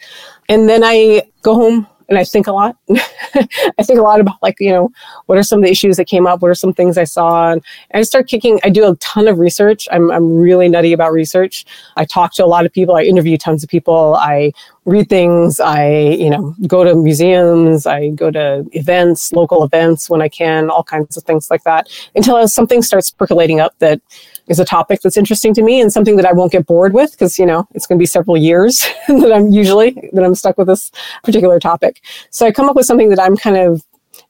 And 0.47 0.67
then 0.67 0.84
I 0.84 1.23
go 1.41 1.55
home 1.55 1.88
and 2.10 2.17
I 2.17 2.24
think 2.24 2.48
a 2.48 2.52
lot. 2.52 2.76
I 2.89 3.84
think 3.84 4.00
a 4.00 4.02
lot 4.02 4.19
about 4.19 4.41
like, 4.41 4.56
you 4.60 4.72
know, 4.72 4.89
what 5.28 5.38
are 5.38 5.43
some 5.43 5.60
of 5.60 5.63
the 5.63 5.72
issues 5.72 5.98
that 5.98 6.06
came 6.06 6.26
up? 6.26 6.41
What 6.41 6.50
are 6.50 6.56
some 6.56 6.74
things 6.74 6.98
I 6.98 7.04
saw? 7.04 7.52
And 7.52 7.63
I 7.93 8.02
start 8.02 8.28
kicking, 8.28 8.60
I 8.63 8.69
do 8.72 8.91
a 8.91 8.95
ton 8.95 9.28
of 9.28 9.38
research. 9.38 9.88
I'm, 9.91 10.12
I'm 10.12 10.36
really 10.36 10.67
nutty 10.67 10.91
about 10.91 11.12
research. 11.12 11.65
I 11.98 12.06
talk 12.06 12.34
to 12.34 12.43
a 12.43 12.48
lot 12.48 12.65
of 12.65 12.74
people. 12.74 12.95
I 12.95 13.04
interview 13.04 13.38
tons 13.38 13.63
of 13.63 13.69
people. 13.69 14.15
I 14.15 14.52
read 14.86 15.08
things. 15.08 15.60
I, 15.60 15.89
you 16.00 16.32
know, 16.32 16.56
go 16.65 16.84
to 16.84 16.95
museums. 16.95 17.86
I 17.86 18.10
go 18.10 18.32
to 18.32 18.65
events, 18.72 19.32
local 19.32 19.63
events 19.63 20.10
when 20.10 20.22
I 20.22 20.30
can, 20.30 20.72
all 20.72 20.84
kinds 20.84 21.15
of 21.15 21.24
things 21.24 21.52
like 21.52 21.63
that 21.63 21.88
until 22.15 22.48
something 22.48 22.82
starts 22.82 23.12
percolating 23.12 23.60
up 23.60 23.78
that 23.80 24.02
is 24.49 24.59
a 24.59 24.65
topic 24.65 25.01
that's 25.01 25.15
interesting 25.15 25.53
to 25.53 25.62
me 25.62 25.79
and 25.79 25.93
something 25.93 26.15
that 26.17 26.25
I 26.25 26.33
won't 26.33 26.51
get 26.51 26.65
bored 26.65 26.93
with 26.93 27.12
because, 27.12 27.38
you 27.38 27.45
know, 27.45 27.67
it's 27.73 27.85
going 27.85 27.97
to 27.97 28.01
be 28.01 28.07
several 28.07 28.35
years 28.35 28.79
that 29.07 29.31
I'm 29.33 29.49
usually, 29.49 29.91
that 30.13 30.23
I'm 30.23 30.35
stuck 30.35 30.57
with 30.57 30.67
this 30.67 30.91
particular 31.23 31.59
topic. 31.59 32.01
So 32.31 32.45
I 32.45 32.51
come 32.51 32.67
up 32.67 32.75
with 32.75 32.85
something 32.85 33.09
that 33.09 33.19
I'm 33.19 33.38
kind 33.38 33.57
of 33.57 33.85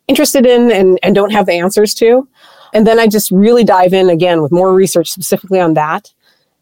interested 0.08 0.46
in 0.46 0.72
and, 0.72 1.00
and 1.02 1.16
don't 1.16 1.32
have 1.32 1.46
the 1.46 1.54
answers 1.54 1.94
to. 1.96 2.28
And 2.74 2.86
then 2.86 3.00
I 3.00 3.08
just 3.08 3.32
really 3.32 3.64
dive 3.64 3.94
in 3.94 4.10
again 4.10 4.42
with 4.42 4.52
more 4.52 4.74
research 4.74 5.10
specifically 5.10 5.60
on 5.60 5.74
that. 5.74 6.14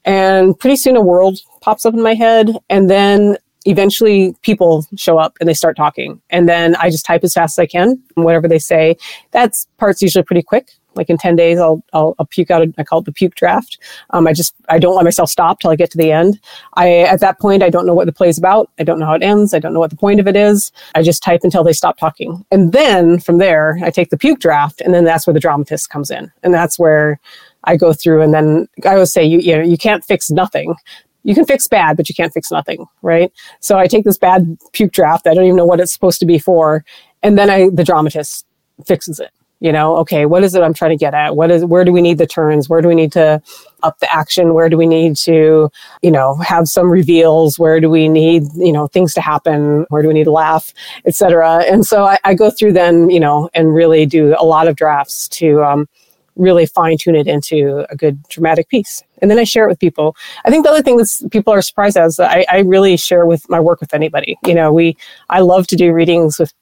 And 0.05 0.57
pretty 0.57 0.77
soon 0.77 0.95
a 0.95 1.01
world 1.01 1.39
pops 1.61 1.85
up 1.85 1.93
in 1.93 2.01
my 2.01 2.13
head. 2.13 2.57
And 2.69 2.89
then 2.89 3.37
eventually 3.65 4.33
people 4.43 4.85
show 4.95 5.17
up 5.17 5.35
and 5.39 5.49
they 5.49 5.53
start 5.53 5.75
talking. 5.75 6.21
And 6.29 6.47
then 6.47 6.75
I 6.77 6.89
just 6.89 7.05
type 7.05 7.23
as 7.23 7.33
fast 7.33 7.57
as 7.57 7.63
I 7.63 7.65
can, 7.65 8.01
whatever 8.13 8.47
they 8.47 8.59
say. 8.59 8.95
That 9.31 9.51
part's 9.77 10.01
usually 10.01 10.23
pretty 10.23 10.43
quick. 10.43 10.71
Like 10.97 11.09
in 11.09 11.17
10 11.17 11.35
days, 11.35 11.59
I'll, 11.59 11.81
I'll, 11.93 12.15
I'll 12.19 12.25
puke 12.25 12.51
out, 12.51 12.61
a, 12.61 12.73
I 12.77 12.83
call 12.83 12.99
it 12.99 13.05
the 13.05 13.11
puke 13.11 13.35
draft. 13.35 13.77
Um, 14.09 14.27
I 14.27 14.33
just, 14.33 14.53
I 14.69 14.79
don't 14.79 14.95
let 14.95 15.03
myself 15.03 15.29
stop 15.29 15.59
till 15.59 15.71
I 15.71 15.75
get 15.75 15.91
to 15.91 15.97
the 15.97 16.11
end. 16.11 16.39
I, 16.73 16.99
at 17.01 17.19
that 17.21 17.39
point, 17.39 17.63
I 17.63 17.69
don't 17.69 17.85
know 17.85 17.93
what 17.93 18.05
the 18.05 18.11
play's 18.11 18.37
about. 18.37 18.69
I 18.79 18.83
don't 18.83 18.99
know 18.99 19.05
how 19.05 19.13
it 19.13 19.23
ends. 19.23 19.53
I 19.53 19.59
don't 19.59 19.73
know 19.73 19.79
what 19.79 19.91
the 19.91 19.95
point 19.95 20.19
of 20.19 20.27
it 20.27 20.35
is. 20.35 20.71
I 20.95 21.03
just 21.03 21.23
type 21.23 21.41
until 21.43 21.63
they 21.63 21.73
stop 21.73 21.97
talking. 21.97 22.45
And 22.51 22.73
then 22.73 23.19
from 23.19 23.37
there, 23.37 23.79
I 23.81 23.91
take 23.91 24.09
the 24.09 24.17
puke 24.17 24.39
draft 24.39 24.81
and 24.81 24.93
then 24.93 25.05
that's 25.05 25.25
where 25.25 25.33
the 25.33 25.39
dramatist 25.39 25.89
comes 25.89 26.11
in. 26.11 26.31
And 26.43 26.53
that's 26.53 26.77
where 26.77 27.19
I 27.63 27.77
go 27.77 27.93
through 27.93 28.21
and 28.21 28.33
then 28.33 28.67
I 28.85 28.93
always 28.93 29.13
say, 29.13 29.23
you, 29.23 29.39
you 29.39 29.55
know, 29.55 29.63
you 29.63 29.77
can't 29.77 30.03
fix 30.03 30.31
nothing. 30.31 30.75
You 31.23 31.35
can 31.35 31.45
fix 31.45 31.67
bad, 31.67 31.97
but 31.97 32.07
you 32.07 32.15
can't 32.15 32.31
fix 32.33 32.51
nothing, 32.51 32.85
right? 33.01 33.31
So 33.59 33.77
I 33.77 33.87
take 33.87 34.05
this 34.05 34.17
bad 34.17 34.57
puke 34.71 34.93
draft. 34.93 35.27
I 35.27 35.33
don't 35.33 35.43
even 35.43 35.57
know 35.57 35.65
what 35.65 35.81
it's 35.81 35.91
supposed 35.91 36.19
to 36.21 36.25
be 36.25 36.39
for. 36.39 36.85
And 37.21 37.37
then 37.37 37.49
I, 37.49 37.69
the 37.69 37.83
dramatist 37.83 38.45
fixes 38.85 39.19
it 39.19 39.31
you 39.59 39.71
know 39.71 39.95
okay 39.97 40.25
what 40.25 40.43
is 40.43 40.53
it 40.55 40.61
i'm 40.61 40.73
trying 40.73 40.91
to 40.91 40.97
get 40.97 41.13
at? 41.13 41.35
What 41.35 41.51
is 41.51 41.65
where 41.65 41.83
do 41.83 41.91
we 41.91 42.01
need 42.01 42.17
the 42.17 42.27
turns? 42.27 42.69
Where 42.69 42.81
do 42.81 42.87
we 42.87 42.95
need 42.95 43.11
to 43.13 43.41
up 43.83 43.99
the 43.99 44.13
action? 44.13 44.53
Where 44.53 44.69
do 44.69 44.77
we 44.77 44.87
need 44.87 45.15
to 45.17 45.69
you 46.01 46.11
know 46.11 46.35
have 46.37 46.67
some 46.67 46.89
reveals? 46.89 47.57
Where 47.57 47.79
do 47.79 47.89
we 47.89 48.07
need 48.07 48.43
you 48.55 48.71
know 48.71 48.87
things 48.87 49.13
to 49.15 49.21
happen? 49.21 49.85
Where 49.89 50.01
do 50.01 50.07
we 50.07 50.13
need 50.13 50.25
to 50.25 50.31
laugh 50.31 50.73
etc 51.05 51.63
and 51.65 51.85
so 51.85 52.05
I, 52.05 52.17
I 52.23 52.33
go 52.33 52.49
through 52.49 52.73
then 52.73 53.09
you 53.09 53.19
know 53.19 53.49
and 53.53 53.73
really 53.73 54.05
do 54.05 54.35
a 54.37 54.45
lot 54.45 54.67
of 54.67 54.75
drafts 54.75 55.27
to 55.29 55.63
um, 55.63 55.87
really 56.37 56.65
fine 56.65 56.97
tune 56.97 57.15
it 57.15 57.27
into 57.27 57.85
a 57.89 57.95
good 57.95 58.21
dramatic 58.29 58.69
piece. 58.69 59.03
And 59.21 59.31
then 59.31 59.39
i 59.39 59.43
share 59.43 59.65
it 59.65 59.69
with 59.69 59.79
people. 59.79 60.15
I 60.45 60.51
think 60.51 60.63
the 60.63 60.71
other 60.71 60.83
thing 60.83 60.97
that 60.97 61.29
people 61.31 61.51
are 61.51 61.61
surprised 61.61 61.97
at 61.97 62.05
is 62.05 62.17
that 62.17 62.31
I, 62.31 62.45
I 62.49 62.59
really 62.59 62.95
share 62.97 63.25
with 63.25 63.49
my 63.49 63.59
work 63.59 63.81
with 63.81 63.93
anybody. 63.93 64.37
You 64.45 64.53
know 64.53 64.71
we 64.71 64.95
i 65.29 65.39
love 65.39 65.67
to 65.67 65.75
do 65.75 65.93
readings 65.93 66.39
with 66.39 66.53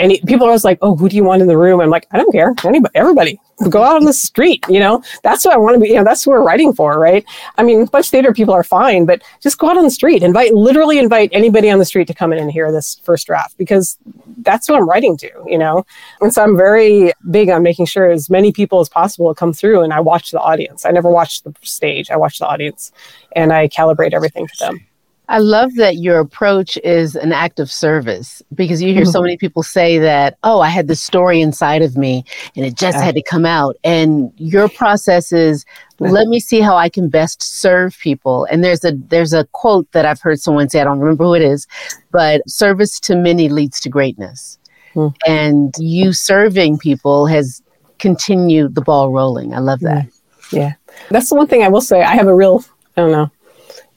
any 0.00 0.20
people 0.22 0.46
are 0.46 0.50
always 0.50 0.64
like, 0.64 0.78
"Oh, 0.82 0.96
who 0.96 1.08
do 1.08 1.16
you 1.16 1.24
want 1.24 1.42
in 1.42 1.48
the 1.48 1.56
room?" 1.56 1.80
I'm 1.80 1.90
like, 1.90 2.06
"I 2.10 2.16
don't 2.16 2.32
care. 2.32 2.54
Anybody, 2.64 2.92
everybody, 2.94 3.40
go 3.68 3.82
out 3.82 3.96
on 3.96 4.04
the 4.04 4.12
street." 4.12 4.64
You 4.68 4.80
know, 4.80 5.02
that's 5.22 5.44
what 5.44 5.54
I 5.54 5.58
want 5.58 5.74
to 5.74 5.80
be. 5.80 5.88
You 5.88 5.96
know, 5.96 6.04
that's 6.04 6.26
what 6.26 6.34
we're 6.34 6.44
writing 6.44 6.72
for, 6.72 6.98
right? 6.98 7.24
I 7.58 7.62
mean, 7.62 7.84
bunch 7.86 8.10
theater 8.10 8.32
people 8.32 8.54
are 8.54 8.64
fine, 8.64 9.04
but 9.04 9.22
just 9.40 9.58
go 9.58 9.68
out 9.70 9.76
on 9.76 9.84
the 9.84 9.90
street, 9.90 10.22
invite, 10.22 10.54
literally 10.54 10.98
invite 10.98 11.30
anybody 11.32 11.70
on 11.70 11.78
the 11.78 11.84
street 11.84 12.06
to 12.08 12.14
come 12.14 12.32
in 12.32 12.38
and 12.38 12.50
hear 12.50 12.72
this 12.72 13.00
first 13.04 13.26
draft 13.26 13.56
because 13.58 13.98
that's 14.38 14.68
what 14.68 14.78
I'm 14.78 14.88
writing 14.88 15.16
to. 15.18 15.30
You 15.46 15.58
know, 15.58 15.84
and 16.20 16.32
so 16.32 16.42
I'm 16.42 16.56
very 16.56 17.12
big 17.30 17.50
on 17.50 17.62
making 17.62 17.86
sure 17.86 18.10
as 18.10 18.30
many 18.30 18.52
people 18.52 18.80
as 18.80 18.88
possible 18.88 19.34
come 19.34 19.52
through, 19.52 19.82
and 19.82 19.92
I 19.92 20.00
watch 20.00 20.30
the 20.30 20.40
audience. 20.40 20.84
I 20.84 20.90
never 20.90 21.10
watch 21.10 21.42
the 21.42 21.54
stage. 21.62 22.10
I 22.10 22.16
watch 22.16 22.38
the 22.38 22.46
audience, 22.46 22.92
and 23.36 23.52
I 23.52 23.68
calibrate 23.68 24.14
everything 24.14 24.46
to 24.46 24.56
them. 24.58 24.86
I 25.30 25.38
love 25.38 25.76
that 25.76 25.96
your 25.98 26.18
approach 26.18 26.76
is 26.82 27.14
an 27.14 27.32
act 27.32 27.60
of 27.60 27.70
service 27.70 28.42
because 28.54 28.82
you 28.82 28.92
hear 28.92 29.02
Mm-hmm. 29.04 29.12
so 29.12 29.22
many 29.22 29.36
people 29.36 29.62
say 29.62 29.96
that, 29.98 30.36
oh, 30.42 30.60
I 30.60 30.68
had 30.68 30.88
the 30.88 30.96
story 30.96 31.40
inside 31.40 31.82
of 31.82 31.96
me 31.96 32.24
and 32.56 32.66
it 32.66 32.74
just 32.76 32.98
Yeah. 32.98 33.04
had 33.04 33.14
to 33.14 33.22
come 33.22 33.46
out. 33.46 33.76
And 33.84 34.32
your 34.36 34.68
process 34.68 35.32
is 35.32 35.64
let 36.00 36.26
me 36.28 36.40
see 36.40 36.60
how 36.60 36.76
I 36.76 36.88
can 36.88 37.08
best 37.08 37.42
serve 37.42 37.96
people. 38.00 38.44
And 38.50 38.64
there's 38.64 38.84
a 38.84 38.92
there's 39.08 39.32
a 39.32 39.44
quote 39.52 39.86
that 39.92 40.04
I've 40.04 40.20
heard 40.20 40.40
someone 40.40 40.68
say, 40.68 40.80
I 40.80 40.84
don't 40.84 40.98
remember 40.98 41.24
who 41.24 41.34
it 41.34 41.42
is, 41.42 41.66
but 42.10 42.42
service 42.48 42.98
to 43.00 43.14
many 43.16 43.48
leads 43.48 43.80
to 43.80 43.88
greatness. 43.88 44.58
Hmm. 44.94 45.08
And 45.26 45.72
you 45.78 46.12
serving 46.12 46.78
people 46.78 47.26
has 47.26 47.62
continued 48.00 48.74
the 48.74 48.80
ball 48.80 49.12
rolling. 49.12 49.54
I 49.54 49.58
love 49.60 49.80
that. 49.80 50.06
Yeah. 50.50 50.72
That's 51.10 51.28
the 51.28 51.36
one 51.36 51.46
thing 51.46 51.62
I 51.62 51.68
will 51.68 51.82
say. 51.82 52.02
I 52.02 52.14
have 52.16 52.26
a 52.26 52.34
real, 52.34 52.64
I 52.96 53.02
don't 53.02 53.12
know, 53.12 53.30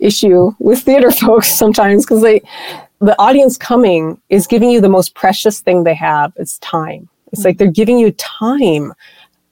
issue 0.03 0.51
with 0.59 0.81
theater 0.81 1.11
folks 1.25 1.49
sometimes 1.49 2.05
because 2.05 2.21
they, 2.21 2.41
the 2.99 3.19
audience 3.19 3.57
coming 3.57 4.21
is 4.29 4.47
giving 4.47 4.69
you 4.69 4.81
the 4.81 4.89
most 4.89 5.15
precious 5.15 5.59
thing 5.59 5.83
they 5.83 5.95
have. 5.95 6.33
It's 6.35 6.59
time. 6.59 7.09
It's 7.31 7.43
like 7.43 7.57
they're 7.57 7.71
giving 7.71 7.97
you 7.97 8.11
time 8.11 8.93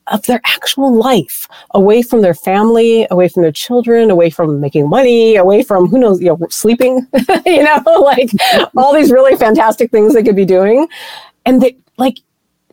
of 0.07 0.23
their 0.23 0.41
actual 0.45 0.93
life 0.95 1.47
away 1.73 2.01
from 2.01 2.21
their 2.21 2.33
family, 2.33 3.07
away 3.09 3.28
from 3.28 3.43
their 3.43 3.51
children, 3.51 4.11
away 4.11 4.30
from 4.30 4.59
making 4.59 4.89
money, 4.89 5.36
away 5.36 5.63
from 5.63 5.88
who 5.88 5.97
knows, 5.97 6.21
you 6.21 6.28
know, 6.28 6.38
sleeping, 6.49 7.07
you 7.45 7.63
know, 7.63 7.82
like 8.01 8.30
all 8.76 8.93
these 8.93 9.11
really 9.11 9.36
fantastic 9.36 9.89
things 9.91 10.13
they 10.13 10.23
could 10.23 10.36
be 10.36 10.45
doing. 10.45 10.88
And 11.45 11.61
they 11.61 11.78
like 11.97 12.17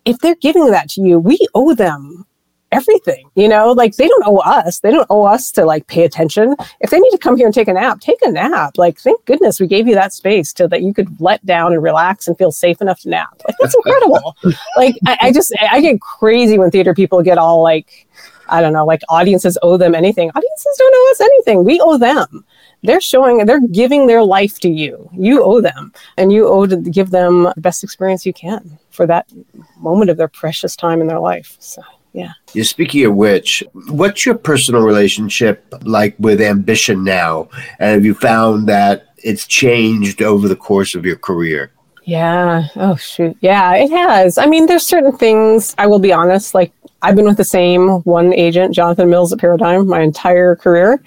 if 0.04 0.18
they're 0.18 0.36
giving 0.36 0.70
that 0.70 0.88
to 0.90 1.02
you, 1.02 1.18
we 1.18 1.38
owe 1.54 1.74
them 1.74 2.26
everything 2.72 3.28
you 3.34 3.48
know? 3.48 3.72
Like 3.72 3.96
they 3.96 4.08
don't 4.08 4.24
owe 4.26 4.38
us. 4.38 4.80
They 4.80 4.90
don't 4.90 5.06
owe 5.10 5.24
us 5.24 5.52
to 5.52 5.64
like 5.64 5.86
pay 5.86 6.04
attention. 6.04 6.54
If 6.80 6.90
they 6.90 6.98
need 6.98 7.10
to 7.10 7.18
come 7.18 7.36
here 7.36 7.46
and 7.46 7.54
take 7.54 7.68
a 7.68 7.72
nap 7.72 8.00
take 8.00 8.20
a 8.22 8.30
nap. 8.30 8.78
Like 8.78 8.98
thank 8.98 9.24
goodness 9.24 9.60
we 9.60 9.66
gave 9.66 9.86
you 9.86 9.94
that 9.94 10.12
space 10.12 10.52
so 10.56 10.66
that 10.68 10.82
you 10.82 10.92
could 10.92 11.20
let 11.20 11.44
down 11.46 11.72
and 11.72 11.82
relax 11.82 12.28
and 12.28 12.36
feel 12.36 12.52
safe 12.52 12.80
enough 12.80 13.00
to 13.00 13.08
nap. 13.08 13.40
Like 13.46 13.56
that's 13.60 13.74
incredible. 13.74 14.36
Like 14.76 14.94
I, 15.06 15.18
I 15.22 15.32
just 15.32 15.52
i 15.70 15.80
get 15.80 16.00
crazy 16.00 16.58
when 16.58 16.70
theater 16.70 16.94
people 16.94 17.22
get 17.22 17.36
all 17.38 17.62
like 17.62 18.06
i 18.48 18.60
don't 18.60 18.72
know 18.72 18.84
like 18.84 19.02
audiences 19.08 19.58
owe 19.62 19.76
them 19.76 19.94
anything. 19.94 20.30
Audiences 20.30 20.76
don't 20.78 20.94
owe 20.94 21.10
us 21.10 21.20
anything. 21.20 21.64
We 21.64 21.80
owe 21.80 21.98
them. 21.98 22.44
They're 22.82 23.00
showing 23.00 23.44
they're 23.44 23.66
giving 23.68 24.06
their 24.06 24.22
life 24.22 24.60
to 24.60 24.68
you. 24.68 25.08
You 25.12 25.42
owe 25.42 25.60
them. 25.60 25.92
And 26.16 26.32
you 26.32 26.46
owe 26.46 26.66
to 26.66 26.76
give 26.76 27.10
them 27.10 27.44
the 27.54 27.60
best 27.60 27.82
experience 27.82 28.24
you 28.24 28.32
can 28.32 28.78
for 28.90 29.06
that 29.06 29.30
moment 29.78 30.10
of 30.10 30.16
their 30.16 30.28
precious 30.28 30.76
time 30.76 31.00
in 31.00 31.06
their 31.08 31.20
life. 31.20 31.56
So 31.58 31.82
yeah. 32.12 32.32
You're 32.52 32.64
speaking 32.64 33.04
of 33.04 33.14
which, 33.14 33.62
what's 33.88 34.24
your 34.24 34.34
personal 34.36 34.82
relationship 34.82 35.64
like 35.82 36.16
with 36.18 36.40
ambition 36.40 37.04
now? 37.04 37.48
And 37.78 37.94
have 37.94 38.04
you 38.04 38.14
found 38.14 38.68
that 38.68 39.14
it's 39.18 39.46
changed 39.46 40.22
over 40.22 40.48
the 40.48 40.56
course 40.56 40.94
of 40.94 41.04
your 41.04 41.16
career? 41.16 41.72
Yeah. 42.04 42.68
Oh, 42.76 42.96
shoot. 42.96 43.36
Yeah, 43.40 43.74
it 43.74 43.90
has. 43.90 44.38
I 44.38 44.46
mean, 44.46 44.66
there's 44.66 44.86
certain 44.86 45.16
things, 45.16 45.74
I 45.76 45.86
will 45.86 45.98
be 45.98 46.12
honest, 46.12 46.54
like 46.54 46.72
I've 47.02 47.16
been 47.16 47.26
with 47.26 47.36
the 47.36 47.44
same 47.44 48.00
one 48.00 48.32
agent, 48.32 48.74
Jonathan 48.74 49.10
Mills 49.10 49.32
at 49.32 49.38
Paradigm, 49.38 49.86
my 49.86 50.00
entire 50.00 50.56
career. 50.56 51.02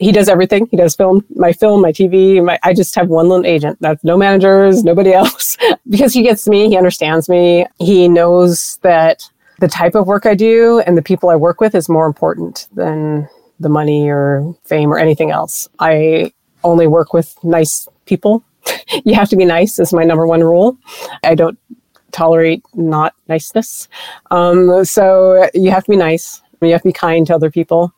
He 0.00 0.12
does 0.12 0.28
everything. 0.28 0.66
He 0.70 0.76
does 0.76 0.96
film, 0.96 1.24
my 1.36 1.52
film, 1.52 1.82
my 1.82 1.92
TV. 1.92 2.44
My, 2.44 2.58
I 2.62 2.72
just 2.72 2.94
have 2.94 3.08
one 3.08 3.28
little 3.28 3.46
agent. 3.46 3.78
That's 3.80 4.02
no 4.04 4.16
managers, 4.16 4.84
nobody 4.84 5.12
else. 5.20 5.56
because 5.88 6.14
he 6.14 6.22
gets 6.22 6.48
me, 6.48 6.68
he 6.68 6.76
understands 6.76 7.28
me. 7.28 7.66
He 7.78 8.08
knows 8.08 8.78
that 8.82 9.28
the 9.60 9.68
type 9.68 9.94
of 9.94 10.06
work 10.06 10.26
I 10.26 10.34
do 10.34 10.80
and 10.86 10.96
the 10.96 11.02
people 11.02 11.30
I 11.30 11.36
work 11.36 11.60
with 11.60 11.74
is 11.74 11.88
more 11.88 12.06
important 12.06 12.68
than 12.72 13.28
the 13.60 13.68
money 13.68 14.08
or 14.08 14.54
fame 14.64 14.92
or 14.92 14.98
anything 14.98 15.30
else. 15.30 15.68
I 15.78 16.32
only 16.64 16.86
work 16.86 17.12
with 17.12 17.36
nice 17.44 17.88
people. 18.06 18.42
you 19.04 19.14
have 19.14 19.28
to 19.28 19.36
be 19.36 19.44
nice 19.44 19.78
is 19.78 19.92
my 19.92 20.04
number 20.04 20.26
one 20.26 20.42
rule. 20.42 20.76
I 21.22 21.34
don't 21.34 21.58
tolerate 22.12 22.62
not 22.74 23.14
niceness. 23.28 23.88
Um, 24.30 24.84
so 24.84 25.48
you 25.54 25.70
have 25.70 25.84
to 25.84 25.90
be 25.90 25.96
nice. 25.96 26.40
You 26.62 26.72
have 26.72 26.82
to 26.82 26.88
be 26.88 26.92
kind 26.92 27.26
to 27.26 27.34
other 27.34 27.50
people. 27.50 27.92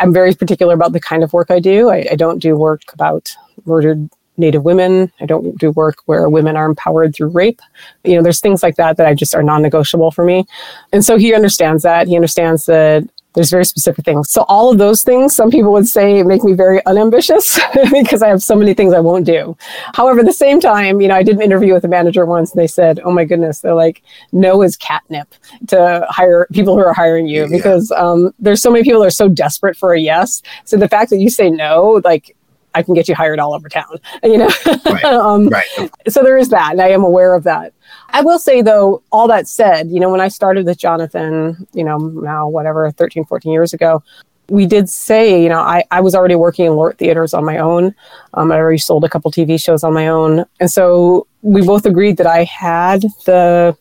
I'm 0.00 0.12
very 0.12 0.34
particular 0.34 0.74
about 0.74 0.92
the 0.92 1.00
kind 1.00 1.22
of 1.22 1.32
work 1.32 1.50
I 1.50 1.60
do. 1.60 1.90
I, 1.90 2.06
I 2.12 2.16
don't 2.16 2.38
do 2.38 2.56
work 2.56 2.82
about 2.92 3.34
murdered 3.64 4.08
Native 4.40 4.64
women. 4.64 5.12
I 5.20 5.26
don't 5.26 5.56
do 5.58 5.70
work 5.72 5.98
where 6.06 6.28
women 6.28 6.56
are 6.56 6.66
empowered 6.66 7.14
through 7.14 7.28
rape. 7.28 7.60
You 8.04 8.16
know, 8.16 8.22
there's 8.22 8.40
things 8.40 8.62
like 8.62 8.76
that 8.76 8.96
that 8.96 9.06
I 9.06 9.14
just 9.14 9.34
are 9.34 9.42
non 9.42 9.62
negotiable 9.62 10.10
for 10.10 10.24
me. 10.24 10.46
And 10.92 11.04
so 11.04 11.16
he 11.16 11.34
understands 11.34 11.82
that. 11.84 12.08
He 12.08 12.16
understands 12.16 12.66
that 12.66 13.04
there's 13.34 13.50
very 13.50 13.64
specific 13.64 14.04
things. 14.04 14.30
So 14.30 14.42
all 14.48 14.70
of 14.70 14.78
those 14.78 15.02
things, 15.02 15.34
some 15.34 15.50
people 15.50 15.72
would 15.72 15.86
say 15.86 16.22
make 16.22 16.42
me 16.42 16.52
very 16.52 16.84
unambitious 16.86 17.60
because 17.92 18.22
I 18.22 18.28
have 18.28 18.42
so 18.42 18.56
many 18.56 18.74
things 18.74 18.92
I 18.92 19.00
won't 19.00 19.24
do. 19.24 19.56
However, 19.94 20.20
at 20.20 20.26
the 20.26 20.32
same 20.32 20.60
time, 20.60 21.00
you 21.00 21.08
know, 21.08 21.14
I 21.14 21.22
did 21.22 21.36
an 21.36 21.42
interview 21.42 21.72
with 21.72 21.84
a 21.84 21.88
manager 21.88 22.26
once 22.26 22.52
and 22.52 22.60
they 22.60 22.66
said, 22.66 23.00
oh 23.04 23.12
my 23.12 23.24
goodness, 23.24 23.60
they're 23.60 23.74
like, 23.74 24.02
no 24.32 24.62
is 24.62 24.76
catnip 24.76 25.32
to 25.68 26.06
hire 26.08 26.46
people 26.52 26.74
who 26.74 26.84
are 26.84 26.92
hiring 26.92 27.28
you 27.28 27.42
yeah. 27.42 27.48
because 27.50 27.90
um, 27.92 28.34
there's 28.38 28.60
so 28.60 28.70
many 28.70 28.82
people 28.82 29.00
that 29.00 29.06
are 29.06 29.10
so 29.10 29.28
desperate 29.28 29.76
for 29.76 29.94
a 29.94 30.00
yes. 30.00 30.42
So 30.64 30.76
the 30.76 30.88
fact 30.88 31.10
that 31.10 31.18
you 31.18 31.30
say 31.30 31.50
no, 31.50 32.00
like 32.04 32.36
I 32.74 32.82
can 32.82 32.94
get 32.94 33.08
you 33.08 33.14
hired 33.14 33.38
all 33.38 33.54
over 33.54 33.68
town, 33.68 33.98
you 34.22 34.38
know? 34.38 34.50
Right. 34.86 35.04
um, 35.04 35.48
right. 35.48 35.90
So 36.08 36.22
there 36.22 36.38
is 36.38 36.48
that, 36.50 36.72
and 36.72 36.80
I 36.80 36.88
am 36.90 37.04
aware 37.04 37.34
of 37.34 37.44
that. 37.44 37.72
I 38.10 38.22
will 38.22 38.38
say, 38.38 38.62
though, 38.62 39.02
all 39.12 39.28
that 39.28 39.48
said, 39.48 39.90
you 39.90 40.00
know, 40.00 40.10
when 40.10 40.20
I 40.20 40.28
started 40.28 40.66
with 40.66 40.78
Jonathan, 40.78 41.66
you 41.72 41.84
know, 41.84 41.98
now 41.98 42.48
whatever, 42.48 42.90
13, 42.90 43.24
14 43.24 43.52
years 43.52 43.72
ago, 43.72 44.02
we 44.48 44.66
did 44.66 44.88
say, 44.90 45.42
you 45.42 45.48
know, 45.48 45.60
I, 45.60 45.84
I 45.90 46.00
was 46.00 46.14
already 46.14 46.34
working 46.34 46.66
in 46.66 46.74
LORT 46.74 46.98
theaters 46.98 47.32
on 47.34 47.44
my 47.44 47.58
own. 47.58 47.94
Um, 48.34 48.50
I 48.50 48.56
already 48.56 48.78
sold 48.78 49.04
a 49.04 49.08
couple 49.08 49.30
TV 49.30 49.62
shows 49.62 49.84
on 49.84 49.94
my 49.94 50.08
own. 50.08 50.44
And 50.58 50.70
so 50.70 51.28
we 51.42 51.62
both 51.62 51.86
agreed 51.86 52.16
that 52.16 52.26
I 52.26 52.44
had 52.44 53.02
the 53.26 53.76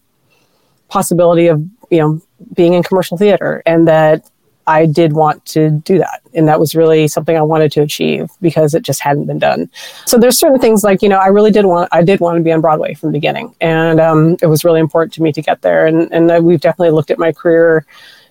possibility 0.88 1.48
of, 1.48 1.62
you 1.90 1.98
know, 1.98 2.22
being 2.54 2.74
in 2.74 2.84
commercial 2.84 3.18
theater 3.18 3.64
and 3.66 3.88
that 3.88 4.30
I 4.70 4.86
did 4.86 5.14
want 5.14 5.44
to 5.48 5.72
do 5.72 5.98
that. 5.98 6.22
And 6.36 6.48
that 6.48 6.60
was 6.60 6.76
really 6.76 7.08
something 7.08 7.36
I 7.36 7.42
wanted 7.42 7.72
to 7.72 7.82
achieve 7.82 8.30
because 8.40 8.76
it 8.76 8.84
just 8.84 9.02
hadn't 9.02 9.26
been 9.26 9.40
done. 9.40 9.68
So 10.06 10.20
there's 10.20 10.38
certain 10.38 10.60
things 10.60 10.84
like, 10.84 11.02
you 11.02 11.10
know, 11.10 11.18
I 11.18 11.28
really 11.28 11.50
did 11.50 11.66
want, 11.66 11.90
I 11.92 12.04
did 12.04 12.20
want 12.20 12.38
to 12.38 12.44
be 12.44 12.52
on 12.52 12.62
Broadway 12.62 12.94
from 12.94 13.10
the 13.10 13.14
beginning. 13.14 13.56
And 13.62 14.00
um, 14.00 14.38
it 14.44 14.46
was 14.46 14.64
really 14.64 14.80
important 14.80 15.12
to 15.14 15.24
me 15.24 15.32
to 15.32 15.42
get 15.42 15.64
there. 15.64 15.88
And, 15.88 16.14
and 16.14 16.46
we've 16.46 16.62
definitely 16.62 16.92
looked 16.92 17.10
at 17.10 17.18
my 17.18 17.32
career 17.32 17.84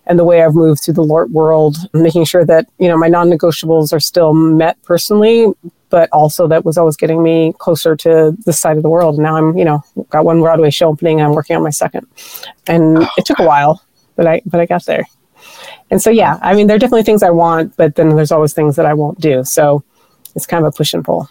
and 0.06 0.16
the 0.16 0.24
way 0.24 0.44
I've 0.44 0.54
moved 0.54 0.84
through 0.84 0.94
the 0.94 1.02
LORT 1.02 1.30
world, 1.30 1.76
making 1.92 2.24
sure 2.24 2.44
that, 2.44 2.66
you 2.78 2.86
know, 2.86 2.96
my 2.96 3.08
non-negotiables 3.08 3.92
are 3.92 4.00
still 4.00 4.32
met 4.32 4.80
personally, 4.84 5.52
but 5.90 6.08
also 6.12 6.46
that 6.46 6.64
was 6.64 6.78
always 6.78 6.96
getting 6.96 7.20
me 7.20 7.52
closer 7.58 7.96
to 7.96 8.36
this 8.46 8.60
side 8.60 8.76
of 8.76 8.84
the 8.84 8.88
world. 8.88 9.16
And 9.16 9.24
now 9.24 9.36
I'm, 9.36 9.58
you 9.58 9.64
know, 9.64 9.82
got 10.10 10.24
one 10.24 10.40
Broadway 10.40 10.70
show 10.70 10.88
opening 10.88 11.18
and 11.18 11.26
I'm 11.26 11.34
working 11.34 11.56
on 11.56 11.64
my 11.64 11.70
second. 11.70 12.06
And 12.68 13.02
it 13.16 13.26
took 13.26 13.40
a 13.40 13.44
while, 13.44 13.82
but 14.14 14.26
I, 14.28 14.40
but 14.46 14.60
I 14.60 14.66
got 14.66 14.86
there. 14.86 15.04
And 15.90 16.02
so, 16.02 16.10
yeah, 16.10 16.38
I 16.42 16.54
mean, 16.54 16.66
there 16.66 16.76
are 16.76 16.78
definitely 16.78 17.02
things 17.02 17.22
I 17.22 17.30
want, 17.30 17.76
but 17.76 17.94
then 17.94 18.14
there's 18.14 18.32
always 18.32 18.52
things 18.52 18.76
that 18.76 18.86
I 18.86 18.94
won't 18.94 19.20
do. 19.20 19.44
So 19.44 19.82
it's 20.34 20.46
kind 20.46 20.64
of 20.64 20.72
a 20.72 20.76
push 20.76 20.92
and 20.92 21.04
pull. 21.04 21.28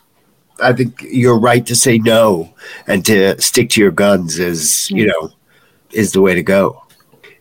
I 0.62 0.74
think 0.74 1.03
you're 1.03 1.39
right 1.39 1.66
to 1.68 1.76
say 1.76 1.99
no 1.99 2.53
and 2.88 3.05
to 3.05 3.39
stick 3.39 3.70
to 3.72 3.82
your 3.82 3.91
guns 3.91 4.39
is, 4.39 4.89
you 4.89 5.05
know, 5.05 5.30
is 5.91 6.14
the 6.14 6.22
way 6.22 6.34
to 6.34 6.41
go. 6.41 6.84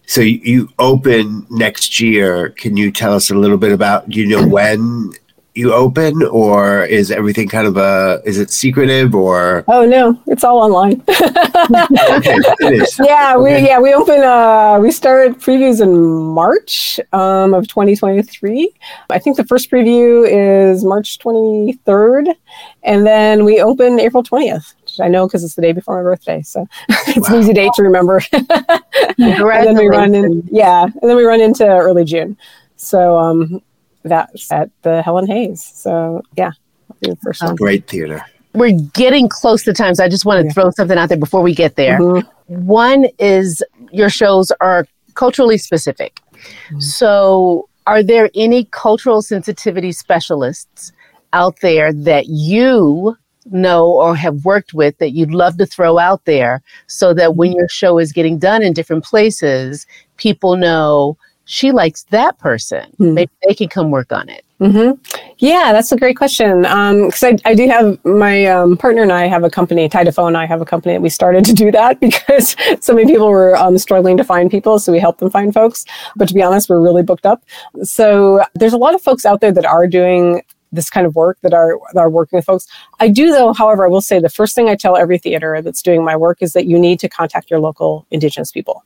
So 0.07 0.21
you 0.21 0.69
open 0.79 1.47
next 1.51 1.99
year. 1.99 2.51
Can 2.51 2.77
you 2.77 2.93
tell 2.93 3.15
us 3.15 3.31
a 3.31 3.35
little 3.35 3.57
bit 3.57 3.73
about, 3.73 4.15
you 4.15 4.27
know, 4.27 4.47
when 4.47 5.13
you 5.57 5.73
open 5.73 6.23
or 6.25 6.85
is 6.85 7.11
everything 7.11 7.49
kind 7.49 7.67
of 7.67 7.77
a 7.77 8.21
is 8.25 8.39
it 8.39 8.51
secretive 8.51 9.15
or 9.15 9.65
oh 9.69 9.87
no 9.87 10.21
it's 10.27 10.45
all 10.45 10.59
online 10.59 11.03
okay, 12.17 12.37
yeah 13.05 13.37
we 13.37 13.51
yeah 13.51 13.79
we 13.79 13.95
open 13.95 14.23
uh 14.23 14.79
we 14.81 14.91
started 14.91 15.39
previews 15.41 15.81
in 15.81 15.97
march 15.97 17.01
um, 17.13 17.55
of 17.55 17.67
2023 17.69 18.71
i 19.11 19.19
think 19.19 19.37
the 19.37 19.45
first 19.45 19.71
preview 19.71 20.27
is 20.29 20.85
march 20.85 21.19
23rd 21.19 22.35
and 22.83 23.07
then 23.07 23.45
we 23.45 23.61
open 23.61 23.99
april 23.99 24.23
20th 24.23 24.75
I 24.99 25.09
know 25.09 25.27
because 25.27 25.45
it's 25.45 25.55
the 25.55 25.63
day 25.63 25.73
before 25.73 25.97
my 25.99 26.03
birthday, 26.03 26.41
so 26.41 26.67
it's 26.89 27.29
wow. 27.29 27.37
an 27.37 27.43
easy 27.43 27.53
date 27.53 27.71
to 27.75 27.83
remember. 27.83 28.23
and 28.33 28.47
then 29.19 29.77
we 29.77 29.89
run 29.89 30.15
in, 30.15 30.43
yeah, 30.51 30.85
and 30.85 31.03
then 31.03 31.17
we 31.17 31.25
run 31.25 31.41
into 31.43 31.67
early 31.67 32.05
June. 32.05 32.37
So 32.77 33.19
um, 33.19 33.61
that's 34.09 34.51
at 34.51 34.71
the 34.83 35.03
Helen 35.03 35.27
Hayes. 35.27 35.63
So 35.63 36.23
yeah, 36.37 36.53
the 37.01 37.17
first 37.17 37.43
one. 37.43 37.57
Great 37.57 37.87
theater. 37.87 38.25
We're 38.55 38.79
getting 38.95 39.29
close 39.29 39.65
to 39.65 39.73
time, 39.73 39.95
so 39.95 40.05
I 40.05 40.09
just 40.09 40.25
want 40.25 40.41
to 40.41 40.47
yeah. 40.47 40.53
throw 40.53 40.71
something 40.71 40.97
out 40.97 41.11
there 41.11 41.19
before 41.19 41.43
we 41.43 41.55
get 41.55 41.77
there. 41.77 41.99
Mm-hmm. 41.99 42.67
One 42.67 43.07
is 43.19 43.63
your 43.93 44.09
shows 44.09 44.51
are 44.61 44.87
culturally 45.15 45.59
specific. 45.59 46.21
Mm-hmm. 46.33 46.81
So, 46.81 47.69
are 47.87 48.03
there 48.03 48.31
any 48.35 48.65
cultural 48.71 49.21
sensitivity 49.21 49.93
specialists 49.93 50.93
out 51.33 51.61
there 51.61 51.93
that 51.93 52.27
you 52.29 53.17
know 53.51 53.87
or 53.87 54.17
have 54.17 54.45
worked 54.45 54.75
with 54.75 54.99
that 54.99 55.11
you'd 55.11 55.33
love 55.33 55.57
to 55.59 55.67
throw 55.67 55.99
out 55.99 56.25
there 56.25 56.63
so 56.87 57.15
that 57.15 57.37
when 57.37 57.51
mm-hmm. 57.51 57.59
your 57.59 57.69
show 57.69 57.99
is 57.99 58.13
getting 58.13 58.39
done 58.39 58.63
in 58.63 58.73
different 58.73 59.05
places, 59.05 59.87
people 60.17 60.57
know 60.57 61.17
she 61.47 61.73
likes 61.73 62.03
that 62.11 62.39
person. 62.39 62.91
Mm-hmm. 62.93 63.15
Maybe 63.15 63.33
they 63.47 63.55
can 63.55 63.69
come 63.69 63.91
work 63.91 64.13
on 64.13 64.29
it. 64.29 64.45
Mm-hmm. 64.61 65.01
Yeah, 65.39 65.73
that's 65.73 65.93
a 65.93 65.97
great 65.97 66.17
question. 66.17 66.63
Because 66.63 67.23
um, 67.23 67.37
I, 67.45 67.51
I 67.51 67.55
do 67.55 67.69
have 67.69 68.05
my 68.05 68.47
um, 68.47 68.77
partner 68.77 69.03
and 69.03 69.13
I 69.13 69.27
have 69.27 69.45
a 69.45 69.51
company, 69.51 69.89
Ty 69.89 70.05
Defoe 70.05 70.27
and 70.27 70.37
I 70.37 70.47
have 70.47 70.61
a 70.61 70.65
company 70.65 70.95
that 70.95 71.03
we 71.03 71.09
started 71.09 71.45
to 71.45 71.53
do 71.53 71.71
that 71.71 72.01
because 72.07 72.57
so 72.81 72.95
many 72.95 73.13
people 73.13 73.29
were 73.29 73.57
um, 73.57 73.79
struggling 73.79 74.17
to 74.17 74.25
find 74.25 74.51
people. 74.51 74.79
So 74.79 74.93
we 74.93 74.99
helped 74.99 75.21
them 75.21 75.31
find 75.31 75.55
folks. 75.55 75.85
But 76.17 76.29
to 76.29 76.35
be 76.35 76.43
honest, 76.43 76.69
we're 76.69 76.81
really 76.81 77.03
booked 77.03 77.27
up. 77.27 77.45
So 77.83 78.43
there's 78.55 78.73
a 78.73 78.79
lot 78.79 78.95
of 78.95 79.03
folks 79.03 79.25
out 79.25 79.41
there 79.41 79.53
that 79.53 79.65
are 79.65 79.87
doing 79.87 80.43
this 80.73 80.91
kind 80.91 81.07
of 81.07 81.15
work 81.15 81.39
that 81.43 81.55
are 81.55 81.79
that 81.95 82.01
are 82.01 82.11
working 82.11 82.37
with 82.37 82.45
folks. 82.45 82.67
I 82.99 83.09
do 83.09 83.31
though, 83.31 83.53
however, 83.53 83.87
I 83.87 83.89
will 83.89 84.01
say 84.01 84.19
the 84.19 84.29
first 84.29 84.55
thing 84.55 84.69
I 84.69 84.75
tell 84.75 84.97
every 84.97 85.17
theater 85.17 85.63
that's 85.63 85.81
doing 85.81 86.05
my 86.05 86.17
work 86.17 86.39
is 86.41 86.55
that 86.55 86.67
you 86.67 86.79
need 86.79 86.99
to 87.01 87.09
contact 87.09 87.51
your 87.51 87.61
local 87.61 88.05
indigenous 88.11 88.51
people. 88.51 88.85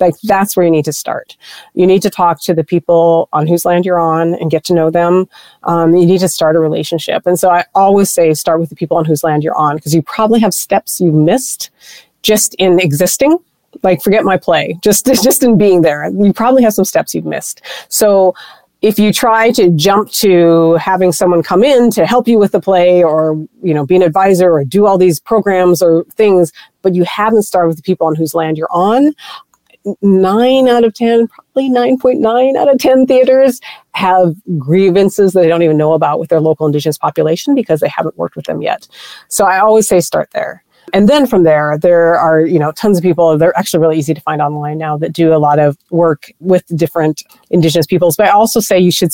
Like 0.00 0.14
that's 0.22 0.56
where 0.56 0.64
you 0.64 0.70
need 0.70 0.84
to 0.86 0.92
start. 0.92 1.36
You 1.74 1.86
need 1.86 2.02
to 2.02 2.10
talk 2.10 2.40
to 2.42 2.54
the 2.54 2.64
people 2.64 3.28
on 3.32 3.46
whose 3.46 3.64
land 3.64 3.84
you're 3.84 4.00
on 4.00 4.34
and 4.34 4.50
get 4.50 4.64
to 4.64 4.74
know 4.74 4.90
them. 4.90 5.28
Um, 5.64 5.94
you 5.94 6.06
need 6.06 6.20
to 6.20 6.28
start 6.28 6.56
a 6.56 6.60
relationship. 6.60 7.26
And 7.26 7.38
so 7.38 7.50
I 7.50 7.64
always 7.74 8.10
say 8.10 8.34
start 8.34 8.60
with 8.60 8.70
the 8.70 8.76
people 8.76 8.96
on 8.96 9.04
whose 9.04 9.24
land 9.24 9.42
you're 9.42 9.56
on 9.56 9.76
because 9.76 9.94
you 9.94 10.02
probably 10.02 10.40
have 10.40 10.54
steps 10.54 11.00
you 11.00 11.12
missed 11.12 11.70
just 12.22 12.54
in 12.54 12.78
existing 12.80 13.38
Like 13.82 14.02
forget 14.02 14.24
my 14.24 14.36
play. 14.36 14.78
Just 14.82 15.06
just 15.22 15.42
in 15.42 15.58
being 15.58 15.82
there, 15.82 16.10
you 16.10 16.32
probably 16.32 16.62
have 16.62 16.74
some 16.74 16.84
steps 16.84 17.14
you've 17.14 17.24
missed. 17.24 17.62
So 17.88 18.34
if 18.82 18.98
you 18.98 19.12
try 19.12 19.52
to 19.52 19.70
jump 19.70 20.10
to 20.10 20.74
having 20.74 21.12
someone 21.12 21.42
come 21.42 21.62
in 21.62 21.90
to 21.92 22.04
help 22.04 22.26
you 22.26 22.38
with 22.38 22.50
the 22.50 22.60
play 22.60 23.02
or 23.02 23.34
you 23.62 23.72
know 23.72 23.86
be 23.86 23.96
an 23.96 24.02
advisor 24.02 24.52
or 24.52 24.64
do 24.64 24.86
all 24.86 24.98
these 24.98 25.20
programs 25.20 25.80
or 25.80 26.04
things 26.16 26.52
but 26.82 26.94
you 26.94 27.04
haven't 27.04 27.44
started 27.44 27.68
with 27.68 27.76
the 27.76 27.82
people 27.82 28.06
on 28.06 28.14
whose 28.14 28.34
land 28.34 28.58
you're 28.58 28.72
on 28.72 29.14
nine 30.00 30.68
out 30.68 30.84
of 30.84 30.94
10, 30.94 31.28
probably 31.28 31.70
9.9 31.70 32.56
out 32.56 32.72
of 32.72 32.78
10 32.78 33.06
theaters 33.06 33.60
have 33.92 34.34
grievances 34.58 35.32
that 35.32 35.40
they 35.40 35.48
don't 35.48 35.62
even 35.62 35.76
know 35.76 35.92
about 35.92 36.18
with 36.18 36.30
their 36.30 36.40
local 36.40 36.66
indigenous 36.66 36.98
population 36.98 37.54
because 37.54 37.80
they 37.80 37.88
haven't 37.88 38.16
worked 38.16 38.36
with 38.36 38.46
them 38.46 38.62
yet. 38.62 38.88
So 39.28 39.44
I 39.44 39.58
always 39.58 39.88
say 39.88 40.00
start 40.00 40.30
there. 40.32 40.64
And 40.92 41.08
then 41.08 41.26
from 41.26 41.44
there, 41.44 41.78
there 41.78 42.18
are, 42.18 42.40
you 42.40 42.58
know, 42.58 42.72
tons 42.72 42.98
of 42.98 43.02
people, 43.02 43.38
they're 43.38 43.56
actually 43.56 43.80
really 43.80 43.98
easy 43.98 44.14
to 44.14 44.20
find 44.20 44.42
online 44.42 44.78
now 44.78 44.96
that 44.98 45.12
do 45.12 45.32
a 45.32 45.38
lot 45.38 45.58
of 45.58 45.78
work 45.90 46.30
with 46.40 46.64
different 46.76 47.22
indigenous 47.50 47.86
peoples. 47.86 48.16
But 48.16 48.26
I 48.26 48.30
also 48.30 48.60
say 48.60 48.78
you 48.78 48.90
should 48.90 49.10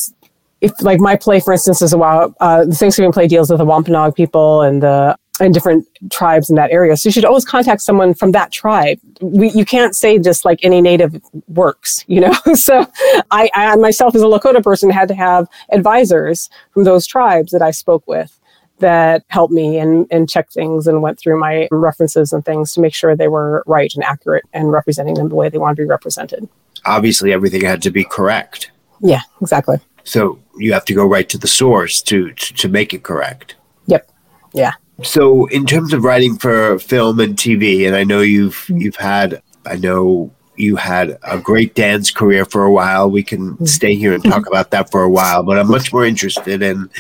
if 0.61 0.73
like 0.83 0.99
my 0.99 1.17
play, 1.17 1.41
for 1.41 1.53
instance, 1.53 1.83
is 1.83 1.93
about 1.93 2.35
uh, 2.41 2.65
the 2.65 2.75
Thanksgiving 2.75 3.13
play 3.13 3.29
deals 3.29 3.51
with 3.51 3.59
the 3.59 3.65
Wampanoag 3.65 4.15
people 4.15 4.63
and 4.63 4.83
the 4.83 5.17
and 5.41 5.55
different 5.55 5.87
tribes 6.11 6.51
in 6.51 6.57
that 6.57 6.71
area. 6.71 6.97
So 6.97 7.09
you 7.09 7.13
should 7.13 7.25
always 7.25 7.45
contact 7.45 7.83
someone 7.83 8.15
from 8.15 8.33
that 8.33 8.53
tribe. 8.53 8.99
We, 9.21 9.51
you 9.51 9.65
can't 9.65 9.95
say 9.95 10.19
just 10.19 10.45
like 10.45 10.61
any 10.63 10.81
native 10.81 11.21
works, 11.49 12.05
you 12.09 12.21
know? 12.21 12.33
so 12.55 12.87
I, 13.31 13.51
I 13.55 13.77
myself 13.77 14.15
as 14.15 14.23
a 14.23 14.27
Lakota 14.27 14.63
person 14.63 14.91
had 14.91 15.09
to 15.09 15.15
have 15.15 15.49
advisors 15.71 16.51
from 16.73 16.85
those 16.85 17.07
tribes 17.07 17.53
that 17.53 17.63
I 17.63 17.71
spoke 17.71 18.07
with 18.07 18.39
that 18.79 19.25
helped 19.29 19.53
me 19.53 19.79
and, 19.79 20.07
and 20.11 20.29
checked 20.29 20.53
things 20.53 20.87
and 20.87 21.03
went 21.03 21.19
through 21.19 21.39
my 21.39 21.69
references 21.71 22.33
and 22.33 22.45
things 22.45 22.73
to 22.73 22.81
make 22.81 22.95
sure 22.95 23.17
they 23.17 23.29
were 23.29 23.65
right 23.67 23.93
and 23.95 24.05
accurate 24.05 24.45
and 24.53 24.71
representing 24.73 25.15
them 25.15 25.29
the 25.29 25.35
way 25.35 25.49
they 25.49 25.59
want 25.59 25.77
to 25.77 25.83
be 25.83 25.89
represented. 25.89 26.49
Obviously, 26.85 27.33
everything 27.33 27.63
had 27.63 27.83
to 27.83 27.91
be 27.91 28.05
correct. 28.05 28.71
Yeah, 29.01 29.23
exactly. 29.41 29.79
So 30.05 30.39
you 30.57 30.73
have 30.73 30.85
to 30.87 30.95
go 30.95 31.05
right 31.05 31.29
to 31.29 31.39
the 31.39 31.49
source 31.49 32.01
to, 32.03 32.33
to, 32.33 32.55
to 32.55 32.69
make 32.69 32.95
it 32.95 33.03
correct. 33.03 33.57
Yep. 33.87 34.11
Yeah. 34.55 34.73
So, 35.03 35.47
in 35.47 35.65
terms 35.65 35.93
of 35.93 36.03
writing 36.03 36.37
for 36.37 36.79
film 36.79 37.21
and 37.21 37.37
TV, 37.37 37.87
and 37.87 37.95
I 37.95 38.05
know 38.05 38.21
you've 38.21 38.65
you've 38.69 38.97
had, 38.97 39.43
I 39.65 39.77
know 39.77 40.33
you 40.59 40.75
had 40.77 41.17
a 41.23 41.39
great 41.39 41.75
dance 41.75 42.11
career 42.11 42.45
for 42.45 42.65
a 42.65 42.73
while. 42.73 43.09
We 43.09 43.23
can 43.23 43.53
mm-hmm. 43.53 43.65
stay 43.65 43.95
here 43.95 44.13
and 44.13 44.25
talk 44.25 44.47
about 44.49 44.71
that 44.73 44.91
for 44.91 45.03
a 45.03 45.09
while, 45.09 45.43
but 45.43 45.59
I'm 45.59 45.71
much 45.71 45.93
more 45.93 46.05
interested 46.05 46.63
in 46.63 46.91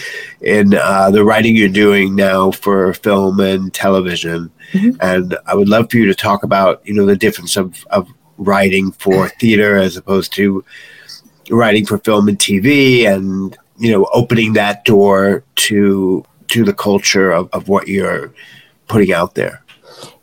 in 0.40 0.74
uh, 0.74 1.10
the 1.10 1.24
writing 1.24 1.56
you're 1.56 1.68
doing 1.68 2.14
now 2.14 2.52
for 2.52 2.94
film 2.94 3.40
and 3.40 3.74
television. 3.74 4.50
Mm-hmm. 4.72 4.98
And 5.00 5.36
I 5.46 5.54
would 5.54 5.68
love 5.68 5.90
for 5.90 5.96
you 5.96 6.06
to 6.06 6.14
talk 6.14 6.44
about, 6.44 6.86
you 6.86 6.94
know, 6.94 7.06
the 7.06 7.16
difference 7.16 7.56
of, 7.56 7.84
of 7.90 8.08
writing 8.36 8.92
for 8.92 9.28
theater 9.40 9.76
as 9.76 9.96
opposed 9.96 10.32
to 10.34 10.64
writing 11.50 11.84
for 11.84 11.98
film 11.98 12.28
and 12.28 12.38
TV, 12.38 13.06
and 13.06 13.56
you 13.78 13.90
know, 13.90 14.08
opening 14.12 14.52
that 14.52 14.84
door 14.84 15.42
to 15.56 16.24
to 16.48 16.64
the 16.64 16.74
culture 16.74 17.30
of, 17.30 17.48
of 17.52 17.68
what 17.68 17.88
you're 17.88 18.32
putting 18.88 19.12
out 19.12 19.34
there? 19.34 19.62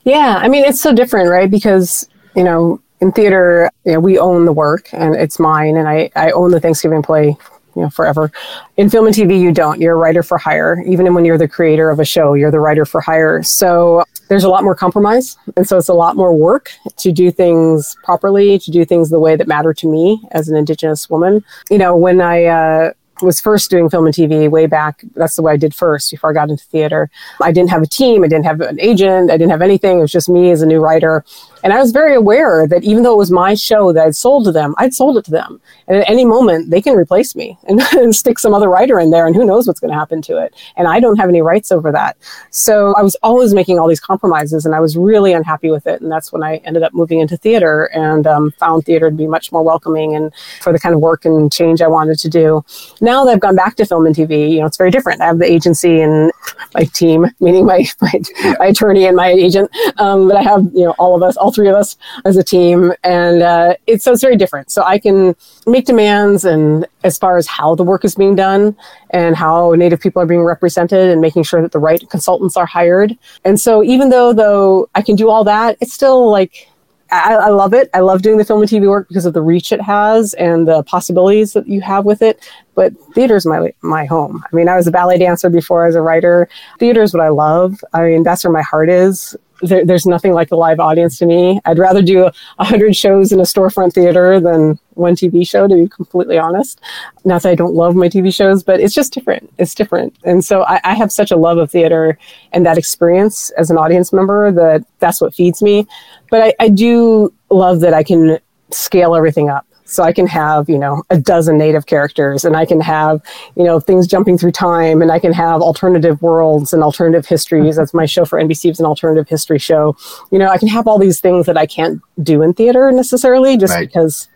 Yeah, 0.03 0.38
I 0.39 0.47
mean, 0.47 0.65
it's 0.65 0.82
so 0.82 0.93
different, 0.93 1.30
right? 1.30 1.49
Because, 1.49 2.07
you 2.36 2.43
know, 2.43 2.82
in 3.01 3.11
theater, 3.11 3.69
you 3.86 3.93
know, 3.93 3.99
we 3.99 4.17
own 4.17 4.45
the 4.45 4.53
work 4.53 4.89
and 4.93 5.15
it's 5.15 5.39
mine, 5.39 5.78
and 5.78 5.88
I, 5.88 6.11
I 6.15 6.32
own 6.32 6.51
the 6.51 6.59
Thanksgiving 6.59 7.01
play, 7.01 7.36
you 7.76 7.82
know, 7.82 7.89
forever. 7.89 8.32
In 8.78 8.89
film 8.89 9.07
and 9.07 9.15
TV, 9.15 9.39
you 9.39 9.51
don't. 9.51 9.82
You're 9.82 9.95
a 9.95 9.97
writer 9.97 10.23
for 10.23 10.38
hire. 10.38 10.82
Even 10.86 11.13
when 11.13 11.26
you're 11.26 11.38
the 11.38 11.47
creator 11.47 11.89
of 11.89 11.99
a 11.99 12.05
show, 12.05 12.36
you're 12.36 12.51
the 12.51 12.59
writer 12.59 12.86
for 12.86 13.01
hire. 13.01 13.43
So 13.43 14.03
there's 14.30 14.43
a 14.43 14.49
lot 14.49 14.63
more 14.63 14.76
compromise. 14.76 15.38
And 15.57 15.67
so 15.67 15.78
it's 15.78 15.89
a 15.89 15.93
lot 15.93 16.15
more 16.15 16.34
work 16.34 16.71
to 16.97 17.11
do 17.11 17.32
things 17.32 17.95
properly, 18.03 18.59
to 18.59 18.71
do 18.71 18.86
things 18.86 19.09
the 19.09 19.19
way 19.19 19.36
that 19.36 19.47
matter 19.47 19.73
to 19.73 19.88
me 19.88 20.23
as 20.32 20.47
an 20.47 20.55
Indigenous 20.55 21.09
woman. 21.09 21.43
You 21.69 21.78
know, 21.78 21.95
when 21.95 22.21
I, 22.21 22.45
uh, 22.45 22.93
was 23.22 23.39
first 23.39 23.70
doing 23.70 23.89
film 23.89 24.05
and 24.05 24.16
TV 24.16 24.49
way 24.49 24.66
back. 24.66 25.03
That's 25.16 25.36
the 25.36 25.41
way 25.41 25.53
I 25.53 25.57
did 25.57 25.74
first 25.74 26.11
before 26.11 26.32
I 26.32 26.34
got 26.34 26.49
into 26.49 26.63
theater. 26.66 27.09
I 27.41 27.51
didn't 27.51 27.70
have 27.70 27.82
a 27.82 27.88
team. 27.88 28.24
I 28.24 28.28
didn't 28.28 28.45
have 28.45 28.61
an 28.61 28.80
agent. 28.80 29.32
I 29.32 29.38
didn't 29.38 29.51
have 29.51 29.61
anything. 29.61 29.99
It 29.99 30.01
was 30.01 30.11
just 30.11 30.30
me 30.30 30.51
as 30.51 30.61
a 30.61 30.66
new 30.66 30.80
writer. 30.80 31.24
And 31.66 31.74
I 31.74 31.80
was 31.80 31.91
very 31.91 32.13
aware 32.13 32.68
that 32.68 32.84
even 32.84 33.01
though 33.01 33.13
it 33.13 33.18
was 33.18 33.32
my 33.32 33.55
show 33.55 33.91
that 33.91 34.05
I'd 34.05 34.16
sold 34.16 34.45
to 34.45 34.51
them, 34.51 34.76
I'd 34.78 34.93
sold 34.93 35.18
it 35.18 35.26
to 35.26 35.32
them. 35.32 35.59
And 35.88 35.97
at 35.97 36.07
any 36.07 36.24
moment, 36.24 36.70
they 36.70 36.80
can 36.80 36.93
replace 36.93 37.36
me 37.36 37.57
and, 37.68 37.82
and 37.93 38.16
stick 38.16 38.38
some 38.38 38.53
other 38.53 38.70
writer 38.70 38.99
in 38.99 39.09
there, 39.09 39.26
and 39.26 39.36
who 39.36 39.43
knows 39.43 39.66
what's 39.66 39.80
going 39.80 39.91
to 39.91 39.97
happen 39.97 40.22
to 40.24 40.38
it. 40.38 40.53
And 40.78 40.88
I 40.88 40.99
don't 40.99 41.18
have 41.18 41.28
any 41.28 41.41
rights 41.41 41.72
over 41.72 41.91
that. 41.91 42.18
So 42.51 42.93
I 42.93 43.01
was 43.01 43.16
always 43.24 43.55
making 43.55 43.80
all 43.80 43.88
these 43.88 43.99
compromises, 43.99 44.63
and 44.63 44.76
I 44.76 44.80
was 44.80 44.95
really 44.95 45.34
unhappy 45.34 45.72
with 45.72 45.88
it. 45.88 46.01
And 46.01 46.11
that's 46.11 46.32
when 46.32 46.43
I 46.43 46.57
ended 46.57 46.84
up 46.84 46.93
moving 46.93 47.20
into 47.20 47.36
theater 47.36 47.86
and 47.86 48.28
um, 48.28 48.51
found 48.59 48.86
theater 48.86 49.09
to 49.09 49.16
be 49.16 49.26
much 49.26 49.51
more 49.51 49.63
welcoming 49.63 50.16
and 50.16 50.32
for 50.61 50.72
the 50.72 50.78
kind 50.80 50.93
of 50.93 51.01
work 51.01 51.26
and 51.26 51.51
change 51.51 51.82
I 51.82 51.88
wanted 51.88 52.20
to 52.20 52.30
do. 52.30 52.63
Now 53.01 53.26
that 53.26 53.32
I've 53.32 53.39
gone 53.39 53.55
back 53.55 53.76
to 53.78 53.88
film 53.88 54.05
and 54.05 54.16
TV, 54.16 54.51
you 54.51 54.59
know, 54.59 54.68
it's 54.68 54.78
very 54.78 54.91
different. 54.91 55.20
I 55.20 55.26
have 55.26 55.39
the 55.39 55.51
agency 55.51 55.99
and 56.01 56.32
my 56.76 56.84
team, 56.84 57.26
meaning 57.39 57.66
my 57.66 57.88
my, 58.01 58.22
my 58.59 58.68
attorney 58.68 59.07
and 59.07 59.16
my 59.16 59.30
agent, 59.30 59.72
um, 59.97 60.28
but 60.28 60.38
I 60.38 60.43
have 60.43 60.63
you 60.76 60.84
know 60.84 60.93
all 60.99 61.16
of 61.16 61.24
us, 61.24 61.36
all 61.38 61.54
three 61.55 61.69
of 61.69 61.75
us 61.75 61.97
as 62.25 62.37
a 62.37 62.43
team, 62.43 62.93
and 63.03 63.41
uh, 63.41 63.75
it's 63.87 64.03
so 64.03 64.13
it's 64.13 64.21
very 64.21 64.37
different. 64.37 64.71
So 64.71 64.83
I 64.83 64.99
can 64.99 65.35
make 65.65 65.85
demands, 65.85 66.45
and 66.45 66.85
as 67.03 67.17
far 67.17 67.37
as 67.37 67.47
how 67.47 67.75
the 67.75 67.83
work 67.83 68.05
is 68.05 68.15
being 68.15 68.35
done, 68.35 68.75
and 69.11 69.35
how 69.35 69.73
Native 69.73 69.99
people 69.99 70.21
are 70.21 70.25
being 70.25 70.43
represented, 70.43 71.09
and 71.09 71.21
making 71.21 71.43
sure 71.43 71.61
that 71.61 71.71
the 71.71 71.79
right 71.79 72.07
consultants 72.09 72.57
are 72.57 72.65
hired. 72.65 73.17
And 73.43 73.59
so 73.59 73.83
even 73.83 74.09
though 74.09 74.33
though 74.33 74.89
I 74.95 75.01
can 75.01 75.15
do 75.15 75.29
all 75.29 75.43
that, 75.45 75.77
it's 75.81 75.93
still 75.93 76.29
like 76.29 76.67
I, 77.11 77.35
I, 77.35 77.49
love 77.49 77.73
it. 77.73 77.89
I 77.93 77.99
love 77.99 78.21
doing 78.23 78.37
the 78.37 78.45
film 78.45 78.61
and 78.61 78.69
TV 78.69 78.89
work 78.89 79.07
because 79.07 79.25
of 79.25 79.33
the 79.33 79.41
reach 79.41 79.71
it 79.71 79.81
has 79.81 80.33
and 80.35 80.67
the 80.67 80.83
possibilities 80.83 81.53
that 81.53 81.67
you 81.67 81.81
have 81.81 82.03
with 82.03 82.21
it. 82.21 82.49
But 82.73 82.93
theater 83.13 83.35
is 83.35 83.45
my 83.45 83.73
my 83.81 84.05
home. 84.05 84.43
I 84.51 84.55
mean, 84.55 84.67
I 84.67 84.75
was 84.75 84.87
a 84.87 84.91
ballet 84.91 85.19
dancer 85.19 85.49
before 85.49 85.85
as 85.85 85.95
a 85.95 86.01
writer. 86.01 86.49
Theater 86.79 87.03
is 87.03 87.13
what 87.13 87.23
I 87.23 87.29
love. 87.29 87.83
I 87.93 88.03
mean, 88.03 88.23
that's 88.23 88.43
where 88.43 88.51
my 88.51 88.63
heart 88.63 88.89
is 88.89 89.35
there, 89.61 89.85
there's 89.85 90.05
nothing 90.05 90.33
like 90.33 90.51
a 90.51 90.55
live 90.55 90.79
audience 90.79 91.17
to 91.19 91.25
me. 91.25 91.59
I'd 91.65 91.79
rather 91.79 92.01
do 92.01 92.29
a 92.59 92.63
hundred 92.63 92.95
shows 92.95 93.31
in 93.31 93.39
a 93.39 93.43
storefront 93.43 93.93
theater 93.93 94.39
than 94.39 94.79
one 94.91 95.15
TV 95.15 95.47
show, 95.47 95.67
to 95.67 95.75
be 95.75 95.87
completely 95.87 96.37
honest. 96.37 96.81
Not 97.23 97.43
that 97.43 97.49
I 97.49 97.55
don't 97.55 97.73
love 97.73 97.95
my 97.95 98.09
TV 98.09 98.33
shows, 98.33 98.63
but 98.63 98.79
it's 98.79 98.93
just 98.93 99.13
different. 99.13 99.51
It's 99.57 99.75
different. 99.75 100.15
And 100.23 100.43
so 100.43 100.63
I, 100.63 100.79
I 100.83 100.93
have 100.93 101.11
such 101.11 101.31
a 101.31 101.37
love 101.37 101.57
of 101.57 101.71
theater 101.71 102.17
and 102.53 102.65
that 102.65 102.77
experience 102.77 103.49
as 103.51 103.69
an 103.69 103.77
audience 103.77 104.11
member 104.13 104.51
that 104.51 104.85
that's 104.99 105.21
what 105.21 105.33
feeds 105.33 105.61
me. 105.61 105.87
But 106.29 106.41
I, 106.41 106.53
I 106.59 106.69
do 106.69 107.33
love 107.49 107.81
that 107.81 107.93
I 107.93 108.03
can 108.03 108.39
scale 108.71 109.15
everything 109.15 109.49
up. 109.49 109.65
So 109.86 110.03
I 110.03 110.11
can 110.11 110.25
have, 110.27 110.67
you 110.67 110.79
know, 110.79 111.03
a 111.11 111.17
dozen 111.17 111.59
native 111.59 111.86
characters 111.86 112.43
and 112.43 112.57
I 112.57 112.65
can 112.65 112.81
have, 112.81 113.21
you 113.55 113.63
know, 113.63 113.79
things 113.79 114.07
jumping 114.07 114.38
through 114.38 114.51
time 114.51 115.01
and 115.01 115.11
I 115.11 115.19
can 115.19 115.31
have 115.31 115.61
alternative 115.61 116.21
worlds 116.23 116.73
and 116.73 116.81
alternative 116.81 117.27
histories. 117.27 117.75
That's 117.75 117.93
my 117.93 118.07
show 118.07 118.25
for 118.25 118.41
NBC. 118.41 118.71
It's 118.71 118.79
an 118.79 118.88
alternative 118.88 119.29
history 119.29 119.59
show. 119.59 119.95
You 120.31 120.39
know, 120.39 120.49
I 120.49 120.57
can 120.57 120.67
have 120.69 120.88
all 120.88 120.97
these 120.97 121.21
things 121.21 121.45
that 121.45 121.55
I 121.55 121.67
can't 121.67 122.01
do 122.23 122.41
in 122.41 122.53
theater 122.53 122.91
necessarily 122.91 123.57
just 123.57 123.73
right. 123.73 123.88
because 123.88 124.27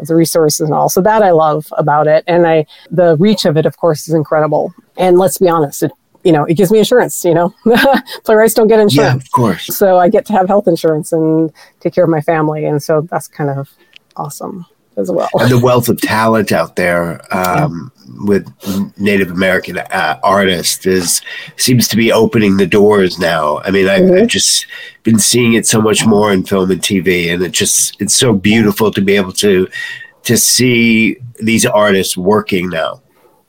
of 0.00 0.08
the 0.08 0.16
resources 0.16 0.60
and 0.60 0.74
all. 0.74 0.88
So 0.88 1.00
that 1.02 1.22
I 1.22 1.30
love 1.30 1.72
about 1.78 2.08
it. 2.08 2.24
And 2.26 2.44
I, 2.44 2.66
the 2.90 3.16
reach 3.18 3.44
of 3.44 3.56
it, 3.56 3.64
of 3.64 3.76
course, 3.76 4.08
is 4.08 4.14
incredible. 4.14 4.74
And 4.96 5.18
let's 5.18 5.38
be 5.38 5.48
honest, 5.48 5.84
it, 5.84 5.92
you 6.24 6.32
know, 6.32 6.44
it 6.44 6.54
gives 6.54 6.72
me 6.72 6.80
insurance, 6.80 7.24
you 7.24 7.32
know, 7.32 7.54
playwrights 8.24 8.54
don't 8.54 8.66
get 8.66 8.80
insurance. 8.80 9.12
Yeah, 9.12 9.14
of 9.14 9.30
course. 9.30 9.66
So 9.66 9.98
I 9.98 10.08
get 10.08 10.26
to 10.26 10.32
have 10.32 10.48
health 10.48 10.66
insurance 10.66 11.12
and 11.12 11.52
take 11.78 11.94
care 11.94 12.02
of 12.02 12.10
my 12.10 12.20
family. 12.20 12.64
And 12.64 12.82
so 12.82 13.02
that's 13.02 13.28
kind 13.28 13.50
of 13.50 13.70
awesome 14.16 14.66
as 14.96 15.10
well. 15.10 15.28
And 15.34 15.50
the 15.50 15.58
wealth 15.58 15.88
of 15.88 16.00
talent 16.00 16.52
out 16.52 16.76
there 16.76 17.20
um, 17.34 17.92
yeah. 17.98 18.14
with 18.24 18.98
Native 18.98 19.30
American 19.30 19.78
uh, 19.78 20.18
artists 20.22 20.86
is 20.86 21.22
seems 21.56 21.88
to 21.88 21.96
be 21.96 22.12
opening 22.12 22.56
the 22.56 22.66
doors 22.66 23.18
now. 23.18 23.58
I 23.58 23.70
mean, 23.70 23.88
I, 23.88 24.00
mm-hmm. 24.00 24.22
I've 24.22 24.28
just 24.28 24.66
been 25.02 25.18
seeing 25.18 25.54
it 25.54 25.66
so 25.66 25.80
much 25.80 26.06
more 26.06 26.32
in 26.32 26.44
film 26.44 26.70
and 26.70 26.80
TV, 26.80 27.32
and 27.32 27.42
it 27.42 27.52
just 27.52 28.00
it's 28.00 28.14
so 28.14 28.32
beautiful 28.32 28.90
to 28.90 29.00
be 29.00 29.16
able 29.16 29.32
to 29.34 29.68
to 30.24 30.36
see 30.36 31.16
these 31.40 31.66
artists 31.66 32.16
working 32.16 32.70
now. 32.70 33.02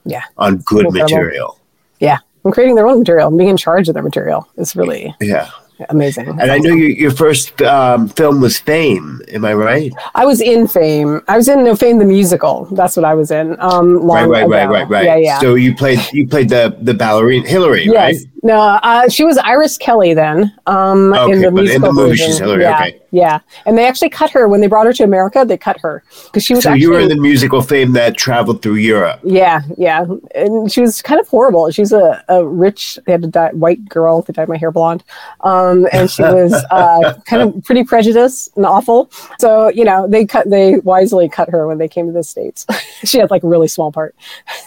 Yeah, 0.04 0.22
on 0.36 0.58
good 0.58 0.86
Incredible. 0.86 1.16
material. 1.16 1.60
Yeah, 2.00 2.18
and 2.44 2.52
creating 2.52 2.76
their 2.76 2.86
own 2.86 3.00
material, 3.00 3.28
and 3.28 3.36
being 3.38 3.50
in 3.50 3.56
charge 3.56 3.88
of 3.88 3.94
their 3.94 4.02
material 4.02 4.48
is 4.56 4.76
really 4.76 5.14
yeah 5.20 5.50
amazing. 5.88 6.28
And 6.28 6.50
I 6.50 6.58
know 6.58 6.70
you, 6.74 6.86
your 6.86 7.10
first 7.10 7.60
um, 7.62 8.08
film 8.08 8.40
was 8.40 8.58
Fame. 8.58 9.20
Am 9.28 9.44
I 9.44 9.54
right? 9.54 9.92
I 10.14 10.26
was 10.26 10.40
in 10.40 10.66
Fame. 10.68 11.20
I 11.28 11.36
was 11.36 11.48
in 11.48 11.64
no, 11.64 11.76
Fame 11.76 11.98
the 11.98 12.04
musical. 12.04 12.66
That's 12.72 12.96
what 12.96 13.04
I 13.04 13.14
was 13.14 13.30
in. 13.30 13.56
Um, 13.60 14.02
right, 14.02 14.26
right, 14.28 14.48
right, 14.48 14.68
right, 14.68 14.88
right. 14.88 15.04
Yeah, 15.04 15.16
yeah. 15.16 15.38
So 15.40 15.54
you 15.54 15.74
played 15.74 16.00
you 16.12 16.26
played 16.28 16.48
the 16.48 16.76
the 16.82 16.94
ballerina 16.94 17.48
Hillary, 17.48 17.84
yes. 17.84 17.94
right? 17.94 18.16
No, 18.44 18.56
uh, 18.60 19.08
she 19.08 19.24
was 19.24 19.36
Iris 19.38 19.76
Kelly 19.78 20.14
then. 20.14 20.54
Um, 20.66 21.12
Okay, 21.12 21.32
in 21.32 21.40
the 21.42 21.50
but 21.50 21.58
in 21.60 21.64
musical 21.64 21.88
the 21.88 21.92
movie 21.92 22.10
version. 22.10 22.26
she's 22.28 22.38
Hillary, 22.38 22.62
Yeah, 22.62 22.74
okay. 22.76 23.00
yeah. 23.10 23.40
And 23.66 23.76
they 23.76 23.84
actually 23.84 24.10
cut 24.10 24.30
her 24.30 24.46
when 24.46 24.60
they 24.60 24.68
brought 24.68 24.86
her 24.86 24.92
to 24.92 25.02
America. 25.02 25.44
They 25.44 25.58
cut 25.58 25.80
her 25.80 26.04
because 26.26 26.44
she 26.44 26.54
was 26.54 26.62
So 26.62 26.70
actually. 26.70 26.82
you 26.82 26.90
were 26.92 27.00
in 27.00 27.08
the 27.08 27.16
musical 27.16 27.62
fame 27.62 27.92
that 27.94 28.16
traveled 28.16 28.62
through 28.62 28.76
Europe. 28.76 29.18
yeah, 29.24 29.62
yeah, 29.76 30.04
and 30.36 30.70
she 30.70 30.80
was 30.80 31.02
kind 31.02 31.20
of 31.20 31.26
horrible. 31.26 31.68
She's 31.72 31.92
a, 31.92 32.24
a 32.28 32.46
rich, 32.46 32.96
they 33.06 33.12
had 33.12 33.22
to 33.22 33.28
dye, 33.28 33.50
white 33.54 33.82
girl. 33.88 34.22
They 34.22 34.32
dyed 34.32 34.48
my 34.48 34.56
hair 34.56 34.70
blonde, 34.70 35.02
um, 35.40 35.67
and 35.92 36.10
she 36.10 36.22
was 36.22 36.52
uh, 36.70 37.14
kind 37.26 37.42
of 37.42 37.64
pretty 37.64 37.84
prejudiced 37.84 38.56
and 38.56 38.66
awful. 38.66 39.10
So 39.38 39.68
you 39.68 39.84
know, 39.84 40.06
they 40.08 40.24
cut, 40.26 40.48
they 40.50 40.78
wisely 40.78 41.28
cut 41.28 41.48
her 41.50 41.66
when 41.66 41.78
they 41.78 41.88
came 41.88 42.06
to 42.06 42.12
the 42.12 42.24
states. 42.24 42.66
she 43.04 43.18
had 43.18 43.30
like 43.30 43.42
a 43.42 43.48
really 43.48 43.68
small 43.68 43.92
part. 43.92 44.14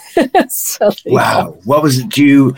so. 0.48 0.90
Wow. 1.06 1.56
What 1.64 1.82
was 1.82 1.98
it? 1.98 2.08
Do 2.08 2.24
you 2.24 2.54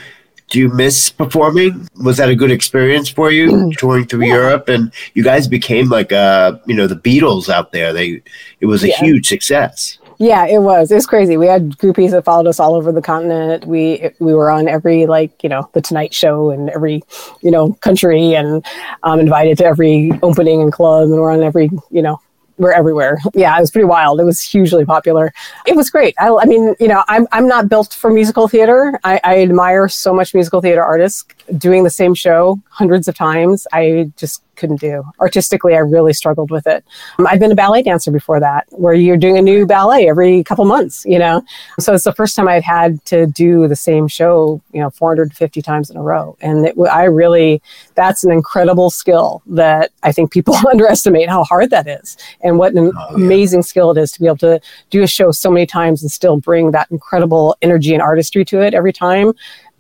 do 0.50 0.58
you 0.58 0.68
miss 0.68 1.10
performing? 1.10 1.88
Was 2.02 2.18
that 2.18 2.28
a 2.28 2.34
good 2.36 2.50
experience 2.50 3.08
for 3.08 3.30
you 3.30 3.72
touring 3.78 4.06
through 4.06 4.26
Europe? 4.26 4.68
And 4.68 4.92
you 5.14 5.24
guys 5.24 5.48
became 5.48 5.88
like 5.88 6.12
uh 6.12 6.58
you 6.66 6.74
know 6.74 6.86
the 6.86 6.96
Beatles 6.96 7.48
out 7.48 7.72
there. 7.72 7.92
They 7.92 8.22
it 8.60 8.66
was 8.66 8.84
a 8.84 8.88
Yeah. 8.88 8.96
huge 8.98 9.26
success. 9.28 9.98
Yeah, 10.24 10.46
it 10.46 10.60
was. 10.60 10.90
It 10.90 10.94
was 10.94 11.04
crazy. 11.06 11.36
We 11.36 11.46
had 11.46 11.72
groupies 11.72 12.12
that 12.12 12.24
followed 12.24 12.46
us 12.46 12.58
all 12.58 12.74
over 12.74 12.92
the 12.92 13.02
continent. 13.02 13.66
We 13.66 14.08
we 14.20 14.32
were 14.32 14.50
on 14.50 14.68
every 14.68 15.04
like 15.04 15.42
you 15.42 15.50
know 15.50 15.68
the 15.74 15.82
Tonight 15.82 16.14
Show 16.14 16.48
and 16.50 16.70
every 16.70 17.02
you 17.42 17.50
know 17.50 17.74
country, 17.82 18.34
and 18.34 18.64
um, 19.02 19.20
invited 19.20 19.58
to 19.58 19.66
every 19.66 20.12
opening 20.22 20.62
and 20.62 20.72
club, 20.72 21.10
and 21.10 21.20
we're 21.20 21.30
on 21.30 21.42
every 21.42 21.68
you 21.90 22.00
know 22.00 22.22
we're 22.56 22.72
everywhere. 22.72 23.18
Yeah, 23.34 23.54
it 23.54 23.60
was 23.60 23.70
pretty 23.70 23.84
wild. 23.84 24.18
It 24.18 24.24
was 24.24 24.40
hugely 24.40 24.86
popular. 24.86 25.30
It 25.66 25.76
was 25.76 25.90
great. 25.90 26.14
I, 26.18 26.34
I 26.34 26.46
mean, 26.46 26.74
you 26.80 26.88
know, 26.88 27.04
I'm 27.06 27.26
I'm 27.32 27.46
not 27.46 27.68
built 27.68 27.92
for 27.92 28.10
musical 28.10 28.48
theater. 28.48 28.98
I, 29.04 29.20
I 29.24 29.42
admire 29.42 29.88
so 29.88 30.14
much 30.14 30.32
musical 30.32 30.62
theater 30.62 30.82
artists 30.82 31.26
doing 31.58 31.84
the 31.84 31.90
same 31.90 32.14
show 32.14 32.60
hundreds 32.70 33.08
of 33.08 33.14
times. 33.14 33.66
I 33.72 34.10
just 34.16 34.42
couldn't 34.56 34.80
do. 34.80 35.02
Artistically, 35.20 35.74
I 35.74 35.78
really 35.78 36.12
struggled 36.12 36.50
with 36.52 36.66
it. 36.68 36.84
Um, 37.18 37.26
I've 37.26 37.40
been 37.40 37.50
a 37.50 37.56
ballet 37.56 37.82
dancer 37.82 38.12
before 38.12 38.38
that, 38.38 38.66
where 38.70 38.94
you're 38.94 39.16
doing 39.16 39.36
a 39.36 39.42
new 39.42 39.66
ballet 39.66 40.08
every 40.08 40.44
couple 40.44 40.64
months, 40.64 41.04
you 41.04 41.18
know? 41.18 41.42
So 41.80 41.92
it's 41.92 42.04
the 42.04 42.12
first 42.12 42.36
time 42.36 42.46
I'd 42.46 42.62
had 42.62 43.04
to 43.06 43.26
do 43.26 43.66
the 43.66 43.74
same 43.74 44.06
show, 44.06 44.60
you 44.72 44.80
know, 44.80 44.90
450 44.90 45.60
times 45.60 45.90
in 45.90 45.96
a 45.96 46.02
row. 46.02 46.36
And 46.40 46.66
it, 46.66 46.76
I 46.88 47.04
really, 47.04 47.60
that's 47.96 48.22
an 48.22 48.30
incredible 48.30 48.90
skill 48.90 49.42
that 49.46 49.90
I 50.04 50.12
think 50.12 50.30
people 50.32 50.54
underestimate 50.70 51.28
how 51.28 51.42
hard 51.42 51.70
that 51.70 51.88
is 51.88 52.16
and 52.40 52.56
what 52.56 52.74
an 52.74 52.92
Oh, 52.96 53.18
yeah. 53.18 53.24
amazing 53.24 53.62
skill 53.64 53.90
it 53.90 53.98
is 53.98 54.12
to 54.12 54.20
be 54.20 54.26
able 54.26 54.36
to 54.38 54.60
do 54.90 55.02
a 55.02 55.06
show 55.08 55.32
so 55.32 55.50
many 55.50 55.66
times 55.66 56.00
and 56.00 56.12
still 56.12 56.36
bring 56.38 56.70
that 56.70 56.88
incredible 56.92 57.56
energy 57.60 57.92
and 57.92 58.02
artistry 58.02 58.44
to 58.44 58.60
it 58.60 58.72
every 58.72 58.92
time. 58.92 59.32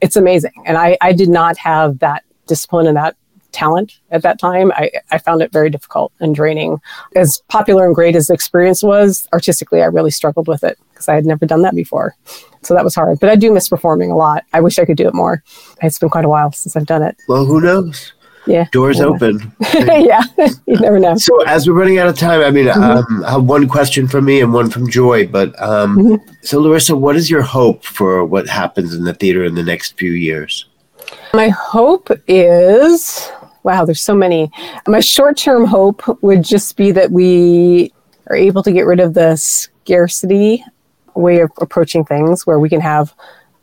It's 0.04 0.16
amazing. 0.16 0.52
And 0.66 0.76
I, 0.76 0.98
I 1.00 1.14
did 1.14 1.30
not 1.30 1.56
have 1.56 2.00
that 2.00 2.24
discipline 2.46 2.86
and 2.86 2.94
that 2.98 3.16
talent 3.52 4.00
at 4.10 4.20
that 4.20 4.38
time. 4.38 4.70
I, 4.72 4.90
I 5.10 5.16
found 5.16 5.40
it 5.40 5.50
very 5.50 5.70
difficult 5.70 6.12
and 6.20 6.34
draining. 6.34 6.78
As 7.16 7.42
popular 7.48 7.86
and 7.86 7.94
great 7.94 8.14
as 8.14 8.26
the 8.26 8.34
experience 8.34 8.82
was, 8.82 9.26
artistically, 9.32 9.80
I 9.80 9.86
really 9.86 10.10
struggled 10.10 10.46
with 10.46 10.62
it 10.62 10.78
because 10.92 11.08
I 11.08 11.14
had 11.14 11.24
never 11.24 11.46
done 11.46 11.62
that 11.62 11.74
before. 11.74 12.16
So 12.60 12.74
that 12.74 12.84
was 12.84 12.94
hard. 12.94 13.18
But 13.18 13.30
I 13.30 13.36
do 13.36 13.50
miss 13.50 13.66
performing 13.66 14.10
a 14.10 14.16
lot. 14.16 14.44
I 14.52 14.60
wish 14.60 14.78
I 14.78 14.84
could 14.84 14.98
do 14.98 15.08
it 15.08 15.14
more. 15.14 15.42
It's 15.80 15.98
been 15.98 16.10
quite 16.10 16.26
a 16.26 16.28
while 16.28 16.52
since 16.52 16.76
I've 16.76 16.84
done 16.84 17.02
it. 17.02 17.16
Well, 17.26 17.46
who 17.46 17.62
knows? 17.62 18.12
Yeah. 18.46 18.66
Doors 18.72 18.98
Yeah. 18.98 19.04
open. 19.06 19.52
yeah. 19.74 20.22
you 20.66 20.76
never 20.78 20.98
know. 20.98 21.16
So 21.16 21.42
as 21.44 21.66
we're 21.68 21.74
running 21.74 21.98
out 21.98 22.08
of 22.08 22.18
time, 22.18 22.40
I 22.42 22.50
mean, 22.50 22.66
Mm-hmm. 22.66 22.82
um, 22.82 23.24
I 23.24 23.30
have 23.32 23.44
one 23.44 23.68
question 23.68 24.06
from 24.08 24.24
me 24.26 24.40
and 24.40 24.52
one 24.52 24.68
from 24.70 24.88
Joy. 24.90 25.26
But 25.26 25.60
um, 25.62 25.96
Mm-hmm. 25.96 26.32
so, 26.42 26.60
Larissa, 26.60 26.94
what 26.96 27.16
is 27.16 27.30
your 27.30 27.42
hope 27.42 27.84
for 27.84 28.24
what 28.24 28.48
happens 28.48 28.94
in 28.94 29.04
the 29.04 29.14
theater 29.14 29.44
in 29.44 29.54
the 29.54 29.62
next 29.62 29.96
few 29.98 30.12
years? 30.12 30.66
My 31.32 31.48
hope 31.48 32.10
is 32.28 33.30
wow, 33.62 33.84
there's 33.86 34.02
so 34.02 34.14
many. 34.14 34.50
My 34.86 35.00
short 35.00 35.38
term 35.38 35.64
hope 35.64 36.02
would 36.22 36.42
just 36.44 36.76
be 36.76 36.92
that 36.92 37.10
we 37.12 37.92
are 38.26 38.36
able 38.36 38.62
to 38.62 38.70
get 38.72 38.82
rid 38.84 39.00
of 39.00 39.14
the 39.14 39.36
scarcity 39.36 40.62
way 41.14 41.40
of 41.40 41.50
approaching 41.60 42.04
things 42.04 42.46
where 42.46 42.58
we 42.58 42.68
can 42.68 42.80
have 42.80 43.14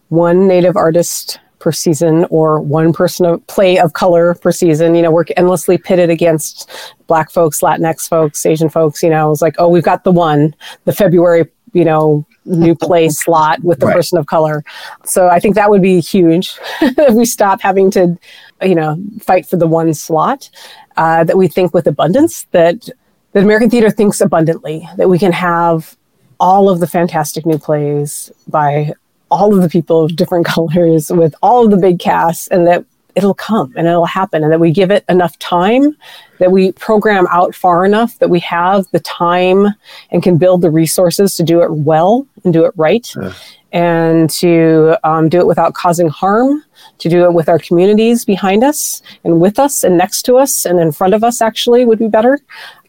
one 0.10 0.48
native 0.48 0.76
artist 0.76 1.40
per 1.62 1.72
season 1.72 2.26
or 2.30 2.60
one 2.60 2.92
person 2.92 3.26
of 3.26 3.48
play 3.48 3.78
of 3.80 3.94
color 3.94 4.34
per 4.36 4.52
season 4.52 4.96
you 4.96 5.02
know 5.02 5.12
we're 5.12 5.26
endlessly 5.38 5.78
pitted 5.78 6.10
against 6.10 6.70
black 7.08 7.32
folks 7.32 7.62
latinx 7.62 8.10
folks 8.10 8.46
asian 8.46 8.68
folks 8.68 9.02
you 9.04 9.10
know 9.10 9.32
it's 9.32 9.42
like 9.42 9.56
oh 9.60 9.70
we've 9.70 9.84
got 9.84 10.04
the 10.04 10.12
one 10.12 10.54
the 10.86 10.92
february 10.92 11.46
you 11.74 11.86
know 11.86 12.26
new 12.46 12.76
play 12.76 13.08
slot 13.24 13.64
with 13.64 13.80
the 13.80 13.86
Right. 13.86 13.96
person 13.96 14.18
of 14.18 14.26
color 14.26 14.64
so 15.06 15.28
i 15.28 15.40
think 15.40 15.56
that 15.56 15.70
would 15.70 15.82
be 15.82 16.00
huge 16.02 16.58
if 16.82 17.14
we 17.14 17.26
stop 17.26 17.62
having 17.62 17.92
to 17.92 18.18
you 18.64 18.76
know 18.76 18.98
fight 19.22 19.46
for 19.46 19.58
the 19.58 19.68
one 19.68 19.94
slot 19.94 20.50
uh, 20.98 21.24
that 21.24 21.38
we 21.38 21.48
think 21.48 21.74
with 21.74 21.88
abundance 21.88 22.44
that 22.52 22.90
that 23.34 23.44
american 23.44 23.70
theater 23.70 23.90
thinks 23.92 24.20
abundantly 24.20 24.88
that 24.98 25.08
we 25.10 25.18
can 25.20 25.32
have 25.32 25.96
all 26.40 26.70
of 26.70 26.80
the 26.80 26.88
fantastic 26.88 27.46
new 27.46 27.58
plays 27.60 28.32
by 28.48 28.92
all 29.32 29.56
of 29.56 29.62
the 29.62 29.70
people 29.70 30.04
of 30.04 30.16
different 30.16 30.46
colors 30.56 31.12
with 31.12 31.34
all 31.42 31.66
of 31.66 31.72
the 31.72 31.78
big 31.78 32.00
casts 32.00 32.48
and 32.50 32.68
that 32.68 32.86
it'll 33.16 33.34
come 33.34 33.74
and 33.76 33.88
it'll 33.88 34.06
happen 34.06 34.44
and 34.44 34.52
that 34.52 34.60
we 34.60 34.72
give 34.72 34.92
it 34.92 35.04
enough 35.10 35.38
time 35.40 35.96
that 36.40 36.52
we 36.52 36.72
program 36.74 37.28
out 37.30 37.54
far 37.54 37.84
enough 37.86 38.18
that 38.20 38.30
we 38.30 38.40
have 38.40 38.86
the 38.92 39.00
time 39.02 39.68
and 40.12 40.24
can 40.24 40.38
build 40.38 40.62
the 40.62 40.72
resources 40.72 41.36
to 41.36 41.44
do 41.44 41.62
it 41.62 41.72
well 41.72 42.26
and 42.44 42.54
do 42.54 42.66
it 42.66 42.74
right 42.78 43.14
Yeah. 43.20 43.34
And 43.72 44.30
to 44.30 44.98
um, 45.04 45.30
do 45.30 45.40
it 45.40 45.48
without 45.48 45.74
causing 45.74 46.10
harm 46.10 46.64
to 47.02 47.10
do 47.10 47.24
it 47.24 47.34
with 47.34 47.50
our 47.50 47.60
communities 47.60 48.26
behind 48.26 48.64
us 48.64 49.02
and 49.24 49.40
with 49.42 49.60
us 49.60 49.84
and 49.84 49.98
next 49.98 50.24
to 50.24 50.38
us 50.38 50.66
and 50.66 50.80
in 50.80 50.92
front 50.92 51.14
of 51.14 51.24
us 51.24 51.42
actually 51.42 51.86
would 51.86 52.00
be 52.00 52.08
better. 52.08 52.40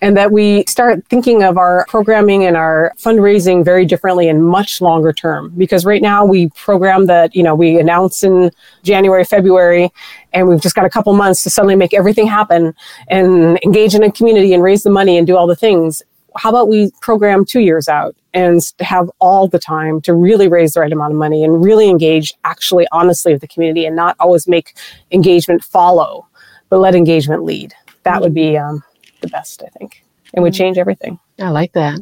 And 0.01 0.17
that 0.17 0.33
we 0.33 0.65
start 0.67 1.07
thinking 1.09 1.43
of 1.45 1.57
our 1.57 1.87
programming 1.89 2.45
and 2.45 2.57
our 2.57 2.93
fundraising 2.99 3.65
very 3.65 3.87
differently 3.87 4.29
and 4.29 4.45
much 4.45 4.81
longer 4.81 5.13
term. 5.13 5.53
Because 5.57 5.85
right 5.85 6.03
now 6.03 6.25
we 6.25 6.49
program 6.51 7.07
that 7.07 7.35
you 7.35 7.43
know 7.43 7.55
we 7.55 7.79
announce 7.79 8.23
in 8.23 8.51
january 8.83 9.25
february 9.25 9.91
and 10.33 10.49
we've 10.49 10.61
just 10.61 10.75
got 10.75 10.85
a 10.85 10.91
couple 10.91 11.13
months 11.15 11.43
to 11.43 11.51
suddenly 11.51 11.77
make 11.77 11.95
everything 11.95 12.27
happen 12.27 12.75
and 13.09 13.59
engage 13.65 13.95
in 13.95 14.03
a 14.03 14.11
community 14.11 14.53
and 14.53 14.63
raise 14.63 14.83
the 14.83 14.91
money 14.91 15.17
and 15.17 15.27
do 15.27 15.37
all 15.37 15.47
the 15.47 15.57
things 15.57 16.03
how 16.37 16.51
about 16.51 16.69
we 16.69 16.91
program 17.01 17.45
two 17.45 17.61
years 17.61 17.89
out 17.89 18.15
and 18.35 18.61
have 18.81 19.11
all 19.19 19.47
the 19.49 19.59
time 19.59 20.01
to 20.01 20.15
really 20.15 20.49
raise 20.49 20.73
the 20.73 20.81
right 20.81 20.93
amount 20.93 21.13
of 21.13 21.19
money 21.19 21.45
and 21.45 21.65
really 21.65 21.89
engage 21.89 22.33
actually 22.45 22.87
honestly 22.93 23.33
with 23.33 23.41
the 23.41 23.49
community 23.49 23.85
and 23.85 23.97
not 23.97 24.17
always 24.19 24.49
make 24.49 24.75
engagement 25.11 25.63
follow 25.63 26.27
but 26.69 26.79
let 26.79 26.95
engagement 26.95 27.43
lead 27.45 27.75
that 28.05 28.21
would 28.21 28.35
be 28.35 28.57
um, 28.57 28.83
the 29.21 29.29
best 29.29 29.63
i 29.63 29.69
think 29.79 30.03
and 30.35 30.43
would 30.43 30.55
change 30.55 30.79
everything 30.79 31.19
I 31.43 31.51
like 31.51 31.73
that. 31.73 31.99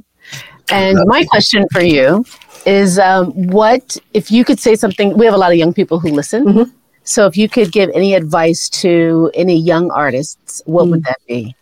And 0.71 0.99
my 1.07 1.25
question 1.25 1.67
for 1.73 1.81
you 1.81 2.25
is 2.67 2.99
um, 2.99 3.33
what, 3.49 3.97
if 4.15 4.31
you 4.31 4.45
could 4.45 4.61
say 4.61 4.77
something, 4.77 5.17
we 5.17 5.25
have 5.25 5.35
a 5.35 5.39
lot 5.39 5.51
of 5.51 5.59
young 5.59 5.73
people 5.73 5.99
who 5.99 6.11
listen. 6.11 6.45
Mhm. 6.45 6.73
So 7.03 7.27
if 7.27 7.37
you 7.37 7.49
could 7.49 7.73
give 7.73 7.91
any 7.95 8.15
advice 8.15 8.69
to 8.83 9.31
any 9.35 9.59
young 9.59 9.91
artists, 9.91 10.63
what 10.67 10.87
would 10.89 11.03
that 11.05 11.19
be? 11.27 11.57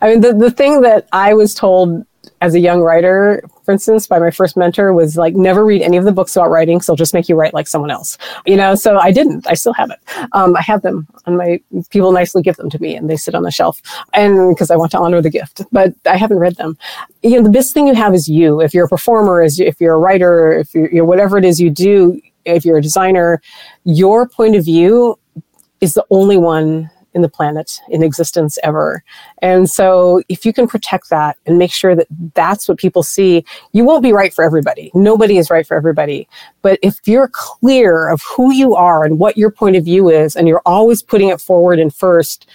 I 0.00 0.10
mean, 0.10 0.20
the, 0.20 0.32
the 0.32 0.50
thing 0.50 0.80
that 0.82 1.08
I 1.12 1.34
was 1.34 1.54
told 1.54 2.04
as 2.42 2.54
a 2.54 2.60
young 2.60 2.80
writer, 2.80 3.42
for 3.64 3.72
instance, 3.72 4.06
by 4.06 4.18
my 4.18 4.30
first 4.30 4.56
mentor 4.56 4.92
was 4.92 5.16
like, 5.16 5.34
never 5.34 5.64
read 5.64 5.80
any 5.80 5.96
of 5.96 6.04
the 6.04 6.12
books 6.12 6.36
about 6.36 6.50
writing, 6.50 6.80
so 6.80 6.94
just 6.94 7.14
make 7.14 7.28
you 7.28 7.34
write 7.34 7.54
like 7.54 7.66
someone 7.66 7.90
else. 7.90 8.18
You 8.44 8.56
know, 8.56 8.74
so 8.74 8.98
I 8.98 9.10
didn't. 9.10 9.46
I 9.48 9.54
still 9.54 9.72
have 9.72 9.90
it. 9.90 9.98
Um, 10.32 10.54
I 10.54 10.60
have 10.60 10.82
them 10.82 11.06
on 11.24 11.36
my, 11.36 11.60
people 11.90 12.12
nicely 12.12 12.42
give 12.42 12.56
them 12.56 12.68
to 12.70 12.78
me 12.78 12.94
and 12.94 13.08
they 13.08 13.16
sit 13.16 13.34
on 13.34 13.42
the 13.42 13.50
shelf. 13.50 13.80
And 14.12 14.54
because 14.54 14.70
I 14.70 14.76
want 14.76 14.90
to 14.92 14.98
honor 14.98 15.22
the 15.22 15.30
gift, 15.30 15.62
but 15.72 15.94
I 16.04 16.16
haven't 16.16 16.38
read 16.38 16.56
them. 16.56 16.76
You 17.22 17.36
know, 17.36 17.42
the 17.42 17.50
best 17.50 17.72
thing 17.72 17.86
you 17.86 17.94
have 17.94 18.14
is 18.14 18.28
you. 18.28 18.60
If 18.60 18.74
you're 18.74 18.86
a 18.86 18.88
performer, 18.88 19.42
is 19.42 19.58
if 19.58 19.80
you're 19.80 19.94
a 19.94 19.98
writer, 19.98 20.52
if 20.52 20.74
you're, 20.74 20.90
you 20.90 20.98
know, 20.98 21.04
whatever 21.04 21.38
it 21.38 21.44
is 21.44 21.58
you 21.58 21.70
do, 21.70 22.20
if 22.44 22.64
you're 22.64 22.78
a 22.78 22.82
designer, 22.82 23.40
your 23.84 24.28
point 24.28 24.56
of 24.56 24.64
view 24.64 25.18
is 25.80 25.94
the 25.94 26.04
only 26.10 26.36
one 26.36 26.90
in 27.16 27.22
the 27.22 27.28
planet 27.28 27.80
in 27.88 28.02
existence 28.02 28.58
ever. 28.62 29.02
And 29.42 29.68
so 29.68 30.22
if 30.28 30.44
you 30.44 30.52
can 30.52 30.68
protect 30.68 31.08
that 31.10 31.38
and 31.46 31.58
make 31.58 31.72
sure 31.72 31.96
that 31.96 32.06
that's 32.34 32.68
what 32.68 32.78
people 32.78 33.02
see, 33.02 33.44
you 33.72 33.84
won't 33.84 34.02
be 34.02 34.12
right 34.12 34.32
for 34.32 34.44
everybody. 34.44 34.92
Nobody 34.94 35.38
is 35.38 35.50
right 35.50 35.66
for 35.66 35.76
everybody. 35.76 36.28
But 36.60 36.78
if 36.82 37.00
you're 37.06 37.30
clear 37.32 38.08
of 38.08 38.22
who 38.36 38.52
you 38.52 38.74
are 38.74 39.02
and 39.02 39.18
what 39.18 39.38
your 39.38 39.50
point 39.50 39.76
of 39.76 39.84
view 39.84 40.10
is, 40.10 40.36
and 40.36 40.46
you're 40.46 40.62
always 40.66 41.02
putting 41.02 41.30
it 41.30 41.40
forward 41.40 41.80
and 41.80 41.92
first, 41.92 42.46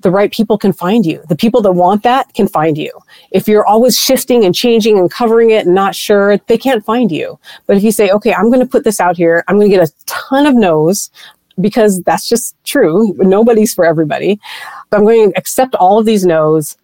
the 0.00 0.10
right 0.10 0.32
people 0.32 0.58
can 0.58 0.72
find 0.72 1.06
you. 1.06 1.22
The 1.28 1.36
people 1.36 1.62
that 1.62 1.72
want 1.72 2.02
that 2.02 2.34
can 2.34 2.46
find 2.46 2.76
you. 2.76 2.90
If 3.30 3.48
you're 3.48 3.64
always 3.64 3.96
shifting 3.96 4.44
and 4.44 4.54
changing 4.54 4.98
and 4.98 5.10
covering 5.10 5.50
it 5.50 5.64
and 5.66 5.74
not 5.74 5.94
sure, 5.94 6.36
they 6.46 6.58
can't 6.58 6.84
find 6.84 7.10
you. 7.10 7.38
But 7.66 7.76
if 7.78 7.82
you 7.82 7.92
say, 7.92 8.10
okay, 8.10 8.34
I'm 8.34 8.50
going 8.50 8.60
to 8.60 8.66
put 8.66 8.84
this 8.84 9.00
out 9.00 9.16
here, 9.16 9.44
I'm 9.48 9.56
going 9.56 9.70
to 9.70 9.76
get 9.76 9.88
a 9.88 9.92
ton 10.04 10.46
of 10.46 10.54
no's 10.54 11.10
because 11.60 12.02
that's 12.02 12.28
just 12.28 12.56
true. 12.64 13.14
Nobody's 13.18 13.74
for 13.74 13.84
everybody. 13.84 14.40
I'm 14.92 15.04
going 15.04 15.30
to 15.30 15.38
accept 15.38 15.74
all 15.76 15.98
of 15.98 16.06
these 16.06 16.24
no's. 16.26 16.76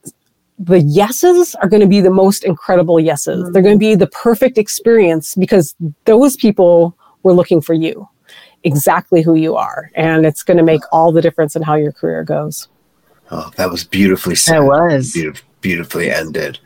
The 0.59 0.81
yeses 0.81 1.55
are 1.57 1.69
going 1.69 1.81
to 1.81 1.89
be 1.89 2.01
the 2.01 2.11
most 2.11 2.45
incredible 2.45 3.01
yeses. 3.01 3.51
They're 3.51 3.63
going 3.63 3.77
to 3.77 3.79
be 3.79 3.95
the 3.95 4.09
perfect 4.09 4.59
experience 4.59 5.35
because 5.35 5.75
those 6.05 6.37
people 6.37 6.95
were 7.23 7.33
looking 7.33 7.61
for 7.61 7.75
you. 7.75 8.09
exactly 8.65 9.23
who 9.23 9.35
you 9.35 9.57
are. 9.57 9.91
And 9.95 10.27
it's 10.27 10.43
going 10.43 10.57
to 10.59 10.63
make 10.63 10.83
all 10.93 11.13
the 11.13 11.23
difference 11.23 11.57
in 11.57 11.63
how 11.63 11.75
your 11.77 11.93
career 11.93 12.25
goes. 12.25 12.69
Oh, 13.31 13.51
that 13.57 13.71
was 13.71 13.85
beautifully 13.85 14.35
said. 14.35 14.61
That 14.61 14.65
was. 14.65 15.13
Beautif- 15.15 15.43
beautifully 15.61 16.11
ended. 16.11 16.59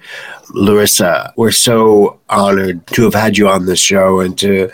Larissa, 0.51 1.33
we're 1.37 1.51
so 1.51 2.21
honored 2.29 2.87
to 2.89 3.03
have 3.05 3.15
had 3.15 3.37
you 3.37 3.49
on 3.49 3.67
the 3.67 3.77
show 3.77 4.21
and 4.21 4.39
to, 4.39 4.71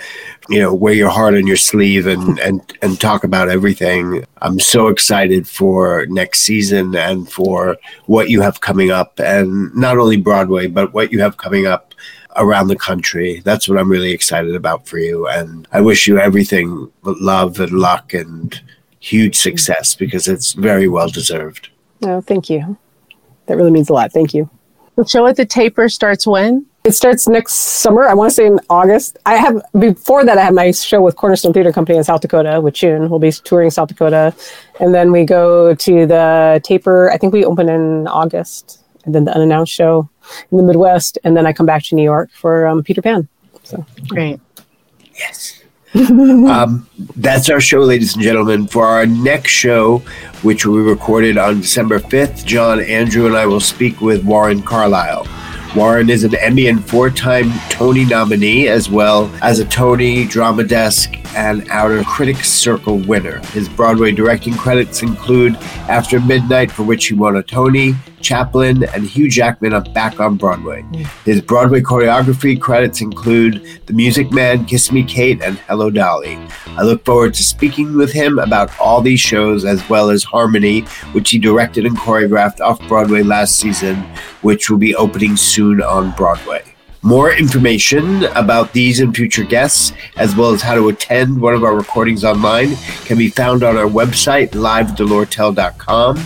you 0.51 0.59
know, 0.59 0.75
wear 0.75 0.93
your 0.93 1.09
heart 1.09 1.35
on 1.35 1.47
your 1.47 1.57
sleeve 1.57 2.07
and, 2.07 2.39
and, 2.41 2.61
and 2.83 3.01
talk 3.01 3.25
about 3.25 3.49
everything. 3.49 4.25
I'm 4.43 4.59
so 4.59 4.89
excited 4.89 5.49
for 5.49 6.07
next 6.07 6.41
season 6.41 6.95
and 6.97 7.31
for 7.31 7.77
what 8.07 8.29
you 8.29 8.41
have 8.43 8.61
coming 8.61 8.91
up 8.91 9.19
and 9.21 9.75
not 9.75 9.97
only 9.97 10.17
Broadway, 10.17 10.67
but 10.67 10.93
what 10.93 11.13
you 11.13 11.21
have 11.21 11.37
coming 11.37 11.67
up 11.67 11.95
around 12.37 12.69
the 12.69 12.77
country. 12.77 13.41
That's 13.45 13.69
what 13.69 13.79
I'm 13.79 13.91
really 13.91 14.13
excited 14.13 14.55
about 14.55 14.87
for 14.87 14.99
you. 14.99 15.29
And 15.29 15.69
I 15.73 15.81
wish 15.81 16.07
you 16.07 16.19
everything 16.19 16.91
but 17.03 17.21
love 17.21 17.61
and 17.61 17.73
luck 17.73 18.13
and 18.13 18.61
huge 18.99 19.37
success 19.37 19.95
because 19.95 20.29
it's 20.29 20.53
very 20.53 20.89
well 20.89 21.09
deserved. 21.09 21.71
Oh, 22.03 22.21
thank 22.21 22.51
you. 22.51 22.77
That 23.47 23.57
really 23.57 23.71
means 23.71 23.89
a 23.89 23.93
lot. 23.93 24.13
Thank 24.13 24.35
you. 24.35 24.51
The 24.97 25.07
show 25.07 25.27
at 25.27 25.37
the 25.37 25.47
Taper 25.47 25.89
starts 25.89 26.27
when? 26.27 26.67
It 26.83 26.93
starts 26.93 27.29
next 27.29 27.55
summer. 27.55 28.07
I 28.07 28.15
want 28.15 28.31
to 28.31 28.35
say 28.35 28.47
in 28.47 28.59
August. 28.71 29.19
I 29.27 29.37
have 29.37 29.63
before 29.79 30.25
that. 30.25 30.39
I 30.39 30.45
have 30.45 30.55
my 30.55 30.71
show 30.71 31.03
with 31.03 31.15
Cornerstone 31.15 31.53
Theater 31.53 31.73
Company 31.73 31.99
in 31.99 32.05
South 32.05 32.23
Dakota 32.23 32.59
with 32.61 32.73
June. 32.73 33.11
We'll 33.11 33.19
be 33.19 33.33
touring 33.33 33.71
South 33.71 33.89
Dakota, 33.89 34.35
and 34.81 34.95
then 34.95 35.13
we 35.13 35.25
go 35.25 35.75
to 35.75 36.07
the 36.07 36.61
Taper. 36.65 37.11
I 37.11 37.19
think 37.19 37.35
we 37.35 37.45
open 37.45 37.69
in 37.69 38.09
August, 38.09 38.83
and 39.05 39.15
then 39.15 39.27
the 39.27 39.35
unannounced 39.35 39.73
show 39.73 40.09
in 40.51 40.57
the 40.57 40.63
Midwest, 40.63 41.19
and 41.23 41.37
then 41.37 41.45
I 41.47 41.53
come 41.53 41.67
back 41.67 41.83
to 41.85 41.95
New 41.95 42.03
York 42.03 42.31
for 42.33 42.67
um, 42.67 42.83
Peter 42.83 43.03
Pan. 43.03 43.29
So 43.63 43.85
great. 44.09 44.41
Yes. 45.15 45.63
um, 45.95 46.89
that's 47.17 47.51
our 47.51 47.61
show, 47.61 47.81
ladies 47.81 48.15
and 48.15 48.23
gentlemen. 48.23 48.67
For 48.67 48.87
our 48.87 49.05
next 49.05 49.51
show, 49.51 49.99
which 50.43 50.65
will 50.65 50.77
be 50.77 50.89
recorded 50.89 51.37
on 51.37 51.61
December 51.61 51.99
5th, 51.99 52.47
John, 52.47 52.81
Andrew, 52.81 53.27
and 53.27 53.37
I 53.37 53.45
will 53.45 53.61
speak 53.61 54.01
with 54.01 54.25
Warren 54.25 54.63
Carlyle. 54.63 55.27
Warren 55.77 56.11
is 56.11 56.25
an 56.25 56.35
Emmy 56.35 56.67
and 56.67 56.85
four 56.85 57.11
time 57.11 57.53
Tony 57.69 58.05
nominee, 58.05 58.67
as 58.67 58.91
well 58.91 59.31
as 59.41 59.61
a 59.61 59.65
Tony, 59.65 60.25
Drama 60.25 60.65
Desk, 60.65 61.15
and 61.37 61.65
Outer 61.71 62.03
Critics 62.03 62.51
Circle 62.51 62.99
winner. 62.99 63.39
His 63.53 63.69
Broadway 63.69 64.11
directing 64.11 64.55
credits 64.55 65.03
include 65.03 65.55
After 65.89 66.19
Midnight, 66.19 66.73
for 66.73 66.83
which 66.83 67.07
he 67.07 67.15
won 67.15 67.37
a 67.37 67.43
Tony, 67.45 67.95
Chaplin, 68.21 68.85
and 68.85 69.07
Hugh 69.07 69.29
Jackman 69.29 69.73
on 69.73 69.93
Back 69.93 70.21
on 70.21 70.37
Broadway. 70.37 70.85
His 71.25 71.41
Broadway 71.41 71.81
choreography 71.81 72.61
credits 72.61 73.01
include 73.01 73.81
The 73.87 73.93
Music 73.93 74.31
Man, 74.33 74.65
Kiss 74.65 74.93
Me 74.93 75.03
Kate, 75.03 75.43
and 75.43 75.59
Hello 75.61 75.91
Dolly. 75.91 76.39
I 76.69 76.83
look 76.83 77.05
forward 77.05 77.35
to 77.35 77.43
speaking 77.43 77.97
with 77.97 78.13
him 78.13 78.39
about 78.39 78.79
all 78.79 79.01
these 79.01 79.21
shows 79.21 79.65
as 79.65 79.87
well 79.89 80.11
as 80.11 80.25
Harmony, 80.25 80.81
which 81.13 81.31
he 81.31 81.39
directed 81.39 81.87
and 81.87 81.97
choreographed 81.97 82.61
off 82.61 82.81
Broadway 82.89 83.23
last 83.23 83.57
season, 83.57 83.97
which 84.43 84.71
will 84.71 84.79
be 84.79 84.95
opening 84.95 85.37
soon 85.37 85.83
on 85.83 86.13
Broadway. 86.13 86.63
More 87.03 87.33
information 87.33 88.25
about 88.37 88.75
these 88.75 89.01
and 89.01 89.17
future 89.17 89.43
guests, 89.43 89.95
as 90.17 90.37
well 90.37 90.53
as 90.53 90.61
how 90.61 90.75
to 90.75 90.89
attend 90.91 91.41
one 91.41 91.55
of 91.55 91.65
our 91.65 91.75
recordings 91.75 92.25
online, 92.25 92.77
can 93.07 93.17
be 93.17 93.31
found 93.31 93.63
on 93.63 93.79
our 93.79 93.87
website, 93.87 94.51
livedelortel.com. 94.51 96.19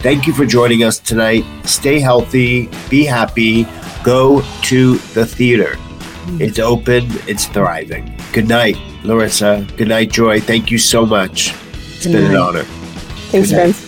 Thank 0.00 0.26
you 0.26 0.32
for 0.32 0.46
joining 0.46 0.82
us 0.82 0.98
tonight. 0.98 1.44
Stay 1.64 2.00
healthy, 2.00 2.70
be 2.88 3.04
happy, 3.04 3.66
go 4.02 4.40
to 4.62 4.94
the 5.12 5.26
theater. 5.26 5.76
It's 6.38 6.58
open, 6.58 7.04
it's 7.28 7.44
thriving. 7.44 8.16
Good 8.32 8.48
night, 8.48 8.78
Larissa. 9.04 9.66
Good 9.76 9.88
night, 9.88 10.10
Joy. 10.10 10.40
Thank 10.40 10.70
you 10.70 10.78
so 10.78 11.04
much. 11.04 11.54
It's 11.74 12.06
been 12.06 12.24
an 12.30 12.36
honor. 12.36 12.62
thanks, 12.62 13.50
Good 13.50 13.56
friends. 13.56 13.86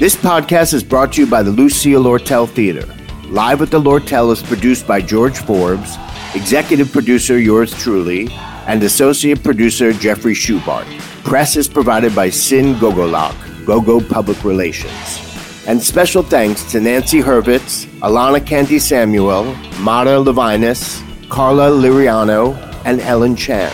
This 0.00 0.16
podcast 0.16 0.74
is 0.74 0.82
brought 0.82 1.12
to 1.12 1.20
you 1.22 1.30
by 1.30 1.44
the 1.44 1.52
Lucille 1.52 2.02
Lortel 2.02 2.48
Theater. 2.48 2.92
Live 3.28 3.62
at 3.62 3.70
the 3.70 3.80
Lortel 3.80 4.32
is 4.32 4.42
produced 4.42 4.88
by 4.88 5.00
George 5.00 5.38
Forbes, 5.38 5.96
executive 6.34 6.90
producer 6.90 7.38
yours 7.38 7.72
truly, 7.74 8.28
and 8.66 8.82
associate 8.82 9.44
producer 9.44 9.92
Jeffrey 9.92 10.34
Schubart. 10.34 10.86
Press 11.22 11.56
is 11.56 11.68
provided 11.68 12.14
by 12.14 12.28
Sin 12.28 12.74
Gogolak, 12.74 13.34
Gogo 13.66 14.00
Public 14.00 14.44
Relations. 14.44 15.20
And 15.66 15.82
special 15.82 16.22
thanks 16.22 16.62
to 16.70 16.80
Nancy 16.80 17.20
Hurwitz, 17.20 17.86
Alana 17.98 18.44
Canty 18.46 18.78
Samuel, 18.78 19.52
Mara 19.80 20.18
Levinas, 20.18 21.02
Carla 21.28 21.70
Liriano, 21.70 22.56
and 22.84 23.00
Ellen 23.00 23.34
Chan. 23.34 23.72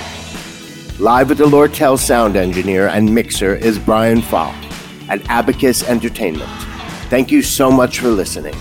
Live 0.99 1.31
at 1.31 1.37
the 1.37 1.45
Lortel 1.45 1.99
sound 1.99 2.37
engineer 2.37 2.89
and 2.89 3.15
mixer 3.15 3.55
is 3.55 3.79
Brian 3.79 4.23
Falk 4.23 4.55
at 5.11 5.21
Abacus 5.29 5.87
Entertainment. 5.87 6.51
Thank 7.11 7.31
you 7.31 7.43
so 7.43 7.71
much 7.71 8.01
for 8.01 8.09
listening. 8.09 8.55